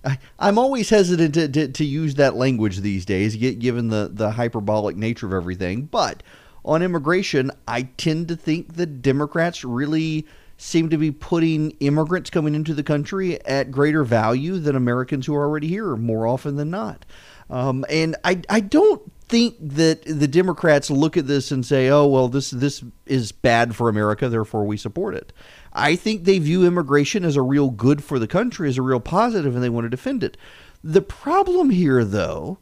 I, 0.02 0.18
am 0.38 0.56
always 0.58 0.88
hesitant 0.88 1.34
to, 1.34 1.48
to, 1.48 1.68
to, 1.68 1.84
use 1.84 2.14
that 2.14 2.34
language 2.34 2.78
these 2.78 3.04
days, 3.04 3.36
given 3.36 3.88
the, 3.88 4.10
the 4.10 4.30
hyperbolic 4.30 4.96
nature 4.96 5.26
of 5.26 5.34
everything. 5.34 5.82
But 5.82 6.22
on 6.64 6.82
immigration, 6.82 7.50
I 7.68 7.82
tend 7.98 8.28
to 8.28 8.34
think 8.34 8.76
the 8.76 8.86
Democrats 8.86 9.64
really 9.64 10.26
seem 10.56 10.88
to 10.88 10.96
be 10.96 11.10
putting 11.10 11.72
immigrants 11.80 12.30
coming 12.30 12.54
into 12.54 12.72
the 12.72 12.82
country 12.82 13.38
at 13.44 13.70
greater 13.70 14.02
value 14.02 14.60
than 14.60 14.76
Americans 14.76 15.26
who 15.26 15.34
are 15.34 15.44
already 15.44 15.68
here 15.68 15.94
more 15.94 16.26
often 16.26 16.56
than 16.56 16.70
not. 16.70 17.04
Um, 17.50 17.84
and 17.90 18.16
I, 18.24 18.40
I 18.48 18.60
don't 18.60 19.12
think 19.28 19.56
that 19.60 20.02
the 20.04 20.28
Democrats 20.28 20.90
look 20.90 21.16
at 21.16 21.26
this 21.26 21.50
and 21.50 21.64
say, 21.64 21.88
"Oh, 21.88 22.06
well, 22.06 22.28
this 22.28 22.50
this 22.50 22.82
is 23.06 23.32
bad 23.32 23.74
for 23.74 23.88
America, 23.88 24.28
therefore 24.28 24.64
we 24.64 24.76
support 24.76 25.14
it." 25.14 25.32
I 25.72 25.96
think 25.96 26.24
they 26.24 26.38
view 26.38 26.64
immigration 26.64 27.24
as 27.24 27.36
a 27.36 27.42
real 27.42 27.70
good 27.70 28.02
for 28.02 28.18
the 28.18 28.26
country, 28.26 28.68
as 28.68 28.78
a 28.78 28.82
real 28.82 29.00
positive, 29.00 29.54
and 29.54 29.62
they 29.62 29.68
want 29.68 29.84
to 29.84 29.90
defend 29.90 30.24
it. 30.24 30.36
The 30.82 31.02
problem 31.02 31.70
here, 31.70 32.04
though, 32.04 32.58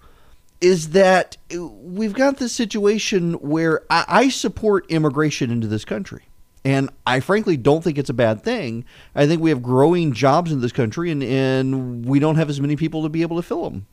is 0.60 0.90
that 0.90 1.36
we've 1.50 2.14
got 2.14 2.38
this 2.38 2.52
situation 2.52 3.34
where 3.34 3.82
I, 3.90 4.04
I 4.08 4.28
support 4.30 4.90
immigration 4.90 5.50
into 5.50 5.66
this 5.66 5.84
country. 5.84 6.28
And 6.64 6.88
I 7.06 7.20
frankly 7.20 7.58
don't 7.58 7.84
think 7.84 7.98
it's 7.98 8.08
a 8.08 8.14
bad 8.14 8.42
thing. 8.42 8.86
I 9.14 9.26
think 9.26 9.42
we 9.42 9.50
have 9.50 9.62
growing 9.62 10.14
jobs 10.14 10.50
in 10.50 10.62
this 10.62 10.72
country, 10.72 11.10
and, 11.10 11.22
and 11.22 12.06
we 12.06 12.18
don't 12.18 12.36
have 12.36 12.48
as 12.48 12.60
many 12.60 12.74
people 12.74 13.02
to 13.02 13.10
be 13.10 13.20
able 13.20 13.36
to 13.36 13.42
fill 13.42 13.68
them 13.68 13.86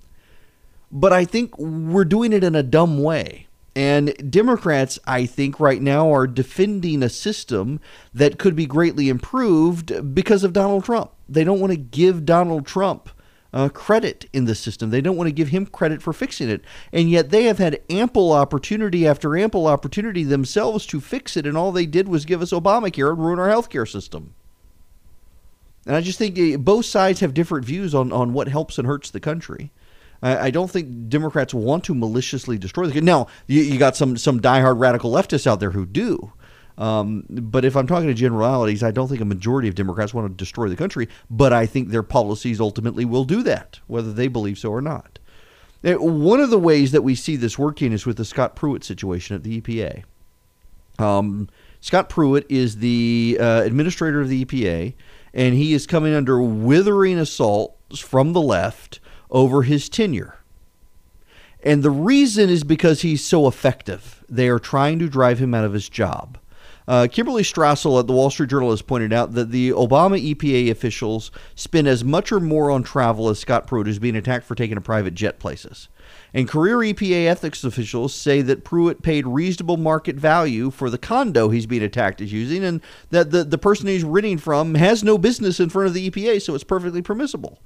but 0.92 1.14
I 1.14 1.26
think 1.26 1.58
we're 1.58 2.06
doing 2.06 2.34
it 2.34 2.44
in 2.44 2.56
a 2.56 2.64
dumb 2.64 3.02
way. 3.02 3.48
And 3.74 4.14
Democrats, 4.30 5.00
I 5.08 5.26
think, 5.26 5.60
right 5.60 5.82
now 5.82 6.14
are 6.14 6.28
defending 6.28 7.02
a 7.02 7.10
system 7.10 7.80
that 8.14 8.38
could 8.38 8.56
be 8.56 8.66
greatly 8.66 9.08
improved 9.08 10.14
because 10.14 10.44
of 10.44 10.52
Donald 10.52 10.84
Trump. 10.84 11.12
They 11.30 11.46
don't 11.46 11.62
want 11.62 11.72
to 11.72 11.78
give 11.78 12.26
Donald 12.26 12.66
Trump 12.66 13.10
uh, 13.54 13.70
credit 13.70 14.30
in 14.34 14.46
the 14.46 14.56
system. 14.56 14.89
They 14.89 15.00
don't 15.00 15.16
want 15.16 15.28
to 15.28 15.34
give 15.34 15.50
him 15.50 15.66
credit 15.66 16.02
for 16.02 16.12
fixing 16.12 16.50
it. 16.50 16.64
And 16.92 17.10
yet 17.10 17.30
they 17.30 17.46
have 17.46 17.60
had 17.60 17.82
ample 17.89 18.34
opportunity 18.34 19.08
after 19.08 19.38
ample 19.38 19.68
opportunity 19.68 20.24
themselves 20.24 20.86
to 20.88 21.00
fix 21.00 21.38
it. 21.38 21.46
And 21.46 21.58
all 21.58 21.72
they 21.72 21.86
did 21.86 22.10
was 22.10 22.26
give 22.26 22.42
us 22.42 22.52
Obamacare 22.52 23.12
and 23.12 23.20
ruin 23.20 23.39
our 23.39 23.48
healthcare 23.48 23.89
system. 23.89 24.34
And 25.86 25.96
I 25.96 26.02
just 26.02 26.20
think 26.20 26.38
eh, 26.38 26.58
both 26.58 26.86
sides 26.86 27.22
have 27.22 27.34
different 27.34 27.66
views 27.66 27.96
on, 27.96 28.12
on 28.12 28.34
what 28.34 28.48
helps 28.48 28.78
and 28.78 28.88
hurts 28.88 29.10
the 29.10 29.20
country. 29.20 29.72
I, 30.24 30.51
don't 30.51 30.69
think 30.69 31.09
Democrats 31.09 31.53
want 31.53 31.84
to 31.86 31.95
maliciously 31.95 32.57
destroy 32.57 32.86
the. 32.86 32.91
Country. 32.91 33.05
Now 33.05 33.28
you, 33.47 33.61
you 33.61 33.80
got 33.80 33.95
some 33.95 34.17
some 34.17 34.39
diehard 34.39 34.80
radical 34.80 35.11
leftists 35.11 35.47
out 35.47 35.59
there 35.59 35.72
who 35.72 35.86
do. 35.86 36.32
Um, 36.78 37.26
but 37.30 37.65
if 37.65 37.76
I'm 37.76 37.88
talking 37.88 38.07
to 38.07 38.13
generalities, 38.13 38.84
I 38.84 38.91
don't 38.91 39.07
think 39.07 39.22
a 39.22 39.26
majority 39.26 39.67
of 39.67 39.76
Democrats 39.76 40.13
want 40.13 40.32
to 40.32 40.36
destroy 40.36 40.69
the 40.69 40.76
country. 40.76 41.09
But 41.30 41.53
I 41.53 41.65
think 41.65 41.89
their 41.89 42.03
policies 42.03 42.59
ultimately 42.59 43.05
will 43.05 43.24
do 43.24 43.43
that, 43.43 43.80
whether 43.88 44.13
they 44.13 44.28
believe 44.28 44.57
so 44.57 44.69
or 44.69 44.82
not. 44.82 45.19
Now, 45.84 45.97
one 45.97 46.39
of 46.39 46.49
the 46.49 46.59
ways 46.59 46.91
that 46.91 47.01
we 47.01 47.15
see 47.15 47.36
this 47.36 47.57
working 47.57 47.91
is 47.91 48.05
with 48.05 48.17
the 48.17 48.26
Scott 48.26 48.55
Pruitt 48.55 48.84
situation 48.84 49.36
at 49.36 49.43
the 49.43 49.59
EPA. 49.59 50.03
Um, 50.99 51.49
Scott 51.82 52.09
Pruitt 52.09 52.45
is 52.49 52.78
the 52.78 53.38
uh, 53.39 53.63
administrator 53.63 54.22
of 54.22 54.30
the 54.30 54.45
EPA, 54.45 54.93
and 55.34 55.55
he 55.55 55.74
is 55.74 55.88
coming 55.88 56.13
under 56.13 56.41
withering 56.41 57.17
assaults 57.17 57.99
from 57.99 58.34
the 58.34 58.41
left 58.41 58.99
over 59.32 59.63
his 59.63 59.89
tenure. 59.89 60.38
And 61.63 61.84
the 61.84 61.91
reason 61.91 62.49
is 62.49 62.63
because 62.63 63.01
he's 63.01 63.23
so 63.23 63.47
effective. 63.47 64.23
They 64.27 64.49
are 64.49 64.59
trying 64.59 64.99
to 64.99 65.09
drive 65.09 65.39
him 65.39 65.53
out 65.53 65.65
of 65.65 65.73
his 65.73 65.89
job. 65.89 66.38
Uh, 66.88 67.07
Kimberly 67.09 67.43
Strassel 67.43 67.99
at 67.99 68.07
the 68.07 68.13
Wall 68.13 68.32
Street 68.32 68.49
Journal 68.49 68.71
has 68.71 68.82
pointed 68.82 69.13
out 69.13 69.34
that 69.34 69.51
the 69.51 69.69
Obama 69.69 70.19
EPA 70.19 70.71
officials 70.71 71.32
spend 71.55 71.88
as 71.88 72.03
much 72.03 72.32
or 72.32 72.39
more 72.39 72.71
on 72.71 72.82
travel 72.84 73.29
as 73.29 73.39
Scott 73.39 73.67
Pruitt, 73.67 73.86
who's 73.86 73.99
being 73.99 74.15
attacked 74.15 74.45
for 74.45 74.55
taking 74.55 74.77
a 74.77 74.82
private 74.82 75.13
jet 75.13 75.39
places. 75.39 75.88
And 76.34 76.49
career 76.49 76.77
EPA 76.77 77.27
ethics 77.27 77.63
officials 77.63 78.13
say 78.13 78.41
that 78.41 78.63
Pruitt 78.63 79.03
paid 79.03 79.27
reasonable 79.27 79.77
market 79.77 80.15
value 80.15 80.71
for 80.71 80.89
the 80.89 80.97
condo 80.97 81.49
he's 81.49 81.67
being 81.67 81.84
attacked 81.84 82.19
as 82.19 82.34
using, 82.34 82.63
and 82.63 82.82
that 83.11 83.32
the, 83.32 83.43
the 83.43 83.57
person 83.57 83.88
he's 83.88 84.03
renting 84.03 84.39
from 84.39 84.75
has 84.75 85.03
no 85.03 85.17
business 85.17 85.59
in 85.59 85.69
front 85.69 85.88
of 85.88 85.93
the 85.93 86.09
EPA, 86.09 86.41
so 86.41 86.55
it's 86.55 86.63
perfectly 86.63 87.01
permissible. 87.01 87.59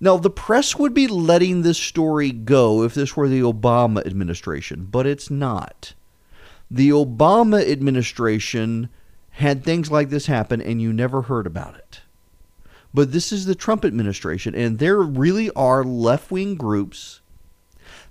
Now, 0.00 0.16
the 0.16 0.30
press 0.30 0.76
would 0.76 0.94
be 0.94 1.08
letting 1.08 1.62
this 1.62 1.78
story 1.78 2.30
go 2.30 2.82
if 2.84 2.94
this 2.94 3.16
were 3.16 3.28
the 3.28 3.40
Obama 3.40 4.06
administration, 4.06 4.86
but 4.90 5.06
it's 5.06 5.30
not. 5.30 5.94
The 6.70 6.90
Obama 6.90 7.68
administration 7.68 8.90
had 9.30 9.64
things 9.64 9.90
like 9.90 10.10
this 10.10 10.26
happen 10.26 10.60
and 10.60 10.80
you 10.80 10.92
never 10.92 11.22
heard 11.22 11.46
about 11.46 11.74
it. 11.74 12.00
But 12.94 13.12
this 13.12 13.32
is 13.32 13.44
the 13.44 13.54
Trump 13.54 13.84
administration, 13.84 14.54
and 14.54 14.78
there 14.78 14.98
really 14.98 15.50
are 15.50 15.84
left 15.84 16.30
wing 16.30 16.54
groups 16.54 17.20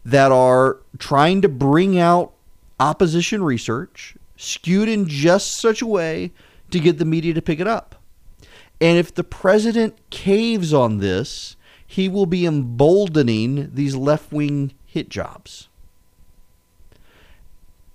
that 0.05 0.31
are 0.31 0.77
trying 0.99 1.41
to 1.41 1.49
bring 1.49 1.99
out 1.99 2.33
opposition 2.79 3.43
research 3.43 4.15
skewed 4.37 4.87
in 4.87 5.07
just 5.07 5.55
such 5.55 5.81
a 5.81 5.87
way 5.87 6.31
to 6.71 6.79
get 6.79 6.99
the 6.99 7.05
media 7.05 7.33
to 7.33 7.41
pick 7.41 7.59
it 7.59 7.67
up. 7.67 7.95
And 8.79 8.97
if 8.97 9.13
the 9.13 9.23
president 9.23 9.97
caves 10.09 10.73
on 10.73 10.99
this, 10.99 11.56
he 11.87 12.09
will 12.09 12.25
be 12.25 12.45
emboldening 12.45 13.71
these 13.73 13.95
left 13.95 14.31
wing 14.31 14.73
hit 14.85 15.09
jobs. 15.09 15.69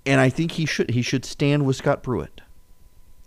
And 0.04 0.20
I 0.20 0.30
think 0.30 0.52
he 0.52 0.66
should 0.66 0.90
he 0.90 1.02
should 1.02 1.24
stand 1.24 1.64
with 1.64 1.76
Scott 1.76 2.02
Pruitt, 2.02 2.40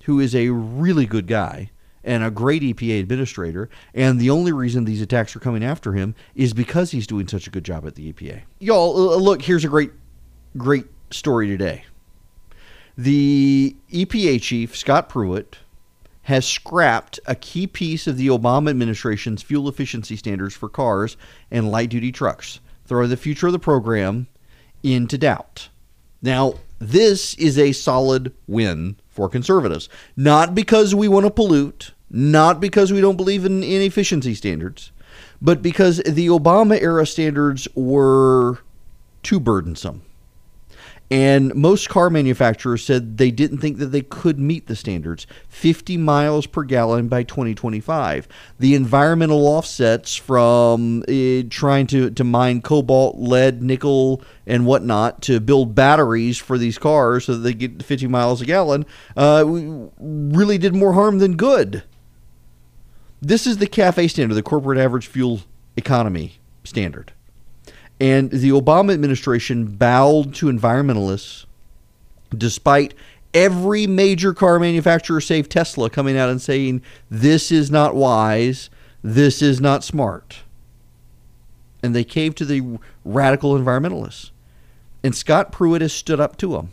who 0.03 0.19
is 0.19 0.35
a 0.35 0.49
really 0.49 1.05
good 1.05 1.27
guy 1.27 1.69
and 2.03 2.23
a 2.23 2.31
great 2.31 2.61
EPA 2.61 2.99
administrator. 2.99 3.69
And 3.93 4.19
the 4.19 4.29
only 4.29 4.51
reason 4.51 4.83
these 4.83 5.01
attacks 5.01 5.35
are 5.35 5.39
coming 5.39 5.63
after 5.63 5.93
him 5.93 6.15
is 6.35 6.53
because 6.53 6.91
he's 6.91 7.07
doing 7.07 7.27
such 7.27 7.47
a 7.47 7.49
good 7.49 7.63
job 7.63 7.85
at 7.87 7.95
the 7.95 8.11
EPA. 8.11 8.41
Y'all, 8.59 9.19
look, 9.21 9.41
here's 9.41 9.63
a 9.63 9.69
great, 9.69 9.91
great 10.57 10.85
story 11.11 11.47
today. 11.47 11.85
The 12.97 13.75
EPA 13.91 14.41
chief, 14.41 14.75
Scott 14.75 15.09
Pruitt, 15.09 15.57
has 16.25 16.45
scrapped 16.45 17.19
a 17.27 17.35
key 17.35 17.67
piece 17.67 18.07
of 18.07 18.17
the 18.17 18.27
Obama 18.27 18.71
administration's 18.71 19.43
fuel 19.43 19.69
efficiency 19.69 20.15
standards 20.15 20.55
for 20.55 20.67
cars 20.67 21.17
and 21.51 21.69
light 21.69 21.89
duty 21.89 22.11
trucks, 22.11 22.59
throwing 22.85 23.09
the 23.09 23.17
future 23.17 23.45
of 23.45 23.53
the 23.53 23.59
program 23.59 24.25
into 24.81 25.19
doubt. 25.19 25.69
Now, 26.23 26.55
this 26.79 27.35
is 27.35 27.59
a 27.59 27.73
solid 27.73 28.33
win 28.47 28.95
for 29.07 29.29
conservatives, 29.29 29.87
not 30.17 30.55
because 30.55 30.95
we 30.95 31.07
want 31.07 31.27
to 31.27 31.31
pollute, 31.31 31.93
not 32.09 32.59
because 32.59 32.91
we 32.91 33.01
don't 33.01 33.17
believe 33.17 33.45
in, 33.45 33.61
in 33.61 33.83
efficiency 33.83 34.33
standards, 34.33 34.91
but 35.39 35.61
because 35.61 35.97
the 35.97 36.25
Obama 36.27 36.81
era 36.81 37.05
standards 37.05 37.67
were 37.75 38.57
too 39.21 39.39
burdensome. 39.39 40.01
And 41.11 41.53
most 41.53 41.87
car 41.87 42.09
manufacturers 42.09 42.83
said 42.83 43.17
they 43.17 43.29
didn't 43.29 43.59
think 43.59 43.77
that 43.77 43.87
they 43.87 44.01
could 44.01 44.39
meet 44.39 44.65
the 44.65 44.75
standards 44.75 45.27
50 45.49 45.97
miles 45.97 46.47
per 46.47 46.63
gallon 46.63 47.07
by 47.07 47.21
2025. 47.21 48.27
The 48.57 48.73
environmental 48.73 49.47
offsets 49.47 50.15
from 50.15 51.03
uh, 51.07 51.43
trying 51.49 51.85
to, 51.87 52.09
to 52.09 52.23
mine 52.23 52.61
cobalt, 52.61 53.17
lead, 53.17 53.61
nickel, 53.61 54.23
and 54.47 54.65
whatnot 54.65 55.21
to 55.23 55.39
build 55.39 55.75
batteries 55.75 56.39
for 56.39 56.57
these 56.57 56.79
cars 56.79 57.25
so 57.25 57.33
that 57.33 57.39
they 57.39 57.53
get 57.53 57.83
50 57.83 58.07
miles 58.07 58.41
a 58.41 58.45
gallon 58.45 58.85
uh, 59.15 59.43
really 59.45 60.57
did 60.57 60.73
more 60.73 60.93
harm 60.93 61.19
than 61.19 61.37
good. 61.37 61.83
This 63.21 63.45
is 63.45 63.57
the 63.57 63.67
CAFE 63.67 64.09
standard, 64.09 64.35
the 64.35 64.43
corporate 64.43 64.79
average 64.79 65.07
fuel 65.07 65.41
economy 65.77 66.39
standard. 66.63 67.13
And 67.99 68.29
the 68.29 68.49
Obama 68.49 68.93
administration 68.93 69.75
bowed 69.75 70.33
to 70.35 70.47
environmentalists 70.47 71.45
despite 72.35 72.93
every 73.33 73.87
major 73.87 74.33
car 74.33 74.59
manufacturer, 74.59 75.21
save 75.21 75.49
Tesla, 75.49 75.89
coming 75.89 76.17
out 76.17 76.29
and 76.29 76.41
saying, 76.41 76.81
this 77.09 77.51
is 77.51 77.71
not 77.71 77.95
wise, 77.95 78.69
this 79.03 79.41
is 79.41 79.61
not 79.61 79.83
smart. 79.83 80.39
And 81.83 81.95
they 81.95 82.03
caved 82.03 82.37
to 82.39 82.45
the 82.45 82.79
radical 83.03 83.57
environmentalists. 83.57 84.31
And 85.03 85.15
Scott 85.15 85.51
Pruitt 85.51 85.81
has 85.81 85.93
stood 85.93 86.19
up 86.19 86.35
to 86.37 86.53
them. 86.53 86.71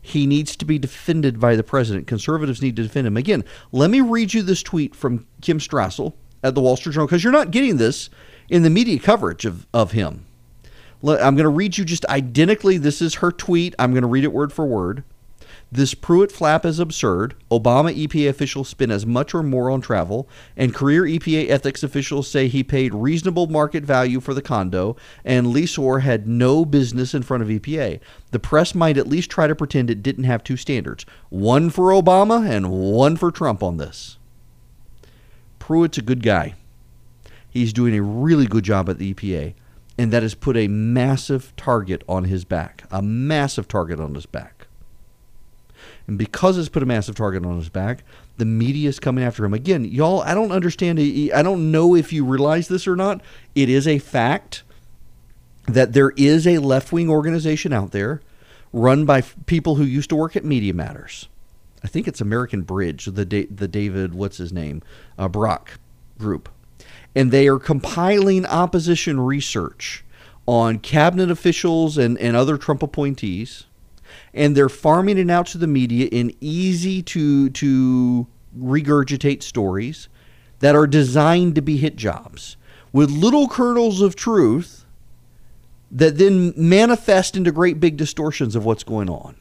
He 0.00 0.26
needs 0.26 0.56
to 0.56 0.64
be 0.64 0.80
defended 0.80 1.38
by 1.38 1.54
the 1.54 1.62
president. 1.62 2.08
Conservatives 2.08 2.60
need 2.60 2.74
to 2.74 2.82
defend 2.82 3.06
him. 3.06 3.16
Again, 3.16 3.44
let 3.70 3.88
me 3.88 4.00
read 4.00 4.34
you 4.34 4.42
this 4.42 4.62
tweet 4.62 4.96
from 4.96 5.26
Kim 5.40 5.60
Strassel 5.60 6.14
at 6.42 6.56
the 6.56 6.60
Wall 6.60 6.76
Street 6.76 6.94
Journal 6.94 7.06
because 7.06 7.22
you're 7.22 7.32
not 7.32 7.52
getting 7.52 7.76
this 7.76 8.10
in 8.52 8.62
the 8.62 8.70
media 8.70 8.98
coverage 8.98 9.46
of, 9.46 9.66
of 9.72 9.92
him. 9.92 10.26
I'm 11.02 11.34
going 11.34 11.38
to 11.38 11.48
read 11.48 11.78
you 11.78 11.86
just 11.86 12.04
identically. 12.04 12.76
This 12.76 13.00
is 13.00 13.14
her 13.14 13.32
tweet. 13.32 13.74
I'm 13.78 13.92
going 13.92 14.02
to 14.02 14.08
read 14.08 14.24
it 14.24 14.32
word 14.32 14.52
for 14.52 14.66
word. 14.66 15.04
This 15.72 15.94
Pruitt 15.94 16.30
flap 16.30 16.66
is 16.66 16.78
absurd. 16.78 17.34
Obama 17.50 17.96
EPA 17.96 18.28
officials 18.28 18.68
spend 18.68 18.92
as 18.92 19.06
much 19.06 19.34
or 19.34 19.42
more 19.42 19.70
on 19.70 19.80
travel, 19.80 20.28
and 20.54 20.74
career 20.74 21.04
EPA 21.04 21.48
ethics 21.48 21.82
officials 21.82 22.28
say 22.28 22.46
he 22.46 22.62
paid 22.62 22.94
reasonable 22.94 23.46
market 23.46 23.84
value 23.84 24.20
for 24.20 24.34
the 24.34 24.42
condo, 24.42 24.96
and 25.24 25.50
lessor 25.50 26.00
had 26.00 26.28
no 26.28 26.66
business 26.66 27.14
in 27.14 27.22
front 27.22 27.42
of 27.42 27.48
EPA. 27.48 28.00
The 28.32 28.38
press 28.38 28.74
might 28.74 28.98
at 28.98 29.08
least 29.08 29.30
try 29.30 29.46
to 29.46 29.54
pretend 29.56 29.88
it 29.88 30.02
didn't 30.02 30.24
have 30.24 30.44
two 30.44 30.58
standards 30.58 31.06
one 31.30 31.70
for 31.70 31.84
Obama 31.84 32.46
and 32.46 32.70
one 32.70 33.16
for 33.16 33.30
Trump 33.30 33.62
on 33.62 33.78
this. 33.78 34.18
Pruitt's 35.58 35.96
a 35.96 36.02
good 36.02 36.22
guy. 36.22 36.54
He's 37.52 37.72
doing 37.74 37.94
a 37.94 38.02
really 38.02 38.46
good 38.46 38.64
job 38.64 38.88
at 38.88 38.96
the 38.96 39.12
EPA, 39.12 39.52
and 39.98 40.10
that 40.10 40.22
has 40.22 40.34
put 40.34 40.56
a 40.56 40.68
massive 40.68 41.54
target 41.56 42.02
on 42.08 42.24
his 42.24 42.44
back. 42.44 42.84
A 42.90 43.02
massive 43.02 43.68
target 43.68 44.00
on 44.00 44.14
his 44.14 44.24
back. 44.24 44.68
And 46.06 46.16
because 46.16 46.56
it's 46.56 46.70
put 46.70 46.82
a 46.82 46.86
massive 46.86 47.14
target 47.14 47.44
on 47.44 47.58
his 47.58 47.68
back, 47.68 48.04
the 48.38 48.46
media 48.46 48.88
is 48.88 48.98
coming 48.98 49.22
after 49.22 49.44
him. 49.44 49.52
Again, 49.52 49.84
y'all, 49.84 50.20
I 50.22 50.34
don't 50.34 50.50
understand. 50.50 50.98
I 50.98 51.42
don't 51.42 51.70
know 51.70 51.94
if 51.94 52.12
you 52.12 52.24
realize 52.24 52.68
this 52.68 52.88
or 52.88 52.96
not. 52.96 53.20
It 53.54 53.68
is 53.68 53.86
a 53.86 53.98
fact 53.98 54.62
that 55.66 55.92
there 55.92 56.10
is 56.16 56.46
a 56.46 56.58
left 56.58 56.90
wing 56.90 57.10
organization 57.10 57.72
out 57.72 57.92
there 57.92 58.22
run 58.72 59.04
by 59.04 59.20
people 59.20 59.74
who 59.74 59.84
used 59.84 60.08
to 60.08 60.16
work 60.16 60.34
at 60.34 60.44
Media 60.44 60.72
Matters. 60.72 61.28
I 61.84 61.88
think 61.88 62.08
it's 62.08 62.20
American 62.20 62.62
Bridge, 62.62 63.06
the 63.06 63.24
the 63.24 63.68
David, 63.68 64.14
what's 64.14 64.38
his 64.38 64.52
name, 64.52 64.82
uh, 65.18 65.28
Brock 65.28 65.78
group, 66.18 66.48
and 67.14 67.30
they 67.30 67.48
are 67.48 67.58
compiling 67.58 68.46
opposition 68.46 69.20
research 69.20 70.04
on 70.46 70.78
cabinet 70.78 71.30
officials 71.30 71.98
and, 71.98 72.18
and 72.18 72.36
other 72.36 72.56
Trump 72.56 72.82
appointees 72.82 73.64
and 74.34 74.56
they're 74.56 74.68
farming 74.68 75.18
it 75.18 75.30
out 75.30 75.46
to 75.46 75.58
the 75.58 75.66
media 75.66 76.06
in 76.06 76.34
easy 76.40 77.02
to 77.02 77.50
to 77.50 78.26
regurgitate 78.58 79.42
stories 79.42 80.08
that 80.60 80.74
are 80.74 80.86
designed 80.86 81.54
to 81.54 81.62
be 81.62 81.76
hit 81.76 81.96
jobs 81.96 82.56
with 82.92 83.10
little 83.10 83.48
kernels 83.48 84.00
of 84.00 84.14
truth 84.14 84.84
that 85.90 86.18
then 86.18 86.52
manifest 86.56 87.36
into 87.36 87.52
great 87.52 87.80
big 87.80 87.96
distortions 87.96 88.54
of 88.54 88.64
what's 88.64 88.84
going 88.84 89.10
on. 89.10 89.36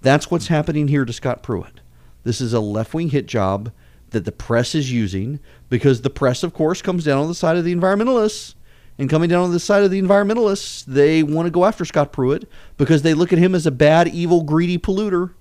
That's 0.00 0.30
what's 0.30 0.48
happening 0.48 0.88
here 0.88 1.04
to 1.04 1.12
Scott 1.12 1.42
Pruitt. 1.42 1.80
This 2.24 2.40
is 2.40 2.52
a 2.52 2.60
left 2.60 2.94
wing 2.94 3.10
hit 3.10 3.26
job 3.26 3.70
that 4.14 4.24
the 4.24 4.32
press 4.32 4.74
is 4.74 4.90
using 4.90 5.38
because 5.68 6.00
the 6.00 6.10
press, 6.10 6.42
of 6.42 6.54
course, 6.54 6.80
comes 6.80 7.04
down 7.04 7.18
on 7.18 7.28
the 7.28 7.34
side 7.34 7.56
of 7.56 7.64
the 7.64 7.74
environmentalists 7.74 8.54
and 8.98 9.10
coming 9.10 9.28
down 9.28 9.44
on 9.44 9.50
the 9.50 9.60
side 9.60 9.82
of 9.82 9.90
the 9.90 10.00
environmentalists, 10.00 10.84
they 10.84 11.22
want 11.22 11.46
to 11.46 11.50
go 11.50 11.64
after 11.64 11.84
Scott 11.84 12.12
Pruitt 12.12 12.48
because 12.76 13.02
they 13.02 13.14
look 13.14 13.32
at 13.32 13.38
him 13.38 13.54
as 13.54 13.66
a 13.66 13.72
bad, 13.72 14.08
evil, 14.08 14.42
greedy 14.42 14.78
polluter. 14.78 15.32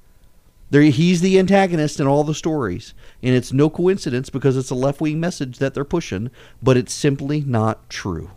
They're, 0.71 0.81
he's 0.83 1.21
the 1.21 1.37
antagonist 1.37 1.99
in 1.99 2.07
all 2.07 2.23
the 2.23 2.33
stories. 2.33 2.95
And 3.21 3.35
it's 3.35 3.53
no 3.53 3.69
coincidence 3.69 4.31
because 4.31 4.57
it's 4.57 4.71
a 4.71 4.75
left 4.75 5.01
wing 5.01 5.19
message 5.19 5.59
that 5.59 5.75
they're 5.75 5.85
pushing, 5.85 6.31
but 6.63 6.77
it's 6.77 6.93
simply 6.93 7.41
not 7.41 7.89
true. 7.89 8.31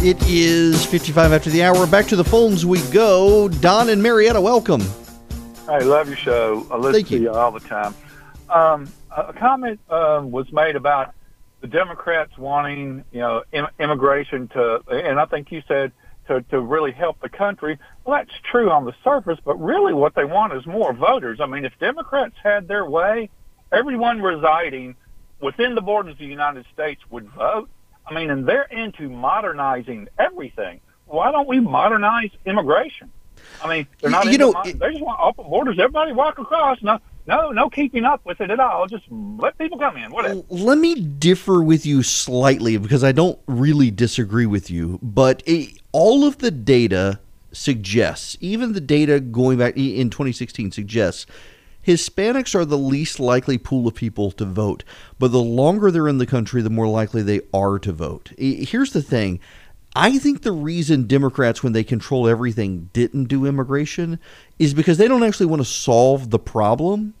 It 0.00 0.16
is 0.28 0.86
55 0.86 1.32
after 1.32 1.50
the 1.50 1.64
hour. 1.64 1.84
Back 1.84 2.06
to 2.06 2.14
the 2.14 2.22
phones 2.22 2.64
we 2.64 2.80
go. 2.92 3.48
Don 3.48 3.88
and 3.88 4.00
Marietta, 4.00 4.40
welcome. 4.40 4.80
I 5.66 5.78
love 5.78 6.06
your 6.06 6.16
show. 6.16 6.64
I 6.70 6.76
listen 6.76 6.92
Thank 6.92 7.08
to 7.08 7.14
you. 7.14 7.22
you 7.22 7.30
all 7.32 7.50
the 7.50 7.58
time. 7.58 7.96
Um, 8.48 8.88
a 9.10 9.32
comment 9.32 9.80
um, 9.90 10.30
was 10.30 10.52
made 10.52 10.76
about 10.76 11.14
the 11.62 11.66
Democrats 11.66 12.38
wanting, 12.38 13.04
you 13.10 13.18
know, 13.18 13.42
Im- 13.50 13.66
immigration 13.80 14.46
to, 14.48 14.82
and 14.88 15.18
I 15.18 15.24
think 15.24 15.50
you 15.50 15.64
said 15.66 15.90
to, 16.28 16.42
to 16.42 16.60
really 16.60 16.92
help 16.92 17.20
the 17.20 17.28
country. 17.28 17.76
Well, 18.04 18.18
that's 18.18 18.38
true 18.52 18.70
on 18.70 18.84
the 18.84 18.94
surface, 19.02 19.40
but 19.44 19.60
really 19.60 19.94
what 19.94 20.14
they 20.14 20.24
want 20.24 20.52
is 20.52 20.64
more 20.64 20.92
voters. 20.92 21.40
I 21.40 21.46
mean, 21.46 21.64
if 21.64 21.76
Democrats 21.80 22.36
had 22.40 22.68
their 22.68 22.88
way, 22.88 23.30
everyone 23.72 24.22
residing 24.22 24.94
within 25.40 25.74
the 25.74 25.82
borders 25.82 26.12
of 26.12 26.18
the 26.18 26.26
United 26.26 26.66
States 26.72 27.00
would 27.10 27.28
vote. 27.30 27.68
I 28.10 28.14
mean, 28.14 28.30
and 28.30 28.46
they're 28.46 28.62
into 28.64 29.08
modernizing 29.08 30.08
everything. 30.18 30.80
Why 31.06 31.30
don't 31.32 31.48
we 31.48 31.60
modernize 31.60 32.30
immigration? 32.44 33.10
I 33.62 33.68
mean, 33.68 33.86
they're 34.00 34.10
not. 34.10 34.26
You 34.30 34.38
know, 34.38 34.52
mod- 34.52 34.66
it- 34.66 34.78
they 34.78 34.90
just 34.90 35.02
want 35.02 35.20
open 35.22 35.48
borders. 35.48 35.78
Everybody 35.78 36.12
walk 36.12 36.38
across. 36.38 36.82
No, 36.82 36.98
no, 37.26 37.50
no 37.50 37.70
keeping 37.70 38.04
up 38.04 38.20
with 38.24 38.40
it 38.40 38.50
at 38.50 38.60
all. 38.60 38.86
Just 38.86 39.04
let 39.10 39.56
people 39.58 39.78
come 39.78 39.96
in. 39.96 40.10
Whatever. 40.10 40.42
Let 40.48 40.78
me 40.78 40.94
differ 40.96 41.62
with 41.62 41.86
you 41.86 42.02
slightly 42.02 42.76
because 42.76 43.02
I 43.04 43.12
don't 43.12 43.38
really 43.46 43.90
disagree 43.90 44.46
with 44.46 44.70
you, 44.70 44.98
but 45.02 45.42
it, 45.46 45.78
all 45.92 46.24
of 46.24 46.38
the 46.38 46.50
data 46.50 47.20
suggests, 47.52 48.36
even 48.40 48.72
the 48.72 48.80
data 48.80 49.20
going 49.20 49.58
back 49.58 49.76
in 49.76 50.10
2016 50.10 50.70
suggests 50.72 51.26
Hispanics 51.88 52.54
are 52.54 52.66
the 52.66 52.76
least 52.76 53.18
likely 53.18 53.56
pool 53.56 53.88
of 53.88 53.94
people 53.94 54.30
to 54.32 54.44
vote, 54.44 54.84
but 55.18 55.32
the 55.32 55.40
longer 55.40 55.90
they're 55.90 56.06
in 56.06 56.18
the 56.18 56.26
country, 56.26 56.60
the 56.60 56.68
more 56.68 56.86
likely 56.86 57.22
they 57.22 57.40
are 57.54 57.78
to 57.78 57.92
vote. 57.92 58.30
Here's 58.36 58.92
the 58.92 59.00
thing. 59.00 59.40
I 59.96 60.18
think 60.18 60.42
the 60.42 60.52
reason 60.52 61.06
Democrats, 61.06 61.62
when 61.62 61.72
they 61.72 61.84
control 61.84 62.28
everything, 62.28 62.90
didn't 62.92 63.24
do 63.24 63.46
immigration 63.46 64.18
is 64.58 64.74
because 64.74 64.98
they 64.98 65.08
don't 65.08 65.22
actually 65.22 65.46
want 65.46 65.62
to 65.62 65.66
solve 65.66 66.28
the 66.28 66.38
problem. 66.38 67.14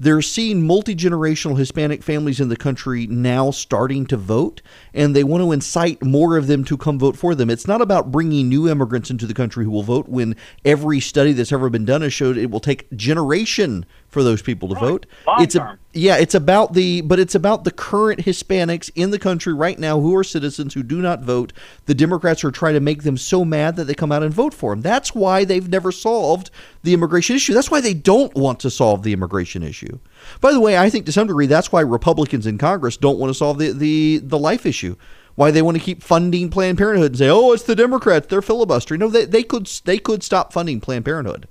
They're 0.00 0.22
seeing 0.22 0.66
multi 0.66 0.94
generational 0.94 1.58
Hispanic 1.58 2.02
families 2.02 2.40
in 2.40 2.48
the 2.48 2.56
country 2.56 3.06
now 3.06 3.50
starting 3.50 4.06
to 4.06 4.16
vote, 4.16 4.62
and 4.92 5.14
they 5.14 5.24
want 5.24 5.42
to 5.42 5.52
incite 5.52 6.02
more 6.02 6.36
of 6.36 6.46
them 6.46 6.64
to 6.64 6.76
come 6.76 6.98
vote 6.98 7.16
for 7.16 7.34
them. 7.34 7.50
It's 7.50 7.68
not 7.68 7.80
about 7.80 8.10
bringing 8.10 8.48
new 8.48 8.68
immigrants 8.68 9.10
into 9.10 9.26
the 9.26 9.34
country 9.34 9.64
who 9.64 9.70
will 9.70 9.82
vote 9.82 10.08
when 10.08 10.36
every 10.64 11.00
study 11.00 11.32
that's 11.32 11.52
ever 11.52 11.70
been 11.70 11.84
done 11.84 12.02
has 12.02 12.12
showed 12.12 12.36
it 12.36 12.50
will 12.50 12.60
take 12.60 12.90
generation 12.96 13.86
for 14.14 14.22
those 14.22 14.40
people 14.40 14.68
to 14.68 14.76
vote. 14.76 15.06
Long 15.26 15.42
It's 15.42 15.56
a, 15.56 15.76
yeah, 15.92 16.16
it's 16.16 16.36
about 16.36 16.72
the 16.72 17.02
but 17.02 17.18
it's 17.18 17.34
about 17.34 17.64
the 17.64 17.72
current 17.72 18.20
Hispanics 18.20 18.88
in 18.94 19.10
the 19.10 19.18
country 19.18 19.52
right 19.52 19.76
now 19.78 20.00
who 20.00 20.14
are 20.16 20.22
citizens 20.24 20.72
who 20.72 20.84
do 20.84 21.02
not 21.02 21.22
vote. 21.22 21.52
The 21.86 21.94
Democrats 21.94 22.44
are 22.44 22.52
trying 22.52 22.74
to 22.74 22.80
make 22.80 23.02
them 23.02 23.16
so 23.16 23.44
mad 23.44 23.74
that 23.76 23.84
they 23.84 23.94
come 23.94 24.12
out 24.12 24.22
and 24.22 24.32
vote 24.32 24.54
for 24.54 24.72
them. 24.72 24.82
That's 24.82 25.14
why 25.14 25.44
they've 25.44 25.68
never 25.68 25.90
solved 25.90 26.50
the 26.84 26.94
immigration 26.94 27.34
issue. 27.34 27.54
That's 27.54 27.72
why 27.72 27.80
they 27.80 27.92
don't 27.92 28.32
want 28.34 28.60
to 28.60 28.70
solve 28.70 29.02
the 29.02 29.12
immigration 29.12 29.64
issue. 29.64 29.98
By 30.40 30.52
the 30.52 30.60
way, 30.60 30.78
I 30.78 30.88
think 30.88 31.06
to 31.06 31.12
some 31.12 31.26
degree 31.26 31.46
that's 31.46 31.72
why 31.72 31.80
Republicans 31.80 32.46
in 32.46 32.56
Congress 32.56 32.96
don't 32.96 33.18
want 33.18 33.30
to 33.30 33.34
solve 33.34 33.58
the 33.58 33.72
the, 33.72 34.18
the 34.22 34.38
life 34.38 34.64
issue. 34.64 34.96
Why 35.34 35.50
they 35.50 35.62
want 35.62 35.76
to 35.76 35.82
keep 35.82 36.04
funding 36.04 36.48
Planned 36.50 36.78
Parenthood 36.78 37.10
and 37.10 37.18
say, 37.18 37.28
"Oh, 37.28 37.50
it's 37.50 37.64
the 37.64 37.74
Democrats; 37.74 38.28
they're 38.28 38.40
filibustering." 38.40 39.00
No, 39.00 39.08
they, 39.08 39.24
they 39.24 39.42
could 39.42 39.66
they 39.84 39.98
could 39.98 40.22
stop 40.22 40.52
funding 40.52 40.80
Planned 40.80 41.04
Parenthood 41.04 41.48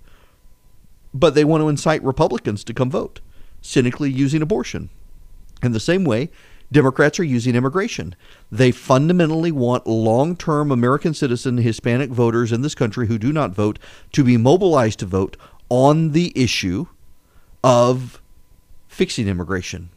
but 1.14 1.36
they 1.36 1.46
want 1.46 1.62
to 1.62 1.70
incite 1.70 2.04
Republicans 2.04 2.64
to 2.64 2.74
come 2.74 2.90
vote, 2.90 3.20
cynically 3.62 4.12
using 4.12 4.42
abortion. 4.42 4.90
In 5.62 5.72
the 5.72 5.80
same 5.80 6.04
way, 6.04 6.30
Democrats 6.72 7.20
are 7.20 7.24
using 7.24 7.56
immigration. 7.56 8.16
They 8.52 8.72
fundamentally 8.72 9.52
want 9.52 9.88
long 9.88 10.36
term 10.36 10.72
American 10.72 11.14
citizen 11.14 11.58
Hispanic 11.58 12.10
voters 12.10 12.52
in 12.52 12.62
this 12.62 12.76
country 12.76 13.08
who 13.08 13.18
do 13.18 13.32
not 13.32 13.52
vote 13.52 13.80
to 14.14 14.24
be 14.24 14.38
mobilized 14.38 15.00
to 15.00 15.06
vote 15.06 15.38
on 15.70 16.12
the 16.12 16.34
issue 16.36 16.88
of 17.64 18.22
fixing 18.88 19.28
immigration. 19.28 19.90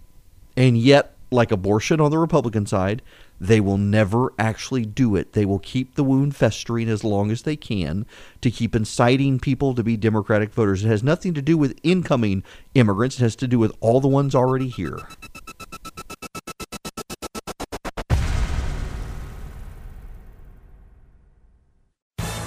And 0.56 0.78
yet, 0.78 1.15
like 1.30 1.50
abortion 1.50 2.00
on 2.00 2.10
the 2.10 2.18
Republican 2.18 2.66
side, 2.66 3.02
they 3.40 3.60
will 3.60 3.76
never 3.76 4.32
actually 4.38 4.84
do 4.84 5.16
it. 5.16 5.32
They 5.32 5.44
will 5.44 5.58
keep 5.58 5.94
the 5.94 6.04
wound 6.04 6.34
festering 6.34 6.88
as 6.88 7.04
long 7.04 7.30
as 7.30 7.42
they 7.42 7.56
can 7.56 8.06
to 8.40 8.50
keep 8.50 8.74
inciting 8.74 9.38
people 9.38 9.74
to 9.74 9.82
be 9.82 9.96
Democratic 9.96 10.52
voters. 10.52 10.84
It 10.84 10.88
has 10.88 11.02
nothing 11.02 11.34
to 11.34 11.42
do 11.42 11.58
with 11.58 11.78
incoming 11.82 12.44
immigrants, 12.74 13.18
it 13.18 13.22
has 13.22 13.36
to 13.36 13.48
do 13.48 13.58
with 13.58 13.72
all 13.80 14.00
the 14.00 14.08
ones 14.08 14.34
already 14.34 14.68
here. 14.68 15.00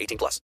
18 0.00 0.18
plus. 0.18 0.38